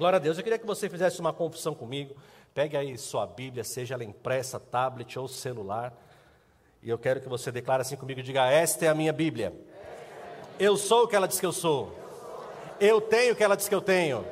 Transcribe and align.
Glória 0.00 0.16
a 0.16 0.18
Deus. 0.18 0.38
Eu 0.38 0.42
queria 0.42 0.58
que 0.58 0.64
você 0.64 0.88
fizesse 0.88 1.20
uma 1.20 1.30
confissão 1.30 1.74
comigo. 1.74 2.16
Pegue 2.54 2.74
aí 2.74 2.96
sua 2.96 3.26
Bíblia, 3.26 3.62
seja 3.62 3.92
ela 3.92 4.02
impressa, 4.02 4.58
tablet 4.58 5.18
ou 5.18 5.28
celular. 5.28 5.92
E 6.82 6.88
eu 6.88 6.96
quero 6.96 7.20
que 7.20 7.28
você 7.28 7.52
declare 7.52 7.82
assim 7.82 7.96
comigo: 7.96 8.22
diga, 8.22 8.46
Esta 8.46 8.86
é 8.86 8.88
a 8.88 8.94
minha 8.94 9.12
Bíblia. 9.12 9.52
Eu 10.58 10.78
sou 10.78 11.04
o 11.04 11.06
que 11.06 11.14
ela 11.14 11.28
diz 11.28 11.38
que 11.38 11.44
eu 11.44 11.52
sou. 11.52 11.94
Eu 12.80 12.98
tenho 12.98 13.34
o 13.34 13.36
que 13.36 13.44
ela 13.44 13.54
diz 13.54 13.68
que 13.68 13.74
eu 13.74 13.82
tenho. 13.82 14.24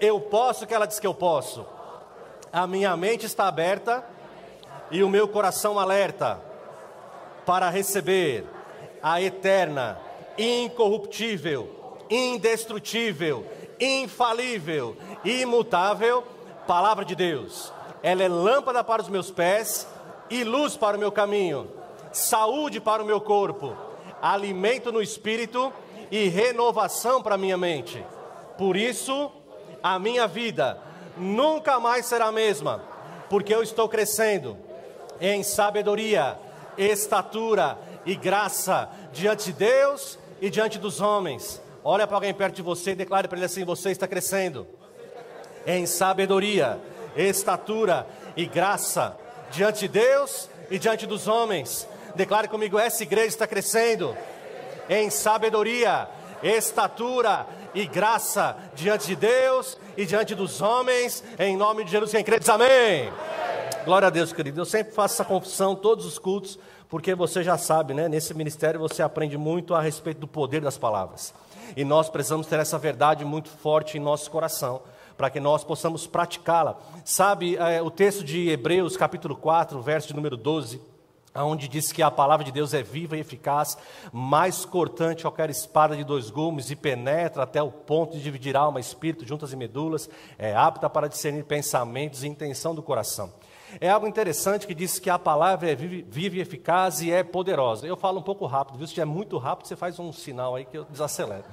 Eu 0.00 0.20
posso 0.20 0.64
o 0.64 0.66
que 0.66 0.74
ela 0.74 0.86
diz 0.86 0.98
que 0.98 1.06
eu 1.06 1.14
posso. 1.14 1.64
A 2.52 2.66
minha 2.66 2.96
mente 2.96 3.26
está 3.26 3.46
aberta 3.46 4.04
e 4.90 5.04
o 5.04 5.08
meu 5.08 5.28
coração 5.28 5.78
alerta 5.78 6.40
para 7.46 7.70
receber 7.70 8.44
a 9.00 9.22
eterna, 9.22 10.00
incorruptível, 10.36 11.96
indestrutível, 12.10 13.46
infalível, 13.80 14.96
imutável 15.24 16.24
palavra 16.66 17.04
de 17.04 17.14
Deus. 17.14 17.72
Ela 18.02 18.22
é 18.22 18.28
lâmpada 18.28 18.84
para 18.84 19.02
os 19.02 19.08
meus 19.08 19.30
pés 19.30 19.88
e 20.28 20.44
luz 20.44 20.76
para 20.76 20.96
o 20.96 21.00
meu 21.00 21.10
caminho, 21.10 21.68
saúde 22.12 22.80
para 22.80 23.02
o 23.02 23.06
meu 23.06 23.20
corpo, 23.20 23.76
alimento 24.22 24.92
no 24.92 25.02
espírito 25.02 25.72
e 26.10 26.28
renovação 26.28 27.22
para 27.22 27.34
a 27.34 27.38
minha 27.38 27.56
mente. 27.56 28.04
Por 28.56 28.76
isso, 28.76 29.30
a 29.82 29.98
minha 29.98 30.26
vida 30.26 30.78
nunca 31.16 31.80
mais 31.80 32.06
será 32.06 32.26
a 32.26 32.32
mesma, 32.32 32.82
porque 33.28 33.54
eu 33.54 33.62
estou 33.62 33.88
crescendo 33.88 34.56
em 35.20 35.42
sabedoria, 35.42 36.38
estatura 36.78 37.78
e 38.06 38.14
graça 38.14 38.88
diante 39.12 39.46
de 39.46 39.52
Deus 39.52 40.18
e 40.40 40.48
diante 40.48 40.78
dos 40.78 41.00
homens. 41.00 41.60
Olha 41.82 42.06
para 42.06 42.16
alguém 42.16 42.34
perto 42.34 42.56
de 42.56 42.62
você 42.62 42.90
e 42.90 42.94
declare 42.94 43.26
para 43.26 43.38
ele 43.38 43.46
assim: 43.46 43.64
você 43.64 43.90
está 43.90 44.06
crescendo 44.06 44.66
em 45.66 45.86
sabedoria, 45.86 46.78
estatura 47.16 48.06
e 48.36 48.46
graça 48.46 49.16
diante 49.50 49.80
de 49.80 49.88
Deus 49.88 50.48
e 50.70 50.78
diante 50.78 51.06
dos 51.06 51.26
homens. 51.26 51.88
Declare 52.14 52.48
comigo: 52.48 52.78
essa 52.78 53.02
igreja 53.02 53.28
está 53.28 53.46
crescendo 53.46 54.14
em 54.88 55.08
sabedoria, 55.08 56.08
estatura 56.42 57.46
e 57.74 57.86
graça 57.86 58.56
diante 58.74 59.06
de 59.06 59.16
Deus 59.16 59.78
e 59.96 60.04
diante 60.04 60.34
dos 60.34 60.60
homens, 60.60 61.24
em 61.38 61.56
nome 61.56 61.84
de 61.84 61.90
Jesus. 61.92 62.10
Quem 62.10 62.24
crê 62.24 62.38
diz 62.38 62.48
amém. 62.48 63.10
Glória 63.84 64.08
a 64.08 64.10
Deus, 64.10 64.32
querido. 64.32 64.60
Eu 64.60 64.66
sempre 64.66 64.92
faço 64.92 65.14
essa 65.14 65.24
confissão, 65.24 65.74
todos 65.74 66.04
os 66.04 66.18
cultos, 66.18 66.58
porque 66.90 67.14
você 67.14 67.42
já 67.42 67.56
sabe, 67.56 67.94
né? 67.94 68.08
Nesse 68.08 68.34
ministério 68.34 68.78
você 68.78 69.02
aprende 69.02 69.38
muito 69.38 69.74
a 69.74 69.80
respeito 69.80 70.20
do 70.20 70.26
poder 70.26 70.60
das 70.60 70.76
palavras. 70.76 71.32
E 71.76 71.84
nós 71.84 72.08
precisamos 72.08 72.46
ter 72.46 72.58
essa 72.58 72.78
verdade 72.78 73.24
muito 73.24 73.48
forte 73.48 73.96
em 73.96 74.00
nosso 74.00 74.30
coração 74.30 74.82
para 75.16 75.28
que 75.28 75.38
nós 75.38 75.62
possamos 75.62 76.06
praticá-la. 76.06 76.78
Sabe 77.04 77.54
é, 77.56 77.82
o 77.82 77.90
texto 77.90 78.24
de 78.24 78.48
Hebreus, 78.48 78.96
capítulo 78.96 79.36
4, 79.36 79.78
verso 79.82 80.08
de 80.08 80.14
número 80.14 80.34
12, 80.34 80.80
onde 81.34 81.68
diz 81.68 81.92
que 81.92 82.02
a 82.02 82.10
palavra 82.10 82.42
de 82.42 82.50
Deus 82.50 82.72
é 82.72 82.82
viva 82.82 83.18
e 83.18 83.20
eficaz, 83.20 83.76
mais 84.12 84.64
cortante 84.64 85.16
que 85.16 85.22
qualquer 85.22 85.50
espada 85.50 85.94
de 85.94 86.04
dois 86.04 86.30
gumes 86.30 86.70
e 86.70 86.76
penetra 86.76 87.42
até 87.42 87.62
o 87.62 87.70
ponto 87.70 88.16
de 88.16 88.22
dividir 88.22 88.56
alma, 88.56 88.80
espírito, 88.80 89.26
juntas 89.26 89.52
e 89.52 89.56
medulas, 89.56 90.08
é 90.38 90.54
apta 90.54 90.88
para 90.88 91.06
discernir 91.06 91.44
pensamentos 91.44 92.24
e 92.24 92.28
intenção 92.28 92.74
do 92.74 92.82
coração. 92.82 93.30
É 93.78 93.90
algo 93.90 94.06
interessante 94.06 94.66
que 94.66 94.74
diz 94.74 94.98
que 94.98 95.10
a 95.10 95.18
palavra 95.18 95.70
é 95.70 95.74
viva 95.74 96.36
e 96.36 96.40
eficaz 96.40 97.02
e 97.02 97.12
é 97.12 97.22
poderosa. 97.22 97.86
Eu 97.86 97.96
falo 97.96 98.18
um 98.18 98.22
pouco 98.22 98.46
rápido, 98.46 98.78
viu? 98.78 98.86
Se 98.86 99.00
é 99.00 99.04
muito 99.04 99.36
rápido, 99.38 99.68
você 99.68 99.76
faz 99.76 99.98
um 99.98 100.12
sinal 100.12 100.56
aí 100.56 100.64
que 100.64 100.78
eu 100.78 100.84
desacelero. 100.84 101.44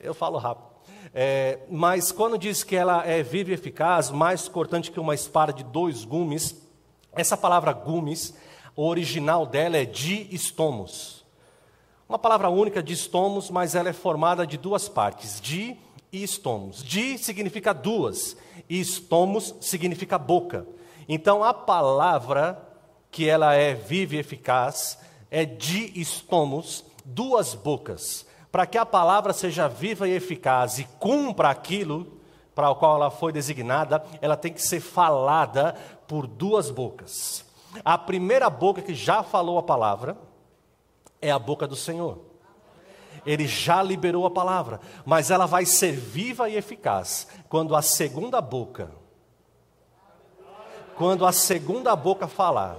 Eu 0.00 0.14
falo 0.14 0.38
rápido. 0.38 0.72
É, 1.14 1.60
mas 1.70 2.10
quando 2.10 2.38
diz 2.38 2.64
que 2.64 2.74
ela 2.74 3.06
é 3.06 3.22
viva 3.22 3.50
e 3.50 3.54
eficaz, 3.54 4.10
mais 4.10 4.48
cortante 4.48 4.90
que 4.90 4.98
uma 4.98 5.14
espada 5.14 5.52
de 5.52 5.62
dois 5.62 6.04
gumes, 6.04 6.56
essa 7.12 7.36
palavra 7.36 7.72
gumes, 7.72 8.34
o 8.74 8.86
original 8.86 9.44
dela 9.46 9.76
é 9.76 9.90
estomos. 10.30 11.24
Uma 12.08 12.18
palavra 12.18 12.48
única 12.50 12.82
de 12.82 12.92
estomos, 12.92 13.50
mas 13.50 13.74
ela 13.74 13.88
é 13.88 13.92
formada 13.92 14.46
de 14.46 14.56
duas 14.56 14.88
partes, 14.88 15.40
di 15.40 15.78
e 16.12 16.22
estomos. 16.22 16.82
Di 16.82 17.16
significa 17.18 17.72
duas, 17.72 18.36
e 18.68 18.80
estomos 18.80 19.54
significa 19.60 20.18
boca. 20.18 20.66
Então 21.08 21.42
a 21.42 21.52
palavra 21.52 22.60
que 23.10 23.28
ela 23.28 23.54
é 23.54 23.74
viva 23.74 24.14
e 24.14 24.18
eficaz 24.18 24.98
é 25.30 25.44
di 25.44 26.00
estomos, 26.00 26.84
duas 27.04 27.54
bocas 27.54 28.26
para 28.52 28.66
que 28.66 28.76
a 28.76 28.84
palavra 28.84 29.32
seja 29.32 29.66
viva 29.66 30.06
e 30.06 30.12
eficaz 30.12 30.78
e 30.78 30.84
cumpra 31.00 31.48
aquilo 31.48 32.18
para 32.54 32.68
o 32.68 32.76
qual 32.76 32.96
ela 32.96 33.10
foi 33.10 33.32
designada, 33.32 34.04
ela 34.20 34.36
tem 34.36 34.52
que 34.52 34.60
ser 34.60 34.78
falada 34.78 35.74
por 36.06 36.26
duas 36.26 36.70
bocas. 36.70 37.46
A 37.82 37.96
primeira 37.96 38.50
boca 38.50 38.82
que 38.82 38.94
já 38.94 39.22
falou 39.22 39.56
a 39.56 39.62
palavra 39.62 40.18
é 41.18 41.30
a 41.30 41.38
boca 41.38 41.66
do 41.66 41.74
Senhor. 41.74 42.18
Ele 43.24 43.46
já 43.46 43.82
liberou 43.82 44.26
a 44.26 44.30
palavra, 44.30 44.80
mas 45.06 45.30
ela 45.30 45.46
vai 45.46 45.64
ser 45.64 45.92
viva 45.92 46.50
e 46.50 46.56
eficaz 46.56 47.26
quando 47.48 47.74
a 47.74 47.80
segunda 47.80 48.42
boca, 48.42 48.90
quando 51.02 51.26
a 51.26 51.32
segunda 51.32 51.96
boca 51.96 52.28
falar, 52.28 52.78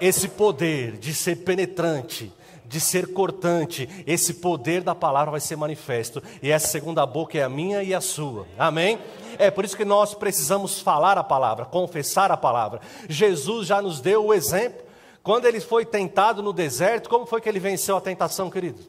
esse 0.00 0.28
poder 0.28 0.96
de 0.98 1.12
ser 1.12 1.34
penetrante, 1.42 2.32
de 2.64 2.78
ser 2.78 3.12
cortante, 3.12 3.88
esse 4.06 4.34
poder 4.34 4.84
da 4.84 4.94
palavra 4.94 5.32
vai 5.32 5.40
ser 5.40 5.56
manifesto. 5.56 6.22
E 6.40 6.48
essa 6.48 6.68
segunda 6.68 7.04
boca 7.04 7.36
é 7.36 7.42
a 7.42 7.48
minha 7.48 7.82
e 7.82 7.92
a 7.92 8.00
sua. 8.00 8.46
Amém? 8.56 9.00
É 9.36 9.50
por 9.50 9.64
isso 9.64 9.76
que 9.76 9.84
nós 9.84 10.14
precisamos 10.14 10.78
falar 10.78 11.18
a 11.18 11.24
palavra, 11.24 11.64
confessar 11.64 12.30
a 12.30 12.36
palavra. 12.36 12.80
Jesus 13.08 13.66
já 13.66 13.82
nos 13.82 14.00
deu 14.00 14.26
o 14.26 14.32
exemplo. 14.32 14.86
Quando 15.20 15.46
ele 15.46 15.58
foi 15.58 15.84
tentado 15.84 16.40
no 16.40 16.52
deserto, 16.52 17.10
como 17.10 17.26
foi 17.26 17.40
que 17.40 17.48
ele 17.48 17.58
venceu 17.58 17.96
a 17.96 18.00
tentação, 18.00 18.48
querido? 18.48 18.80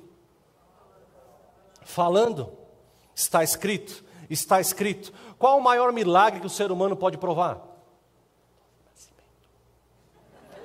Falando. 1.81 2.51
Está 3.16 3.44
escrito. 3.44 4.06
Está 4.29 4.62
escrito. 4.62 5.12
Qual 5.39 5.57
o 5.57 5.63
maior 5.63 5.91
milagre 5.91 6.39
que 6.39 6.45
o 6.45 6.50
ser 6.51 6.72
humano 6.72 6.95
pode 6.95 7.18
provar? 7.18 7.69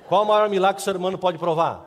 Qual 0.07 0.23
o 0.23 0.25
maior 0.25 0.49
milagre 0.49 0.75
que 0.75 0.81
o 0.81 0.85
ser 0.85 0.95
humano 0.95 1.17
pode 1.17 1.37
provar? 1.37 1.85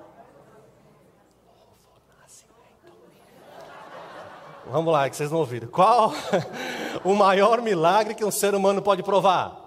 Vamos 4.67 4.93
lá, 4.93 5.09
que 5.09 5.17
vocês 5.17 5.31
não 5.31 5.39
ouviram. 5.39 5.69
Qual 5.69 6.12
o 7.03 7.15
maior 7.15 7.62
milagre 7.62 8.15
que 8.15 8.25
um 8.25 8.31
ser 8.31 8.55
humano 8.55 8.83
pode 8.83 9.03
provar? 9.03 9.65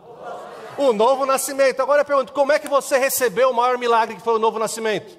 O 0.77 0.93
novo 0.93 1.25
nascimento. 1.25 1.81
Agora 1.81 2.01
eu 2.01 2.05
pergunto: 2.05 2.33
como 2.33 2.51
é 2.51 2.59
que 2.59 2.67
você 2.67 2.97
recebeu 2.97 3.49
o 3.49 3.53
maior 3.53 3.77
milagre 3.77 4.15
que 4.15 4.21
foi 4.21 4.35
o 4.35 4.39
novo 4.39 4.59
nascimento? 4.59 5.17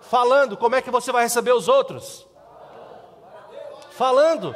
Falando. 0.00 0.56
Como 0.56 0.74
é 0.74 0.82
que 0.82 0.90
você 0.90 1.12
vai 1.12 1.22
receber 1.22 1.52
os 1.52 1.68
outros? 1.68 2.26
Falando. 3.90 4.54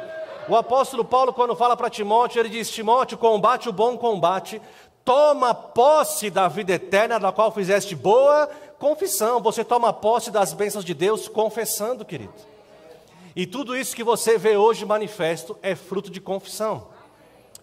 O 0.49 0.55
apóstolo 0.55 1.05
Paulo, 1.05 1.31
quando 1.31 1.55
fala 1.55 1.77
para 1.77 1.89
Timóteo, 1.89 2.39
ele 2.39 2.49
diz: 2.49 2.69
Timóteo, 2.69 3.17
combate 3.17 3.69
o 3.69 3.73
bom 3.73 3.97
combate, 3.97 4.61
toma 5.03 5.53
posse 5.53 6.29
da 6.29 6.47
vida 6.47 6.73
eterna, 6.73 7.19
da 7.19 7.31
qual 7.31 7.51
fizeste 7.51 7.95
boa 7.95 8.49
confissão. 8.79 9.41
Você 9.41 9.63
toma 9.63 9.91
posse 9.91 10.31
das 10.31 10.53
bênçãos 10.53 10.85
de 10.85 10.93
Deus 10.93 11.27
confessando, 11.27 12.05
querido. 12.05 12.33
E 13.35 13.45
tudo 13.45 13.75
isso 13.75 13.95
que 13.95 14.03
você 14.03 14.37
vê 14.37 14.57
hoje 14.57 14.85
manifesto 14.85 15.57
é 15.61 15.75
fruto 15.75 16.09
de 16.09 16.19
confissão. 16.19 16.87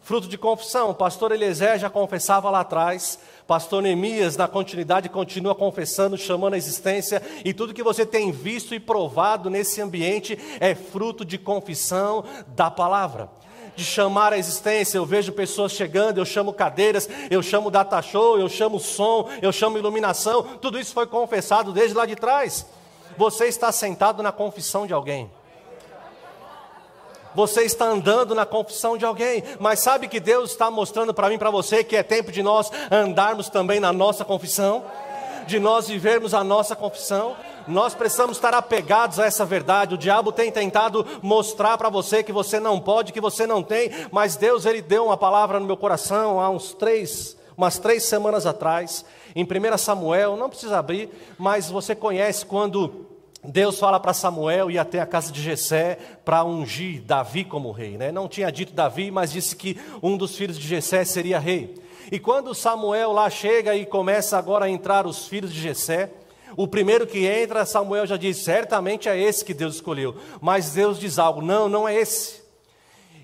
Fruto 0.03 0.29
de 0.29 0.39
confissão. 0.39 0.91
O 0.91 0.95
pastor 0.95 1.33
Eliezer 1.33 1.79
já 1.79 1.91
confessava 1.91 2.49
lá 2.49 2.61
atrás. 2.61 3.19
Pastor 3.47 3.83
Neemias, 3.83 4.37
na 4.37 4.47
continuidade, 4.47 5.09
continua 5.09 5.55
confessando, 5.55 6.17
chamando 6.17 6.55
a 6.55 6.57
existência. 6.57 7.21
E 7.45 7.53
tudo 7.53 7.75
que 7.75 7.83
você 7.83 8.07
tem 8.07 8.31
visto 8.31 8.75
e 8.75 8.81
provado 8.81 9.51
nesse 9.51 9.81
ambiente 9.81 10.39
é 10.61 10.75
fruto 10.75 11.25
de 11.25 11.39
confissão 11.39 12.25
da 12.49 12.71
palavra 12.71 13.29
de 13.77 13.85
chamar 13.85 14.33
a 14.33 14.39
existência. 14.39 14.99
Eu 14.99 15.07
vejo 15.07 15.33
pessoas 15.33 15.73
chegando, 15.73 16.19
eu 16.19 16.25
chamo 16.25 16.53
cadeiras, 16.53 17.09
eu 17.31 17.43
chamo 17.43 17.71
data 17.71 18.01
show, 18.03 18.39
eu 18.39 18.49
chamo 18.49 18.81
som, 18.81 19.29
eu 19.41 19.53
chamo 19.53 19.79
iluminação. 19.79 20.43
Tudo 20.43 20.81
isso 20.81 20.93
foi 20.93 21.07
confessado 21.07 21.73
desde 21.73 21.97
lá 21.97 22.07
de 22.07 22.17
trás. 22.17 22.67
Você 23.17 23.47
está 23.47 23.71
sentado 23.71 24.23
na 24.23 24.33
confissão 24.33 24.87
de 24.87 24.93
alguém 24.93 25.31
você 27.37 27.65
está 27.65 27.85
andando 27.85 28.35
na 28.35 28.47
confissão 28.47 28.97
de 28.97 29.05
alguém, 29.05 29.45
mas 29.61 29.81
sabe 29.81 30.09
que 30.09 30.19
Deus 30.19 30.53
está 30.53 30.71
mostrando 30.71 31.13
para 31.13 31.29
mim, 31.29 31.37
para 31.37 31.51
você, 31.51 31.85
que 31.85 31.95
é 31.95 32.03
tempo 32.03 32.33
de 32.33 32.43
nós 32.43 32.73
andarmos 32.91 33.51
também 33.51 33.79
na 33.79 33.93
nossa 33.93 34.25
confissão, 34.25 34.83
de 35.47 35.59
nós 35.59 35.87
vivermos 35.87 36.33
a 36.33 36.43
nossa 36.43 36.75
confissão. 36.75 37.37
Nós 37.67 37.95
precisamos 37.95 38.37
estar 38.37 38.55
apegados 38.55 39.19
a 39.19 39.27
essa 39.27 39.45
verdade. 39.45 39.95
O 39.95 39.99
diabo 39.99 40.33
tem 40.33 40.51
tentado 40.51 41.07
mostrar 41.23 41.77
para 41.77 41.89
você 41.89 42.23
que 42.23 42.33
você 42.33 42.61
não 42.61 42.81
pode, 42.81 43.13
que 43.13 43.21
você 43.21 43.47
não 43.47 43.63
tem, 43.63 43.91
mas 44.11 44.37
Deus 44.37 44.65
ele 44.67 44.81
deu 44.81 45.07
uma 45.07 45.17
palavra 45.17 45.59
no 45.59 45.67
meu 45.67 45.77
coração 45.77 46.41
há 46.41 46.49
uns 46.49 46.73
três, 46.73 47.37
umas 47.57 47.79
três 47.79 48.05
semanas 48.05 48.47
atrás, 48.47 49.05
em 49.35 49.45
1 49.45 49.79
Samuel, 49.79 50.37
não 50.37 50.49
precisa 50.49 50.79
abrir, 50.79 51.11
mas 51.39 51.71
você 51.71 51.95
conhece 51.95 52.47
quando 52.47 53.07
Deus 53.45 53.79
fala 53.79 54.01
para 54.01 54.13
Samuel 54.13 54.71
ir 54.71 54.79
até 54.79 55.01
a 55.01 55.07
casa 55.07 55.31
de 55.31 55.41
Jessé 55.41 55.99
para 56.25 56.45
ungir 56.45 57.03
Davi 57.03 57.45
como 57.45 57.71
rei, 57.71 57.97
né? 57.97 58.11
Não 58.11 58.29
tinha 58.29 58.51
dito 58.51 58.73
Davi, 58.73 59.11
mas 59.11 59.31
disse 59.31 59.55
que 59.55 59.79
um 60.03 60.17
dos 60.17 60.37
filhos 60.37 60.59
de 60.59 60.67
Jessé 60.67 61.05
seria 61.05 61.39
rei. 61.39 61.75
E 62.11 62.19
quando 62.19 62.55
Samuel 62.55 63.13
lá 63.13 63.29
chega 63.29 63.75
e 63.75 63.85
começa 63.85 64.39
agora 64.39 64.67
a 64.67 64.71
entrar 64.71 65.07
os 65.07 65.27
filhos 65.27 65.53
de 65.53 65.61
Jessé, 65.61 66.11
o 66.57 66.67
primeiro 66.67 67.07
que 67.07 67.27
entra, 67.27 67.67
Samuel 67.67 68.07
já 68.07 68.17
diz: 68.17 68.39
certamente 68.39 69.09
é 69.09 69.21
esse 69.21 69.45
que 69.45 69.53
Deus 69.53 69.75
escolheu. 69.77 70.17
Mas 70.41 70.73
Deus 70.73 70.99
diz 70.99 71.19
algo: 71.19 71.43
não, 71.43 71.69
não 71.69 71.87
é 71.87 71.95
esse. 71.95 72.45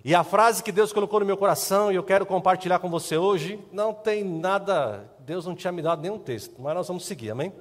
E 0.04 0.14
a 0.14 0.24
frase 0.24 0.62
que 0.62 0.72
Deus 0.72 0.92
colocou 0.92 1.20
no 1.20 1.26
meu 1.26 1.36
coração 1.36 1.90
e 1.90 1.94
eu 1.94 2.02
quero 2.02 2.26
compartilhar 2.26 2.80
com 2.80 2.90
você 2.90 3.16
hoje, 3.16 3.58
não 3.72 3.94
tem 3.94 4.24
nada, 4.24 5.08
Deus 5.20 5.46
não 5.46 5.54
tinha 5.54 5.72
me 5.72 5.80
dado 5.80 6.02
nenhum 6.02 6.18
texto, 6.18 6.60
mas 6.60 6.74
nós 6.74 6.88
vamos 6.88 7.06
seguir, 7.06 7.30
amém? 7.30 7.52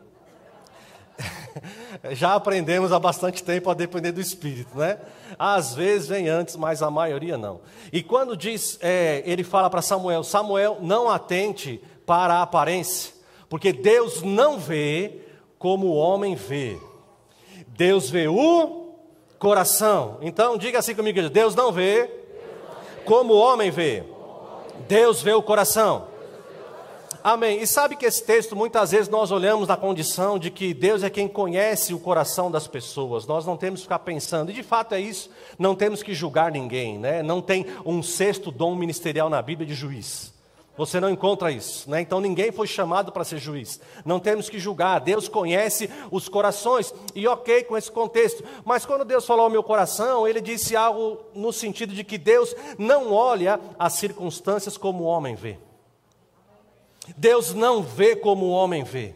Já 2.12 2.34
aprendemos 2.34 2.92
há 2.92 3.00
bastante 3.00 3.44
tempo 3.44 3.70
a 3.70 3.76
depender 3.76 4.12
do 4.12 4.20
Espírito, 4.20 4.76
né? 4.76 4.98
Às 5.38 5.76
vezes 5.76 6.08
vem 6.08 6.30
antes, 6.30 6.56
mas 6.56 6.82
a 6.82 6.90
maioria 6.90 7.38
não. 7.38 7.62
E 7.94 8.02
quando 8.02 8.36
diz, 8.36 8.80
é, 8.82 9.22
ele 9.24 9.44
fala 9.44 9.70
para 9.70 9.84
Samuel: 9.84 10.24
Samuel, 10.24 10.80
não 10.82 11.12
atente 11.12 11.80
para 12.08 12.36
a 12.36 12.42
aparência, 12.42 13.14
porque 13.48 13.72
Deus 13.72 14.24
não 14.24 14.58
vê 14.58 15.22
como 15.62 15.86
o 15.86 15.96
homem 15.96 16.34
vê. 16.34 16.76
Deus 17.68 18.10
vê 18.10 18.28
o 18.28 18.96
coração. 19.38 20.18
Então 20.22 20.58
diga 20.58 20.80
assim 20.80 20.96
comigo: 20.96 21.30
Deus 21.30 21.54
não 21.54 21.72
vê 21.72 22.10
como 23.06 23.36
o 23.36 23.40
homem 23.40 23.70
vê. 23.70 24.04
Deus 24.88 25.22
vê 25.22 25.34
o 25.34 25.42
coração. 25.44 26.10
Amém. 27.24 27.62
E 27.62 27.68
sabe 27.68 27.96
que 27.96 28.08
esse 28.08 28.24
texto, 28.24 28.56
muitas 28.56 28.90
vezes 28.90 29.08
nós 29.08 29.30
olhamos 29.30 29.68
na 29.68 29.78
condição 29.78 30.40
de 30.40 30.50
que 30.50 30.74
Deus 30.74 31.04
é 31.04 31.10
quem 31.12 31.28
conhece 31.28 31.94
o 31.94 32.00
coração 32.00 32.50
das 32.50 32.66
pessoas. 32.66 33.28
Nós 33.28 33.46
não 33.46 33.56
temos 33.56 33.82
que 33.82 33.84
ficar 33.84 34.00
pensando, 34.00 34.50
e 34.50 34.56
de 34.56 34.64
fato 34.64 34.96
é 34.96 35.00
isso, 35.00 35.30
não 35.60 35.76
temos 35.76 36.02
que 36.02 36.16
julgar 36.16 36.52
ninguém, 36.52 36.98
né? 36.98 37.22
Não 37.22 37.40
tem 37.40 37.68
um 37.86 38.02
sexto 38.02 38.50
dom 38.52 38.74
ministerial 38.74 39.30
na 39.30 39.40
Bíblia 39.40 39.68
de 39.68 39.76
juiz. 39.76 40.31
Você 40.82 41.00
não 41.00 41.12
encontra 41.12 41.52
isso, 41.52 41.88
né? 41.88 42.02
Então 42.02 42.20
ninguém 42.20 42.52
foi 42.52 42.66
chamado 42.66 43.12
para 43.12 43.24
ser 43.24 43.38
juiz. 43.38 43.80
Não 44.04 44.20
temos 44.20 44.50
que 44.50 44.58
julgar. 44.58 45.00
Deus 45.00 45.28
conhece 45.28 45.88
os 46.10 46.28
corações 46.28 46.92
e 47.14 47.28
ok 47.28 47.66
com 47.66 47.78
esse 47.78 47.92
contexto. 47.92 48.44
Mas 48.66 48.84
quando 48.84 49.06
Deus 49.06 49.24
falou 49.24 49.44
ao 49.44 49.52
meu 49.52 49.62
coração, 49.62 50.28
Ele 50.28 50.42
disse 50.42 50.76
algo 50.76 51.20
no 51.36 51.54
sentido 51.54 51.94
de 51.94 52.04
que 52.04 52.18
Deus 52.18 52.56
não 52.80 53.14
olha 53.14 53.60
as 53.78 53.94
circunstâncias 53.94 54.76
como 54.76 55.04
o 55.04 55.06
homem 55.06 55.36
vê. 55.36 55.60
Deus 57.16 57.54
não 57.54 57.84
vê 57.84 58.16
como 58.16 58.48
o 58.48 58.52
homem 58.52 58.84
vê. 58.84 59.14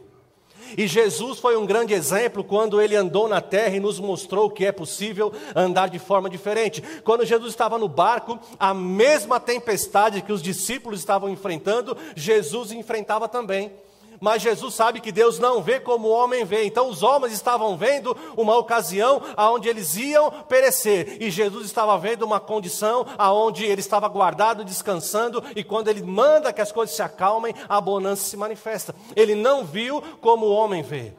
E 0.78 0.88
Jesus 0.88 1.40
foi 1.40 1.58
um 1.58 1.66
grande 1.66 1.94
exemplo 1.94 2.44
quando 2.44 2.82
ele 2.82 2.96
andou 2.96 3.28
na 3.28 3.42
terra 3.42 3.76
e 3.76 3.80
nos 3.80 4.00
mostrou 4.00 4.50
que 4.50 4.66
é 4.66 4.72
possível 4.72 5.32
andar 5.56 5.90
de 5.90 6.00
forma 6.00 6.30
diferente. 6.30 6.84
Quando 7.04 7.26
Jesus 7.26 7.52
estava 7.52 7.78
no 7.78 7.88
barco, 7.88 8.40
a 8.60 8.74
mesma 8.74 9.40
tempestade 9.40 10.22
que 10.22 10.34
os 10.34 10.42
discípulos 10.42 11.00
estavam 11.00 11.30
enfrentando, 11.30 11.98
Jesus 12.16 12.72
enfrentava 12.72 13.28
também 13.28 13.72
mas 14.20 14.42
Jesus 14.42 14.74
sabe 14.74 15.00
que 15.00 15.12
Deus 15.12 15.40
não 15.40 15.62
vê 15.62 15.80
como 15.80 16.08
o 16.08 16.12
homem 16.12 16.46
vê. 16.46 16.66
Então 16.66 16.90
os 16.90 17.04
homens 17.04 17.34
estavam 17.34 17.78
vendo 17.78 18.16
uma 18.36 18.58
ocasião 18.58 19.22
aonde 19.36 19.68
eles 19.70 19.96
iam 19.96 20.32
perecer, 20.48 21.18
e 21.22 21.30
Jesus 21.30 21.66
estava 21.66 21.98
vendo 21.98 22.24
uma 22.24 22.40
condição 22.40 23.06
aonde 23.18 23.66
ele 23.66 23.82
estava 23.82 24.08
guardado, 24.08 24.64
descansando, 24.64 25.44
e 25.56 25.64
quando 25.64 25.88
ele 25.88 26.02
manda 26.04 26.54
que 26.54 26.62
as 26.62 26.72
coisas 26.72 26.96
se 26.96 27.02
acalmem, 27.02 27.54
a 27.68 27.80
bonança 27.80 28.24
se 28.24 28.38
manifesta. 28.38 28.96
Ele 29.16 29.36
não 29.36 29.64
viu 29.64 30.02
como 30.22 30.46
o 30.46 30.54
homem 30.54 30.82
vê. 30.82 31.14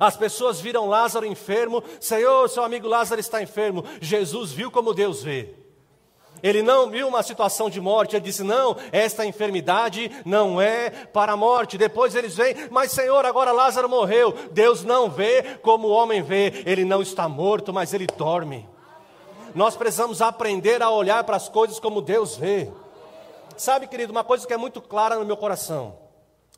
As 0.00 0.16
pessoas 0.16 0.60
viram 0.60 0.88
Lázaro 0.88 1.26
enfermo, 1.26 1.82
Senhor, 2.00 2.48
seu 2.48 2.62
amigo 2.62 2.88
Lázaro 2.88 3.20
está 3.20 3.42
enfermo. 3.42 3.84
Jesus 4.00 4.52
viu 4.52 4.70
como 4.70 4.94
Deus 4.94 5.22
vê. 5.22 5.57
Ele 6.42 6.62
não 6.62 6.90
viu 6.90 7.08
uma 7.08 7.22
situação 7.22 7.68
de 7.68 7.80
morte, 7.80 8.16
ele 8.16 8.24
disse: 8.24 8.42
Não, 8.42 8.76
esta 8.92 9.24
enfermidade 9.24 10.10
não 10.24 10.60
é 10.60 10.90
para 10.90 11.32
a 11.32 11.36
morte. 11.36 11.78
Depois 11.78 12.14
eles 12.14 12.36
vêm, 12.36 12.54
mas 12.70 12.92
Senhor, 12.92 13.24
agora 13.24 13.52
Lázaro 13.52 13.88
morreu. 13.88 14.34
Deus 14.52 14.84
não 14.84 15.10
vê 15.10 15.58
como 15.62 15.88
o 15.88 15.92
homem 15.92 16.22
vê, 16.22 16.62
ele 16.66 16.84
não 16.84 17.02
está 17.02 17.28
morto, 17.28 17.72
mas 17.72 17.92
ele 17.92 18.06
dorme. 18.06 18.68
Nós 19.54 19.76
precisamos 19.76 20.22
aprender 20.22 20.82
a 20.82 20.90
olhar 20.90 21.24
para 21.24 21.36
as 21.36 21.48
coisas 21.48 21.80
como 21.80 22.02
Deus 22.02 22.36
vê. 22.36 22.70
Sabe, 23.56 23.86
querido, 23.86 24.12
uma 24.12 24.22
coisa 24.22 24.46
que 24.46 24.52
é 24.52 24.56
muito 24.56 24.80
clara 24.80 25.16
no 25.18 25.24
meu 25.24 25.36
coração: 25.36 25.98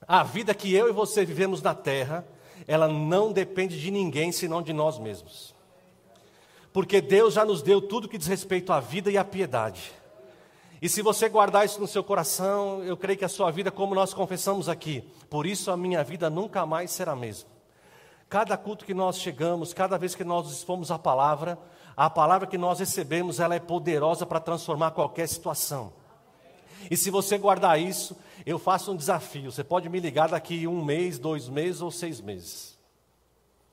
a 0.06 0.22
vida 0.22 0.54
que 0.54 0.74
eu 0.74 0.88
e 0.88 0.92
você 0.92 1.24
vivemos 1.24 1.62
na 1.62 1.74
terra, 1.74 2.26
ela 2.66 2.88
não 2.88 3.32
depende 3.32 3.80
de 3.80 3.90
ninguém 3.90 4.32
senão 4.32 4.60
de 4.60 4.72
nós 4.72 4.98
mesmos 4.98 5.59
porque 6.72 7.00
Deus 7.00 7.34
já 7.34 7.44
nos 7.44 7.62
deu 7.62 7.80
tudo 7.80 8.08
que 8.08 8.18
diz 8.18 8.26
respeito 8.26 8.72
à 8.72 8.80
vida 8.80 9.10
e 9.10 9.18
à 9.18 9.24
piedade. 9.24 9.92
E 10.82 10.88
se 10.88 11.02
você 11.02 11.28
guardar 11.28 11.66
isso 11.66 11.80
no 11.80 11.86
seu 11.86 12.02
coração, 12.02 12.82
eu 12.84 12.96
creio 12.96 13.18
que 13.18 13.24
a 13.24 13.28
sua 13.28 13.50
vida, 13.50 13.70
como 13.70 13.94
nós 13.94 14.14
confessamos 14.14 14.68
aqui, 14.68 15.04
por 15.28 15.46
isso 15.46 15.70
a 15.70 15.76
minha 15.76 16.02
vida 16.02 16.30
nunca 16.30 16.64
mais 16.64 16.90
será 16.90 17.12
a 17.12 17.16
mesma. 17.16 17.50
Cada 18.30 18.56
culto 18.56 18.86
que 18.86 18.94
nós 18.94 19.18
chegamos, 19.18 19.74
cada 19.74 19.98
vez 19.98 20.14
que 20.14 20.24
nós 20.24 20.50
expomos 20.50 20.90
a 20.90 20.98
palavra, 20.98 21.58
a 21.96 22.08
palavra 22.08 22.46
que 22.46 22.56
nós 22.56 22.78
recebemos, 22.78 23.40
ela 23.40 23.54
é 23.54 23.60
poderosa 23.60 24.24
para 24.24 24.40
transformar 24.40 24.92
qualquer 24.92 25.28
situação. 25.28 25.92
E 26.88 26.96
se 26.96 27.10
você 27.10 27.36
guardar 27.36 27.78
isso, 27.78 28.16
eu 28.46 28.58
faço 28.58 28.92
um 28.92 28.96
desafio. 28.96 29.50
Você 29.50 29.64
pode 29.64 29.88
me 29.88 30.00
ligar 30.00 30.28
daqui 30.28 30.66
um 30.66 30.82
mês, 30.82 31.18
dois 31.18 31.48
meses 31.48 31.82
ou 31.82 31.90
seis 31.90 32.20
meses. 32.20 32.69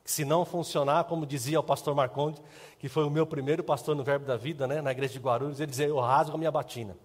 Se 0.07 0.23
não 0.23 0.45
funcionar, 0.45 1.03
como 1.03 1.25
dizia 1.25 1.59
o 1.59 1.63
pastor 1.63 1.93
Marconde, 1.93 2.41
que 2.79 2.87
foi 2.87 3.03
o 3.03 3.09
meu 3.09 3.27
primeiro 3.27 3.61
pastor 3.61 3.93
no 3.93 4.05
Verbo 4.05 4.25
da 4.25 4.37
Vida, 4.37 4.65
né, 4.65 4.79
na 4.81 4.93
igreja 4.93 5.11
de 5.11 5.19
Guarulhos, 5.19 5.59
ele 5.59 5.69
dizia: 5.69 5.85
Eu 5.85 5.99
rasgo 5.99 6.35
a 6.35 6.37
minha 6.37 6.49
batina. 6.49 6.95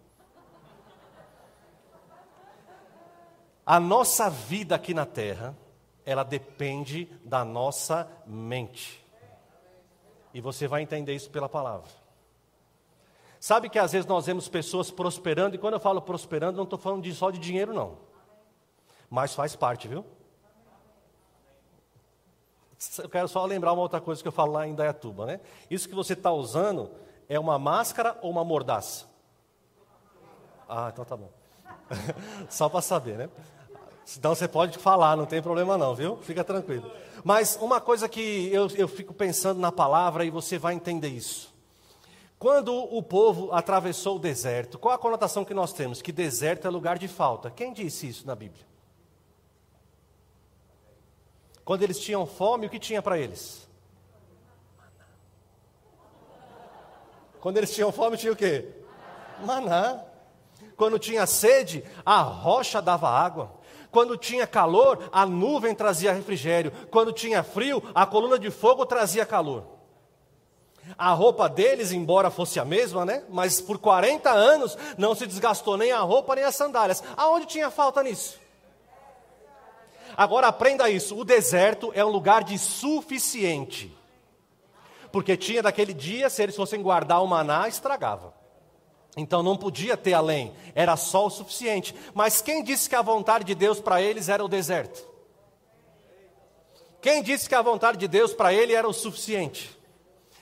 A 3.67 3.81
nossa 3.81 4.31
vida 4.31 4.77
aqui 4.77 4.95
na 4.95 5.05
terra, 5.05 5.53
ela 6.07 6.23
depende 6.23 7.07
da 7.25 7.45
nossa 7.45 8.09
mente. 8.25 9.05
E 10.33 10.41
você 10.41 10.69
vai 10.69 10.81
entender 10.83 11.13
isso 11.13 11.29
pela 11.29 11.49
palavra. 11.49 11.91
Sabe 13.41 13.69
que 13.69 13.81
às 13.81 13.91
vezes 13.91 14.07
nós 14.07 14.27
vemos 14.27 14.47
pessoas 14.47 14.93
prosperando, 14.93 15.57
e 15.57 15.59
quando 15.59 15.75
eu 15.75 15.81
falo 15.81 16.01
prosperando, 16.01 16.57
não 16.57 16.65
estou 16.65 16.79
falando 16.79 17.13
só 17.13 17.33
de 17.33 17.41
dinheiro, 17.41 17.75
não. 17.75 17.99
Mas 19.11 19.35
faz 19.35 19.57
parte, 19.57 19.89
viu? 19.89 20.07
Eu 22.99 23.09
quero 23.09 23.29
só 23.29 23.45
lembrar 23.45 23.73
uma 23.73 23.83
outra 23.83 24.01
coisa 24.01 24.21
que 24.21 24.29
eu 24.29 24.33
falo 24.33 24.53
lá 24.53 24.67
em 24.67 24.75
Dayatuba, 24.75 25.27
né? 25.27 25.41
Isso 25.71 25.89
que 25.89 25.95
você 25.95 26.15
está 26.15 26.33
usando 26.33 26.91
é 27.29 27.39
uma 27.39 27.59
máscara 27.59 28.19
ou 28.23 28.31
uma 28.31 28.45
mordaça? 28.45 29.07
Ah, 30.69 30.91
então 30.93 31.05
tá 31.05 31.17
bom. 31.17 31.31
só 32.49 32.69
para 32.69 32.81
saber, 32.81 33.19
né? 33.19 33.29
Senão 34.05 34.35
você 34.35 34.49
pode 34.49 34.79
falar, 34.79 35.17
não 35.17 35.27
tem 35.27 35.41
problema 35.41 35.79
não, 35.79 35.95
viu? 35.95 36.17
Fica 36.19 36.43
tranquilo. 36.43 36.91
Mas 37.23 37.57
uma 37.61 37.81
coisa 37.81 38.09
que 38.09 38.53
eu, 38.53 38.67
eu 38.77 38.89
fico 38.89 39.15
pensando 39.15 39.61
na 39.61 39.71
palavra 39.71 40.25
e 40.25 40.31
você 40.31 40.59
vai 40.59 40.75
entender 40.75 41.09
isso. 41.09 41.53
Quando 42.39 42.75
o 42.75 43.01
povo 43.01 43.53
atravessou 43.53 44.17
o 44.17 44.19
deserto, 44.19 44.77
qual 44.77 44.93
a 44.93 44.99
conotação 44.99 45.45
que 45.45 45.55
nós 45.55 45.73
temos? 45.73 46.03
Que 46.03 46.11
deserto 46.11 46.67
é 46.67 46.71
lugar 46.71 46.99
de 46.99 47.07
falta. 47.07 47.51
Quem 47.51 47.73
disse 47.73 48.09
isso 48.09 48.27
na 48.27 48.35
Bíblia? 48.35 48.72
Quando 51.65 51.83
eles 51.83 51.99
tinham 51.99 52.27
fome, 52.27 52.67
o 52.67 52.71
que 52.71 52.79
tinha 52.79 53.01
para 53.01 53.19
eles? 53.19 53.69
Quando 57.41 57.57
eles 57.57 57.75
tinham 57.75 57.91
fome, 57.91 58.17
tinha 58.17 58.33
o 58.33 58.37
quê? 58.37 58.69
Maná. 59.45 60.01
Quando 60.77 60.99
tinha 60.99 61.27
sede, 61.27 61.85
a 62.05 62.21
rocha 62.21 62.81
dava 62.81 63.09
água. 63.09 63.53
Quando 63.91 64.17
tinha 64.17 64.47
calor, 64.47 65.09
a 65.13 65.27
nuvem 65.27 65.75
trazia 65.75 66.13
refrigério. 66.13 66.73
Quando 66.91 67.13
tinha 67.13 67.43
frio, 67.43 67.83
a 67.95 68.07
coluna 68.07 68.39
de 68.39 68.51
fogo 68.51 68.87
trazia 68.87 69.27
calor. 69.27 69.65
A 70.99 71.13
roupa 71.13 71.49
deles, 71.49 71.93
embora 71.93 72.31
fosse 72.31 72.59
a 72.59 72.65
mesma, 72.65 73.05
né? 73.05 73.23
Mas 73.29 73.61
por 73.61 73.79
40 73.79 74.31
anos 74.31 74.77
não 74.99 75.15
se 75.15 75.27
desgastou 75.27 75.77
nem 75.77 75.93
a 75.93 76.01
roupa 76.01 76.35
nem 76.35 76.45
as 76.45 76.57
sandálias. 76.57 77.03
Aonde 77.17 77.47
tinha 77.47 77.71
falta 77.71 78.03
nisso? 78.03 78.42
Agora 80.17 80.49
aprenda 80.49 80.91
isso: 80.91 81.17
o 81.17 81.25
deserto 81.25 81.91
é 81.95 82.05
um 82.05 82.09
lugar 82.09 82.45
de 82.45 82.59
suficiente. 82.59 83.97
Porque 85.11 85.37
tinha 85.37 85.63
daquele 85.63 85.93
dia, 85.93 86.31
se 86.31 86.43
eles 86.43 86.57
fossem 86.57 86.83
guardar 86.83 87.23
o 87.23 87.27
maná, 87.27 87.69
estragava. 87.69 88.35
Então 89.15 89.43
não 89.43 89.59
podia 89.59 89.95
ter 89.95 90.15
além, 90.15 90.55
era 90.75 90.97
só 90.97 91.27
o 91.27 91.31
suficiente. 91.31 91.95
Mas 92.15 92.41
quem 92.41 92.65
disse 92.65 92.89
que 92.89 92.97
a 92.97 93.03
vontade 93.03 93.45
de 93.45 93.55
Deus 93.55 93.79
para 93.79 94.01
eles 94.01 94.31
era 94.31 94.43
o 94.43 94.49
deserto? 94.49 95.07
Quem 97.01 97.23
disse 97.23 97.49
que 97.49 97.55
a 97.55 97.61
vontade 97.61 97.99
de 97.99 98.09
Deus 98.09 98.33
para 98.33 98.55
ele 98.55 98.73
era 98.73 98.89
o 98.89 98.93
suficiente? 98.93 99.79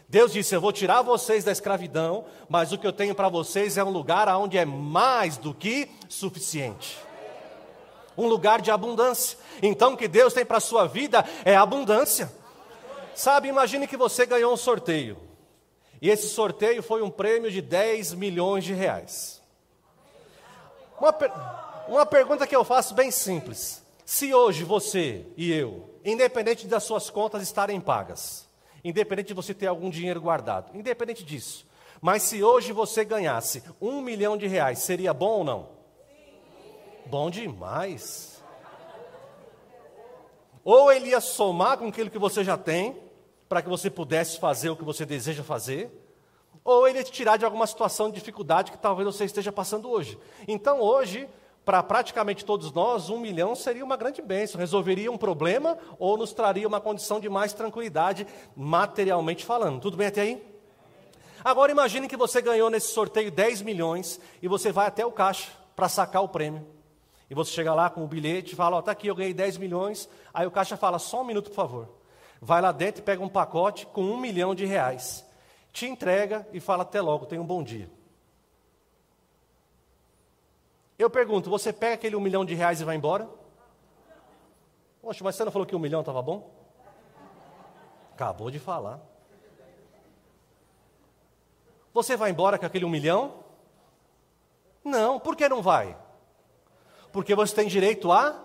Deus 0.08 0.32
disse: 0.32 0.54
Eu 0.54 0.60
vou 0.60 0.72
tirar 0.72 1.02
vocês 1.02 1.42
da 1.42 1.50
escravidão, 1.50 2.24
mas 2.48 2.70
o 2.70 2.78
que 2.78 2.86
eu 2.86 2.92
tenho 2.92 3.14
para 3.14 3.28
vocês 3.28 3.76
é 3.76 3.82
um 3.82 3.90
lugar 3.90 4.28
onde 4.36 4.56
é 4.56 4.64
mais 4.64 5.36
do 5.36 5.52
que 5.52 5.88
suficiente 6.08 7.09
um 8.20 8.28
lugar 8.28 8.60
de 8.60 8.70
abundância. 8.70 9.38
Então, 9.62 9.94
o 9.94 9.96
que 9.96 10.06
Deus 10.06 10.34
tem 10.34 10.44
para 10.44 10.58
a 10.58 10.60
sua 10.60 10.86
vida 10.86 11.24
é 11.44 11.56
abundância. 11.56 12.30
Sabe, 13.14 13.48
imagine 13.48 13.86
que 13.86 13.96
você 13.96 14.26
ganhou 14.26 14.52
um 14.52 14.56
sorteio. 14.56 15.16
E 16.00 16.08
esse 16.08 16.28
sorteio 16.28 16.82
foi 16.82 17.02
um 17.02 17.10
prêmio 17.10 17.50
de 17.50 17.60
10 17.60 18.14
milhões 18.14 18.64
de 18.64 18.72
reais. 18.72 19.42
Uma, 20.98 21.12
per... 21.12 21.30
uma 21.88 22.06
pergunta 22.06 22.46
que 22.46 22.56
eu 22.56 22.64
faço 22.64 22.94
bem 22.94 23.10
simples. 23.10 23.82
Se 24.04 24.34
hoje 24.34 24.64
você 24.64 25.26
e 25.36 25.52
eu, 25.52 25.88
independente 26.04 26.66
das 26.66 26.84
suas 26.84 27.10
contas 27.10 27.42
estarem 27.42 27.80
pagas, 27.80 28.46
independente 28.82 29.28
de 29.28 29.34
você 29.34 29.54
ter 29.54 29.66
algum 29.66 29.88
dinheiro 29.88 30.20
guardado, 30.20 30.76
independente 30.76 31.22
disso, 31.22 31.66
mas 32.00 32.22
se 32.22 32.42
hoje 32.42 32.72
você 32.72 33.04
ganhasse 33.04 33.62
um 33.80 34.00
milhão 34.00 34.36
de 34.36 34.46
reais, 34.46 34.78
seria 34.80 35.12
bom 35.12 35.38
ou 35.38 35.44
não? 35.44 35.79
Bom 37.06 37.30
demais. 37.30 38.42
Ou 40.64 40.92
ele 40.92 41.08
ia 41.08 41.20
somar 41.20 41.78
com 41.78 41.88
aquilo 41.88 42.10
que 42.10 42.18
você 42.18 42.44
já 42.44 42.56
tem, 42.56 43.00
para 43.48 43.62
que 43.62 43.68
você 43.68 43.90
pudesse 43.90 44.38
fazer 44.38 44.70
o 44.70 44.76
que 44.76 44.84
você 44.84 45.04
deseja 45.04 45.42
fazer, 45.42 45.90
ou 46.62 46.86
ele 46.86 46.98
ia 46.98 47.04
te 47.04 47.10
tirar 47.10 47.36
de 47.36 47.44
alguma 47.44 47.66
situação 47.66 48.08
de 48.08 48.16
dificuldade 48.16 48.70
que 48.70 48.78
talvez 48.78 49.06
você 49.06 49.24
esteja 49.24 49.50
passando 49.50 49.90
hoje. 49.90 50.18
Então, 50.46 50.80
hoje, 50.80 51.28
para 51.64 51.82
praticamente 51.82 52.44
todos 52.44 52.72
nós, 52.72 53.10
um 53.10 53.18
milhão 53.18 53.54
seria 53.54 53.84
uma 53.84 53.96
grande 53.96 54.20
bênção, 54.22 54.58
resolveria 54.60 55.10
um 55.10 55.16
problema 55.16 55.78
ou 55.98 56.16
nos 56.16 56.32
traria 56.32 56.68
uma 56.68 56.80
condição 56.80 57.18
de 57.18 57.28
mais 57.28 57.52
tranquilidade, 57.52 58.26
materialmente 58.54 59.44
falando. 59.44 59.80
Tudo 59.80 59.96
bem 59.96 60.06
até 60.06 60.20
aí? 60.22 60.50
Agora 61.42 61.72
imagine 61.72 62.06
que 62.06 62.16
você 62.16 62.42
ganhou 62.42 62.68
nesse 62.68 62.92
sorteio 62.92 63.30
10 63.30 63.62
milhões 63.62 64.20
e 64.42 64.48
você 64.48 64.70
vai 64.70 64.86
até 64.86 65.04
o 65.04 65.10
caixa 65.10 65.50
para 65.74 65.88
sacar 65.88 66.22
o 66.22 66.28
prêmio. 66.28 66.79
E 67.30 67.34
você 67.34 67.52
chega 67.52 67.72
lá 67.72 67.88
com 67.88 68.02
o 68.02 68.08
bilhete 68.08 68.54
e 68.54 68.56
fala, 68.56 68.78
ó, 68.78 68.82
tá 68.82 68.90
aqui, 68.90 69.06
eu 69.06 69.14
ganhei 69.14 69.32
10 69.32 69.56
milhões. 69.56 70.08
Aí 70.34 70.48
o 70.48 70.50
caixa 70.50 70.76
fala, 70.76 70.98
só 70.98 71.22
um 71.22 71.24
minuto, 71.24 71.48
por 71.50 71.54
favor. 71.54 71.88
Vai 72.42 72.60
lá 72.60 72.72
dentro 72.72 73.00
e 73.00 73.04
pega 73.04 73.22
um 73.22 73.28
pacote 73.28 73.86
com 73.86 74.02
um 74.02 74.18
milhão 74.18 74.52
de 74.52 74.66
reais. 74.66 75.24
Te 75.72 75.86
entrega 75.86 76.44
e 76.52 76.58
fala, 76.58 76.82
até 76.82 77.00
logo, 77.00 77.26
tenha 77.26 77.40
um 77.40 77.46
bom 77.46 77.62
dia. 77.62 77.88
Eu 80.98 81.08
pergunto, 81.08 81.48
você 81.48 81.72
pega 81.72 81.94
aquele 81.94 82.16
um 82.16 82.20
milhão 82.20 82.44
de 82.44 82.54
reais 82.54 82.80
e 82.80 82.84
vai 82.84 82.96
embora? 82.96 83.28
Poxa, 85.00 85.22
mas 85.22 85.36
você 85.36 85.44
não 85.44 85.52
falou 85.52 85.64
que 85.64 85.76
um 85.76 85.78
milhão 85.78 86.00
estava 86.00 86.20
bom? 86.20 86.50
Acabou 88.12 88.50
de 88.50 88.58
falar. 88.58 89.00
Você 91.94 92.16
vai 92.16 92.30
embora 92.30 92.58
com 92.58 92.66
aquele 92.66 92.84
um 92.84 92.90
milhão? 92.90 93.44
Não, 94.84 95.20
por 95.20 95.36
que 95.36 95.48
não 95.48 95.62
vai? 95.62 95.96
Porque 97.12 97.34
você 97.34 97.54
tem 97.54 97.68
direito 97.68 98.10
a 98.12 98.42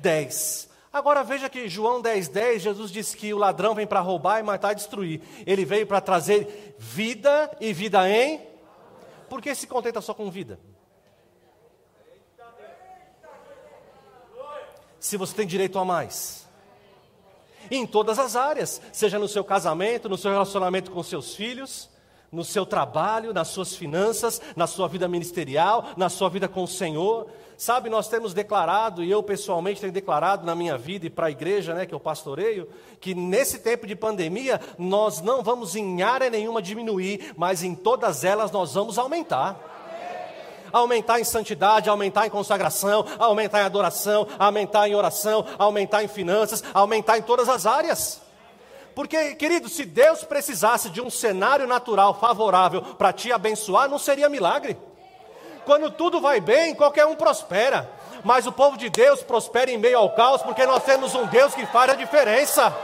10. 0.00 0.68
Agora 0.92 1.22
veja 1.22 1.50
que 1.50 1.68
João 1.68 2.00
10, 2.00 2.28
10, 2.28 2.62
Jesus 2.62 2.90
disse 2.90 3.16
que 3.16 3.34
o 3.34 3.36
ladrão 3.36 3.74
vem 3.74 3.86
para 3.86 4.00
roubar 4.00 4.40
e 4.40 4.42
matar 4.42 4.72
e 4.72 4.76
destruir. 4.76 5.20
Ele 5.46 5.64
veio 5.64 5.86
para 5.86 6.00
trazer 6.00 6.74
vida 6.78 7.54
e 7.60 7.72
vida 7.72 8.08
em. 8.08 8.40
Por 9.28 9.42
que 9.42 9.54
se 9.54 9.66
contenta 9.66 10.00
só 10.00 10.14
com 10.14 10.30
vida? 10.30 10.58
Se 14.98 15.16
você 15.16 15.34
tem 15.34 15.46
direito 15.46 15.78
a 15.78 15.84
mais. 15.84 16.46
Em 17.70 17.86
todas 17.86 18.18
as 18.18 18.36
áreas, 18.36 18.80
seja 18.92 19.18
no 19.18 19.28
seu 19.28 19.44
casamento, 19.44 20.08
no 20.08 20.16
seu 20.16 20.30
relacionamento 20.30 20.90
com 20.90 21.02
seus 21.02 21.34
filhos, 21.34 21.90
no 22.30 22.44
seu 22.44 22.66
trabalho, 22.66 23.32
nas 23.32 23.48
suas 23.48 23.74
finanças, 23.74 24.40
na 24.54 24.66
sua 24.66 24.88
vida 24.88 25.08
ministerial, 25.08 25.86
na 25.96 26.08
sua 26.08 26.28
vida 26.28 26.48
com 26.48 26.64
o 26.64 26.68
Senhor. 26.68 27.26
Sabe, 27.56 27.88
nós 27.88 28.08
temos 28.08 28.34
declarado, 28.34 29.02
e 29.02 29.10
eu 29.10 29.22
pessoalmente 29.22 29.80
tenho 29.80 29.92
declarado 29.92 30.44
na 30.44 30.54
minha 30.54 30.76
vida 30.76 31.06
e 31.06 31.10
para 31.10 31.28
a 31.28 31.30
igreja 31.30 31.72
né, 31.72 31.86
que 31.86 31.94
eu 31.94 32.00
pastoreio, 32.00 32.68
que 33.00 33.14
nesse 33.14 33.60
tempo 33.60 33.86
de 33.86 33.96
pandemia 33.96 34.60
nós 34.78 35.22
não 35.22 35.42
vamos 35.42 35.74
em 35.74 36.02
área 36.02 36.28
nenhuma 36.28 36.60
diminuir, 36.60 37.32
mas 37.34 37.62
em 37.62 37.74
todas 37.74 38.24
elas 38.24 38.50
nós 38.50 38.74
vamos 38.74 38.98
aumentar 38.98 39.74
aumentar 40.72 41.20
em 41.20 41.24
santidade, 41.24 41.88
aumentar 41.88 42.26
em 42.26 42.30
consagração, 42.30 43.06
aumentar 43.18 43.62
em 43.62 43.64
adoração, 43.64 44.26
aumentar 44.38 44.88
em 44.88 44.94
oração, 44.94 45.46
aumentar 45.58 46.04
em 46.04 46.08
finanças, 46.08 46.62
aumentar 46.74 47.16
em 47.16 47.22
todas 47.22 47.48
as 47.48 47.64
áreas. 47.64 48.25
Porque, 48.96 49.34
querido, 49.34 49.68
se 49.68 49.84
Deus 49.84 50.24
precisasse 50.24 50.88
de 50.88 51.02
um 51.02 51.10
cenário 51.10 51.66
natural 51.66 52.18
favorável 52.18 52.80
para 52.80 53.12
te 53.12 53.30
abençoar, 53.30 53.90
não 53.90 53.98
seria 53.98 54.26
milagre. 54.26 54.74
Quando 55.66 55.90
tudo 55.90 56.18
vai 56.18 56.40
bem, 56.40 56.74
qualquer 56.74 57.04
um 57.04 57.14
prospera. 57.14 57.90
Mas 58.24 58.46
o 58.46 58.52
povo 58.52 58.78
de 58.78 58.88
Deus 58.88 59.22
prospera 59.22 59.70
em 59.70 59.76
meio 59.76 59.98
ao 59.98 60.14
caos, 60.14 60.40
porque 60.40 60.64
nós 60.64 60.82
temos 60.82 61.14
um 61.14 61.26
Deus 61.26 61.54
que 61.54 61.66
faz 61.66 61.90
a 61.90 61.94
diferença. 61.94 62.74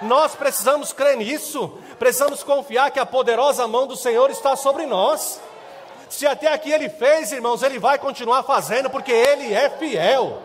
Nós 0.00 0.34
precisamos 0.34 0.94
crer 0.94 1.18
nisso, 1.18 1.78
precisamos 1.98 2.42
confiar 2.42 2.90
que 2.90 2.98
a 2.98 3.04
poderosa 3.04 3.68
mão 3.68 3.86
do 3.86 3.96
Senhor 3.96 4.30
está 4.30 4.56
sobre 4.56 4.86
nós. 4.86 5.42
Se 6.08 6.26
até 6.26 6.50
aqui 6.50 6.72
ele 6.72 6.88
fez, 6.88 7.32
irmãos, 7.32 7.62
ele 7.62 7.78
vai 7.78 7.98
continuar 7.98 8.44
fazendo, 8.44 8.88
porque 8.88 9.12
ele 9.12 9.52
é 9.52 9.68
fiel. 9.68 10.40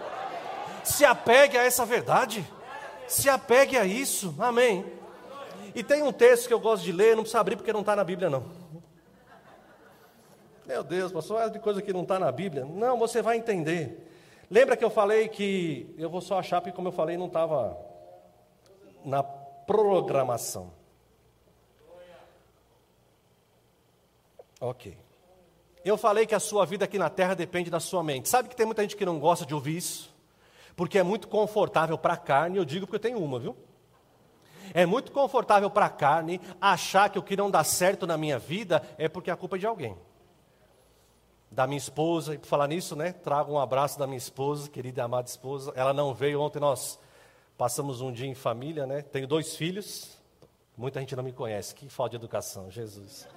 Se 0.83 1.05
apegue 1.05 1.57
a 1.57 1.63
essa 1.63 1.85
verdade. 1.85 2.45
Se 3.09 3.27
apegue 3.27 3.75
a 3.75 3.85
isso, 3.85 4.35
amém. 4.37 4.85
E 5.73 5.83
tem 5.83 6.03
um 6.03 6.11
texto 6.11 6.47
que 6.47 6.53
eu 6.53 6.59
gosto 6.59 6.83
de 6.83 6.91
ler, 6.91 7.15
não 7.15 7.23
precisa 7.23 7.39
abrir 7.39 7.55
porque 7.55 7.73
não 7.73 7.79
está 7.81 7.95
na 7.95 8.03
Bíblia, 8.03 8.29
não. 8.29 8.45
Meu 10.65 10.83
Deus, 10.83 11.11
pastor, 11.11 11.41
é 11.41 11.49
de 11.49 11.57
coisa 11.57 11.81
que 11.81 11.91
não 11.91 12.03
está 12.03 12.19
na 12.19 12.31
Bíblia. 12.31 12.63
Não, 12.63 12.99
você 12.99 13.23
vai 13.23 13.37
entender. 13.37 14.07
Lembra 14.51 14.77
que 14.77 14.85
eu 14.85 14.91
falei 14.91 15.27
que. 15.27 15.91
Eu 15.97 16.09
vou 16.09 16.21
só 16.21 16.37
achar, 16.37 16.61
porque, 16.61 16.75
como 16.75 16.89
eu 16.89 16.91
falei, 16.91 17.17
não 17.17 17.25
estava 17.25 17.75
na 19.03 19.23
programação. 19.23 20.71
Ok. 24.61 24.95
Eu 25.83 25.97
falei 25.97 26.27
que 26.27 26.35
a 26.35 26.39
sua 26.39 26.65
vida 26.65 26.85
aqui 26.85 26.99
na 26.99 27.09
terra 27.09 27.33
depende 27.33 27.71
da 27.71 27.79
sua 27.79 28.03
mente. 28.03 28.29
Sabe 28.29 28.49
que 28.49 28.55
tem 28.55 28.67
muita 28.67 28.83
gente 28.83 28.95
que 28.95 29.05
não 29.05 29.19
gosta 29.19 29.47
de 29.47 29.55
ouvir 29.55 29.77
isso? 29.77 30.13
Porque 30.79 30.97
é 30.97 31.03
muito 31.03 31.27
confortável 31.27 31.97
para 31.97 32.13
a 32.13 32.17
carne, 32.17 32.55
eu 32.55 32.63
digo 32.63 32.87
porque 32.87 32.95
eu 32.95 33.01
tenho 33.01 33.21
uma, 33.21 33.37
viu? 33.37 33.53
É 34.73 34.85
muito 34.85 35.11
confortável 35.11 35.69
para 35.69 35.87
a 35.87 35.89
carne 35.89 36.39
achar 36.61 37.09
que 37.09 37.19
o 37.19 37.21
que 37.21 37.35
não 37.35 37.51
dá 37.51 37.65
certo 37.65 38.07
na 38.07 38.17
minha 38.17 38.39
vida 38.39 38.81
é 38.97 39.09
porque 39.09 39.29
a 39.29 39.35
culpa 39.35 39.57
é 39.57 39.59
de 39.59 39.67
alguém. 39.67 39.97
Da 41.51 41.67
minha 41.67 41.77
esposa, 41.77 42.33
e 42.33 42.37
por 42.37 42.47
falar 42.47 42.65
nisso, 42.69 42.95
né? 42.95 43.11
Trago 43.11 43.51
um 43.51 43.59
abraço 43.59 43.99
da 43.99 44.07
minha 44.07 44.17
esposa, 44.17 44.69
querida 44.69 45.01
e 45.01 45.03
amada 45.03 45.27
esposa. 45.27 45.73
Ela 45.75 45.91
não 45.91 46.13
veio 46.13 46.39
ontem, 46.39 46.61
nós 46.61 46.97
passamos 47.57 47.99
um 47.99 48.09
dia 48.09 48.27
em 48.27 48.33
família, 48.33 48.87
né? 48.87 49.01
Tenho 49.01 49.27
dois 49.27 49.57
filhos. 49.57 50.17
Muita 50.77 51.01
gente 51.01 51.13
não 51.13 51.23
me 51.23 51.33
conhece. 51.33 51.75
Que 51.75 51.89
falta 51.89 52.11
de 52.11 52.15
educação, 52.15 52.71
Jesus. 52.71 53.27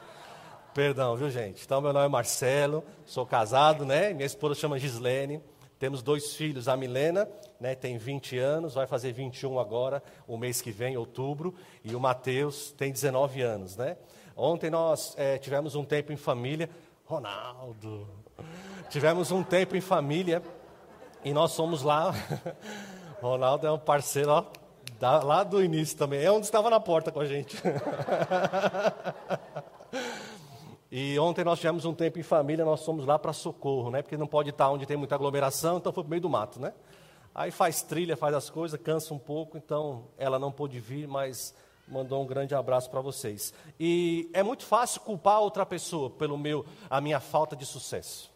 Perdão, 0.73 1.17
viu, 1.17 1.29
gente? 1.29 1.65
Então, 1.65 1.81
meu 1.81 1.93
nome 1.93 2.07
é 2.07 2.09
Marcelo, 2.09 2.85
sou 3.05 3.27
casado, 3.27 3.85
né? 3.85 4.15
Minha 4.15 4.27
esposa 4.27 4.55
chama 4.55 4.79
Gislene. 4.79 5.43
Temos 5.83 6.01
dois 6.01 6.37
filhos, 6.37 6.69
a 6.69 6.77
Milena, 6.77 7.29
né, 7.59 7.75
tem 7.75 7.99
20 7.99 8.39
anos, 8.39 8.75
vai 8.75 8.87
fazer 8.87 9.11
21 9.11 9.59
agora, 9.59 10.01
o 10.29 10.39
mês 10.39 10.63
que 10.63 10.71
vem, 10.71 10.97
outubro, 10.97 11.57
e 11.83 11.97
o 11.97 11.99
Mateus 11.99 12.71
tem 12.71 12.93
19 12.93 13.43
anos, 13.43 13.77
né? 13.77 13.97
Ontem 14.37 14.71
nós 14.71 15.13
é, 15.19 15.39
tivemos 15.39 15.75
um 15.75 15.85
tempo 15.85 16.13
em 16.13 16.17
família, 16.17 16.71
Ronaldo, 17.05 18.07
tivemos 18.91 19.33
um 19.33 19.43
tempo 19.43 19.75
em 19.75 19.81
família, 19.81 20.41
e 21.25 21.33
nós 21.33 21.51
somos 21.51 21.83
lá, 21.83 22.15
Ronaldo 23.21 23.67
é 23.67 23.73
um 23.73 23.77
parceiro, 23.77 24.31
ó, 24.31 24.45
da, 25.01 25.21
lá 25.21 25.43
do 25.43 25.61
início 25.65 25.99
também, 25.99 26.23
é 26.23 26.31
onde 26.31 26.47
estava 26.47 26.71
na 26.71 26.79
porta 26.79 27.11
com 27.11 27.19
a 27.19 27.27
gente. 27.27 27.61
E 30.95 31.19
ontem 31.19 31.43
nós 31.43 31.59
tivemos 31.59 31.87
um 31.87 31.95
tempo 31.95 32.19
em 32.19 32.23
família, 32.23 32.67
nós 32.67 32.85
fomos 32.85 33.07
lá 33.07 33.19
para 33.19 33.33
Socorro, 33.33 33.91
né? 33.91 34.03
Porque 34.03 34.15
não 34.15 34.27
pode 34.27 34.51
estar 34.51 34.69
onde 34.69 34.85
tem 34.85 34.95
muita 34.95 35.15
aglomeração, 35.15 35.79
então 35.79 35.91
foi 35.91 36.03
para 36.03 36.11
meio 36.11 36.21
do 36.21 36.29
mato, 36.29 36.61
né? 36.61 36.75
Aí 37.35 37.51
faz 37.51 37.81
trilha, 37.81 38.15
faz 38.15 38.35
as 38.35 38.51
coisas, 38.51 38.79
cansa 38.79 39.15
um 39.15 39.19
pouco, 39.19 39.57
então 39.57 40.05
ela 40.19 40.39
não 40.39 40.53
pôde 40.53 40.79
vir, 40.79 41.09
mas 41.09 41.55
mandou 41.89 42.23
um 42.23 42.27
grande 42.27 42.55
abraço 42.55 42.91
para 42.91 43.01
vocês. 43.01 43.55
E 43.81 44.29
é 44.35 44.43
muito 44.43 44.67
fácil 44.67 45.01
culpar 45.01 45.41
outra 45.41 45.65
pessoa 45.65 46.11
pelo 46.11 46.37
meu, 46.37 46.63
a 46.91 47.01
minha 47.01 47.21
falta 47.21 47.57
de 47.57 47.65
sucesso. 47.65 48.31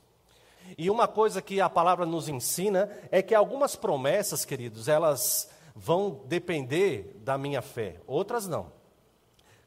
E 0.78 0.88
uma 0.88 1.06
coisa 1.06 1.42
que 1.42 1.60
a 1.60 1.68
palavra 1.68 2.06
nos 2.06 2.26
ensina 2.26 2.90
é 3.10 3.20
que 3.20 3.34
algumas 3.34 3.76
promessas, 3.76 4.46
queridos, 4.46 4.88
elas 4.88 5.50
vão 5.74 6.22
depender 6.24 7.20
da 7.22 7.36
minha 7.36 7.60
fé, 7.60 8.00
outras 8.06 8.48
não. 8.48 8.75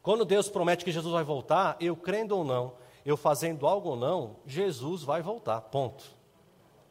Quando 0.01 0.25
Deus 0.25 0.49
promete 0.49 0.85
que 0.85 0.91
Jesus 0.91 1.13
vai 1.13 1.23
voltar, 1.23 1.75
eu 1.79 1.95
crendo 1.95 2.37
ou 2.37 2.43
não, 2.43 2.73
eu 3.05 3.17
fazendo 3.17 3.67
algo 3.67 3.89
ou 3.89 3.95
não, 3.95 4.37
Jesus 4.45 5.03
vai 5.03 5.21
voltar. 5.21 5.61
Ponto. 5.61 6.03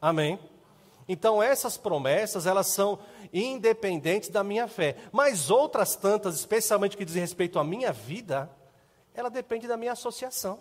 Amém. 0.01 0.39
Então 1.07 1.41
essas 1.41 1.75
promessas, 1.75 2.45
elas 2.45 2.67
são 2.67 2.99
independentes 3.33 4.29
da 4.29 4.43
minha 4.43 4.67
fé. 4.67 4.95
Mas 5.11 5.49
outras 5.49 5.95
tantas, 5.95 6.35
especialmente 6.35 6.95
que 6.95 7.05
dizem 7.05 7.21
respeito 7.21 7.57
à 7.57 7.63
minha 7.63 7.91
vida, 7.91 8.49
ela 9.13 9.29
depende 9.29 9.67
da 9.67 9.75
minha 9.75 9.93
associação. 9.93 10.59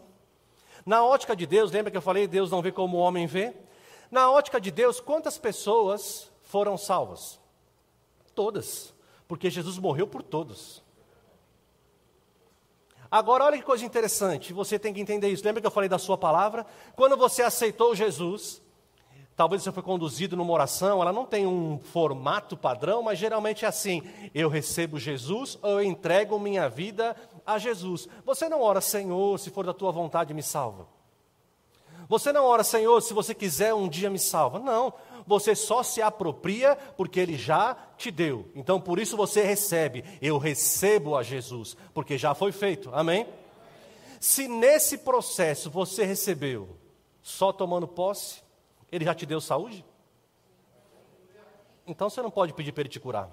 Na 0.86 1.04
ótica 1.04 1.36
de 1.36 1.46
Deus, 1.46 1.70
lembra 1.70 1.90
que 1.90 1.96
eu 1.96 2.02
falei, 2.02 2.26
Deus 2.26 2.50
não 2.50 2.62
vê 2.62 2.72
como 2.72 2.96
o 2.96 3.00
homem 3.00 3.26
vê? 3.26 3.54
Na 4.10 4.30
ótica 4.30 4.58
de 4.58 4.70
Deus, 4.70 5.00
quantas 5.00 5.36
pessoas 5.36 6.32
foram 6.42 6.78
salvas? 6.78 7.38
Todas, 8.34 8.94
porque 9.26 9.50
Jesus 9.50 9.76
morreu 9.76 10.06
por 10.06 10.22
todos. 10.22 10.82
Agora, 13.10 13.44
olha 13.44 13.56
que 13.56 13.64
coisa 13.64 13.84
interessante, 13.84 14.52
você 14.52 14.78
tem 14.78 14.92
que 14.92 15.00
entender 15.00 15.28
isso. 15.28 15.44
Lembra 15.44 15.60
que 15.60 15.66
eu 15.66 15.70
falei 15.70 15.88
da 15.88 15.98
sua 15.98 16.18
palavra? 16.18 16.66
Quando 16.94 17.16
você 17.16 17.42
aceitou 17.42 17.94
Jesus, 17.94 18.60
talvez 19.34 19.62
você 19.62 19.72
foi 19.72 19.82
conduzido 19.82 20.36
numa 20.36 20.52
oração, 20.52 21.00
ela 21.00 21.12
não 21.12 21.24
tem 21.24 21.46
um 21.46 21.78
formato 21.78 22.56
padrão, 22.56 23.02
mas 23.02 23.18
geralmente 23.18 23.64
é 23.64 23.68
assim: 23.68 24.02
eu 24.34 24.48
recebo 24.48 24.98
Jesus 24.98 25.58
ou 25.62 25.80
eu 25.80 25.82
entrego 25.84 26.38
minha 26.38 26.68
vida 26.68 27.16
a 27.46 27.56
Jesus. 27.56 28.08
Você 28.26 28.48
não 28.48 28.60
ora, 28.60 28.80
Senhor, 28.82 29.38
se 29.38 29.48
for 29.50 29.64
da 29.64 29.72
tua 29.72 29.90
vontade, 29.90 30.34
me 30.34 30.42
salva. 30.42 30.86
Você 32.08 32.32
não 32.32 32.44
ora, 32.44 32.64
Senhor, 32.64 33.00
se 33.02 33.12
você 33.12 33.34
quiser 33.34 33.74
um 33.74 33.86
dia 33.86 34.08
me 34.08 34.18
salva. 34.18 34.58
Não, 34.58 34.92
você 35.28 35.54
só 35.54 35.82
se 35.82 36.00
apropria 36.00 36.74
porque 36.96 37.20
Ele 37.20 37.36
já 37.36 37.76
te 37.96 38.10
deu. 38.10 38.50
Então 38.54 38.80
por 38.80 38.98
isso 38.98 39.16
você 39.16 39.42
recebe. 39.42 40.02
Eu 40.20 40.38
recebo 40.38 41.16
a 41.16 41.22
Jesus, 41.22 41.76
porque 41.92 42.16
já 42.16 42.34
foi 42.34 42.50
feito. 42.50 42.90
Amém? 42.92 43.28
Se 44.18 44.48
nesse 44.48 44.98
processo 44.98 45.70
você 45.70 46.04
recebeu 46.04 46.76
só 47.22 47.52
tomando 47.52 47.86
posse, 47.86 48.42
Ele 48.90 49.04
já 49.04 49.14
te 49.14 49.26
deu 49.26 49.40
saúde? 49.40 49.84
Então 51.86 52.08
você 52.08 52.22
não 52.22 52.30
pode 52.30 52.52
pedir 52.54 52.72
para 52.72 52.82
Ele 52.82 52.88
te 52.88 52.98
curar. 52.98 53.30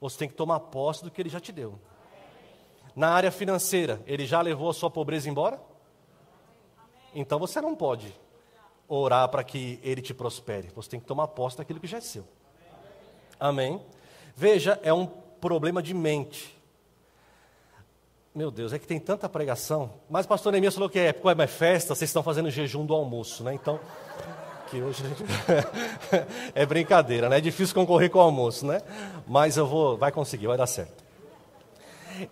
Você 0.00 0.18
tem 0.18 0.28
que 0.28 0.34
tomar 0.34 0.60
posse 0.60 1.04
do 1.04 1.10
que 1.10 1.20
Ele 1.20 1.28
já 1.28 1.38
te 1.38 1.52
deu. 1.52 1.78
Na 2.96 3.10
área 3.10 3.30
financeira, 3.30 4.02
Ele 4.06 4.24
já 4.24 4.40
levou 4.40 4.70
a 4.70 4.74
sua 4.74 4.90
pobreza 4.90 5.28
embora? 5.28 5.62
Então 7.14 7.38
você 7.38 7.60
não 7.60 7.76
pode 7.76 8.18
orar 8.90 9.28
para 9.28 9.44
que 9.44 9.78
ele 9.82 10.02
te 10.02 10.12
prospere. 10.12 10.68
Você 10.74 10.90
tem 10.90 11.00
que 11.00 11.06
tomar 11.06 11.28
posse 11.28 11.56
daquilo 11.56 11.78
que 11.78 11.86
já 11.86 11.98
é 11.98 12.00
seu. 12.00 12.24
Amém? 13.38 13.80
Veja, 14.34 14.78
é 14.82 14.92
um 14.92 15.06
problema 15.06 15.82
de 15.82 15.94
mente. 15.94 16.58
Meu 18.34 18.50
Deus, 18.50 18.72
é 18.72 18.78
que 18.78 18.86
tem 18.86 18.98
tanta 18.98 19.28
pregação. 19.28 19.92
Mas 20.08 20.26
o 20.26 20.28
pastor 20.28 20.52
Neemias 20.52 20.74
falou 20.74 20.90
que 20.90 20.98
é, 20.98 21.08
é 21.08 21.34
mais 21.34 21.50
festa, 21.50 21.94
vocês 21.94 22.10
estão 22.10 22.22
fazendo 22.22 22.50
jejum 22.50 22.84
do 22.84 22.94
almoço, 22.94 23.44
né? 23.44 23.54
Então, 23.54 23.78
que 24.68 24.80
hoje 24.80 25.02
é 26.54 26.66
brincadeira, 26.66 27.28
né? 27.28 27.38
É 27.38 27.40
difícil 27.40 27.74
concorrer 27.74 28.10
com 28.10 28.18
o 28.18 28.22
almoço, 28.22 28.66
né? 28.66 28.82
Mas 29.26 29.56
eu 29.56 29.66
vou, 29.66 29.96
vai 29.96 30.12
conseguir, 30.12 30.46
vai 30.46 30.56
dar 30.56 30.66
certo. 30.66 31.04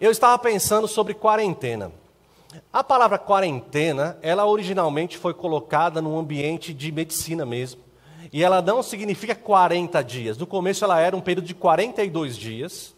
Eu 0.00 0.10
estava 0.10 0.38
pensando 0.38 0.86
sobre 0.86 1.14
quarentena. 1.14 1.90
A 2.72 2.82
palavra 2.82 3.18
quarentena, 3.18 4.18
ela 4.22 4.46
originalmente 4.46 5.18
foi 5.18 5.34
colocada 5.34 6.00
num 6.00 6.18
ambiente 6.18 6.72
de 6.72 6.90
medicina 6.90 7.44
mesmo. 7.44 7.80
E 8.32 8.42
ela 8.42 8.62
não 8.62 8.82
significa 8.82 9.34
40 9.34 10.02
dias. 10.02 10.38
No 10.38 10.46
começo 10.46 10.84
ela 10.84 10.98
era 10.98 11.16
um 11.16 11.20
período 11.20 11.46
de 11.46 11.54
42 11.54 12.36
dias, 12.36 12.94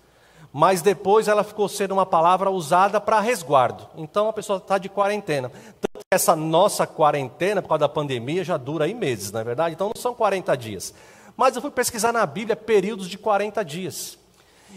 mas 0.53 0.83
depois 0.83 1.29
ela 1.29 1.45
ficou 1.45 1.69
sendo 1.69 1.93
uma 1.93 2.07
palavra 2.07 2.51
usada 2.51 3.01
para 3.01 3.21
resguardo. 3.21 3.89
Então 3.97 4.29
a 4.29 4.33
pessoa 4.33 4.59
está 4.59 4.79
de 4.79 4.89
quarentena. 4.89 5.51
Tanto 5.81 5.99
que 5.99 6.15
essa 6.15 6.35
nossa 6.37 6.87
quarentena, 6.87 7.63
por 7.63 7.69
causa 7.69 7.81
da 7.81 7.89
pandemia, 7.89 8.45
já 8.45 8.57
dura 8.57 8.85
aí 8.85 8.95
meses, 8.95 9.31
não 9.33 9.41
é 9.41 9.45
verdade? 9.45 9.75
Então 9.75 9.91
não 9.95 10.01
são 10.01 10.15
40 10.15 10.57
dias. 10.57 10.95
Mas 11.37 11.57
eu 11.57 11.63
fui 11.63 11.71
pesquisar 11.71 12.13
na 12.13 12.27
Bíblia 12.27 12.57
períodos 12.57 13.09
de 13.09 13.17
40 13.17 13.65
dias. 13.65 14.19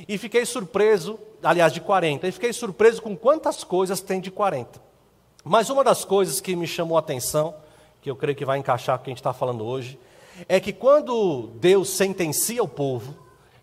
E 0.07 0.17
fiquei 0.17 0.45
surpreso, 0.45 1.19
aliás, 1.41 1.71
de 1.71 1.81
40, 1.81 2.27
e 2.27 2.31
fiquei 2.31 2.51
surpreso 2.51 3.01
com 3.01 3.15
quantas 3.15 3.63
coisas 3.63 4.01
tem 4.01 4.19
de 4.19 4.31
40. 4.31 4.81
Mas 5.43 5.69
uma 5.69 5.83
das 5.83 6.05
coisas 6.05 6.39
que 6.39 6.55
me 6.55 6.67
chamou 6.67 6.97
a 6.97 6.99
atenção, 6.99 7.53
que 8.01 8.09
eu 8.09 8.15
creio 8.15 8.35
que 8.35 8.45
vai 8.45 8.57
encaixar 8.57 8.97
com 8.97 9.01
o 9.01 9.05
que 9.05 9.09
a 9.09 9.13
gente 9.13 9.19
está 9.19 9.33
falando 9.33 9.65
hoje, 9.65 9.99
é 10.47 10.59
que 10.59 10.73
quando 10.73 11.51
Deus 11.55 11.89
sentencia 11.89 12.63
o 12.63 12.67
povo, 12.67 13.15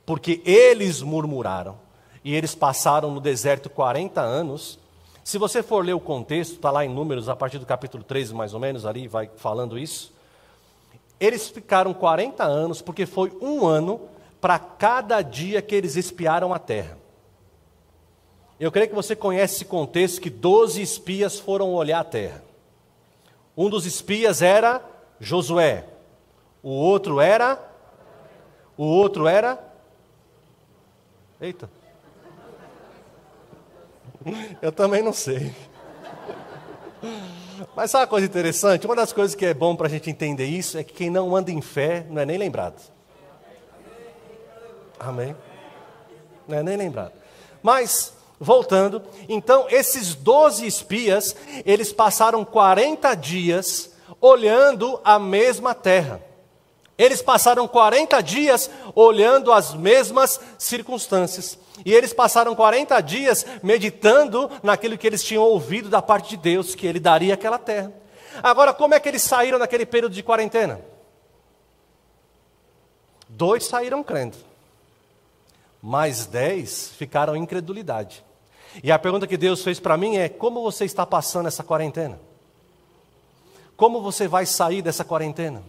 porque 0.07 0.41
eles 0.45 1.03
murmuraram, 1.03 1.79
e 2.25 2.35
eles 2.35 2.55
passaram 2.55 3.11
no 3.11 3.21
deserto 3.21 3.71
40 3.71 4.21
anos, 4.21 4.79
se 5.25 5.39
você 5.39 5.63
for 5.63 5.85
ler 5.85 5.95
o 5.95 6.01
contexto, 6.01 6.55
está 6.55 6.71
lá 6.71 6.85
em 6.85 6.89
Números, 6.89 7.29
a 7.29 7.37
partir 7.37 7.59
do 7.59 7.67
capítulo 7.67 8.03
13, 8.03 8.35
mais 8.35 8.53
ou 8.53 8.61
menos, 8.61 8.85
ali 8.85 9.07
vai 9.07 9.31
falando 9.37 9.79
isso. 9.79 10.13
Eles 11.19 11.49
ficaram 11.49 11.93
40 11.93 12.43
anos, 12.43 12.83
porque 12.83 13.07
foi 13.07 13.33
um 13.41 13.67
ano 13.67 14.01
para 14.41 14.59
cada 14.59 15.21
dia 15.23 15.61
que 15.61 15.75
eles 15.75 15.97
espiaram 15.97 16.55
a 16.55 16.59
terra. 16.59 16.99
Eu 18.59 18.71
creio 18.71 18.89
que 18.89 18.95
você 18.95 19.17
conhece 19.17 19.57
esse 19.57 19.65
contexto 19.65 20.21
que 20.21 20.31
12 20.31 20.83
espias 20.83 21.39
foram 21.39 21.73
olhar 21.73 22.01
a 22.01 22.05
terra. 22.05 22.43
Um 23.57 23.71
dos 23.71 23.87
espias 23.87 24.43
era 24.43 24.83
Josué. 25.19 25.87
O 26.63 26.71
outro 26.71 27.21
era 27.21 27.59
O 28.77 28.85
outro 28.85 29.27
era 29.27 29.71
Eita. 31.41 31.71
Eu 34.61 34.71
também 34.71 35.03
não 35.03 35.13
sei. 35.13 35.55
Mas 37.75 37.91
sabe 37.91 38.05
uma 38.05 38.09
coisa 38.09 38.27
interessante? 38.27 38.85
Uma 38.87 38.95
das 38.95 39.11
coisas 39.11 39.35
que 39.35 39.47
é 39.47 39.55
bom 39.55 39.75
para 39.75 39.87
a 39.87 39.91
gente 39.91 40.11
entender 40.11 40.45
isso 40.45 40.77
é 40.77 40.85
que 40.85 40.93
quem 40.93 41.09
não 41.09 41.35
anda 41.35 41.51
em 41.51 41.63
fé 41.63 42.07
não 42.11 42.21
é 42.21 42.27
nem 42.27 42.37
lembrado. 42.37 43.00
Amém? 45.01 45.35
Não 46.47 46.59
é 46.59 46.63
nem 46.63 46.77
lembrado. 46.77 47.13
Mas, 47.63 48.13
voltando, 48.39 49.03
então 49.31 49.67
esses 49.71 50.15
doze 50.15 50.67
espias, 50.67 51.35
eles 51.65 51.91
passaram 51.91 52.45
40 52.45 53.15
dias 53.15 53.93
olhando 54.21 55.01
a 55.03 55.19
mesma 55.19 55.75
terra. 55.75 56.21
Eles 56.99 57.23
passaram 57.23 57.67
40 57.67 58.21
dias 58.21 58.71
olhando 58.95 59.51
as 59.51 59.73
mesmas 59.73 60.39
circunstâncias. 60.59 61.59
E 61.83 61.95
eles 61.95 62.13
passaram 62.13 62.55
40 62.55 63.01
dias 63.01 63.47
meditando 63.63 64.51
naquilo 64.63 64.99
que 64.99 65.07
eles 65.07 65.25
tinham 65.25 65.43
ouvido 65.43 65.89
da 65.89 66.03
parte 66.03 66.31
de 66.31 66.37
Deus, 66.37 66.75
que 66.75 66.87
Ele 66.87 67.01
daria 67.01 67.33
aquela 67.33 67.57
terra. 67.57 67.91
Agora, 68.43 68.75
como 68.75 68.93
é 68.93 69.01
que 69.01 69.09
eles 69.09 69.23
saíram 69.23 69.59
naquele 69.59 69.87
período 69.87 70.15
de 70.15 70.23
quarentena? 70.23 70.79
Dois 73.27 73.65
saíram 73.65 74.03
crendo 74.03 74.50
mais 75.83 76.27
dez 76.27 76.91
ficaram 76.97 77.35
em 77.35 77.43
incredulidade. 77.43 78.25
E 78.83 78.93
a 78.93 78.99
pergunta 78.99 79.27
que 79.27 79.37
Deus 79.37 79.63
fez 79.63 79.81
para 79.81 79.97
mim 79.97 80.17
é: 80.17 80.29
como 80.29 80.63
você 80.63 80.85
está 80.85 81.05
passando 81.05 81.47
essa 81.47 81.65
quarentena? 81.65 82.21
Como 83.77 84.01
você 84.01 84.29
vai 84.29 84.45
sair 84.45 84.83
dessa 84.83 85.05
quarentena? 85.05 85.63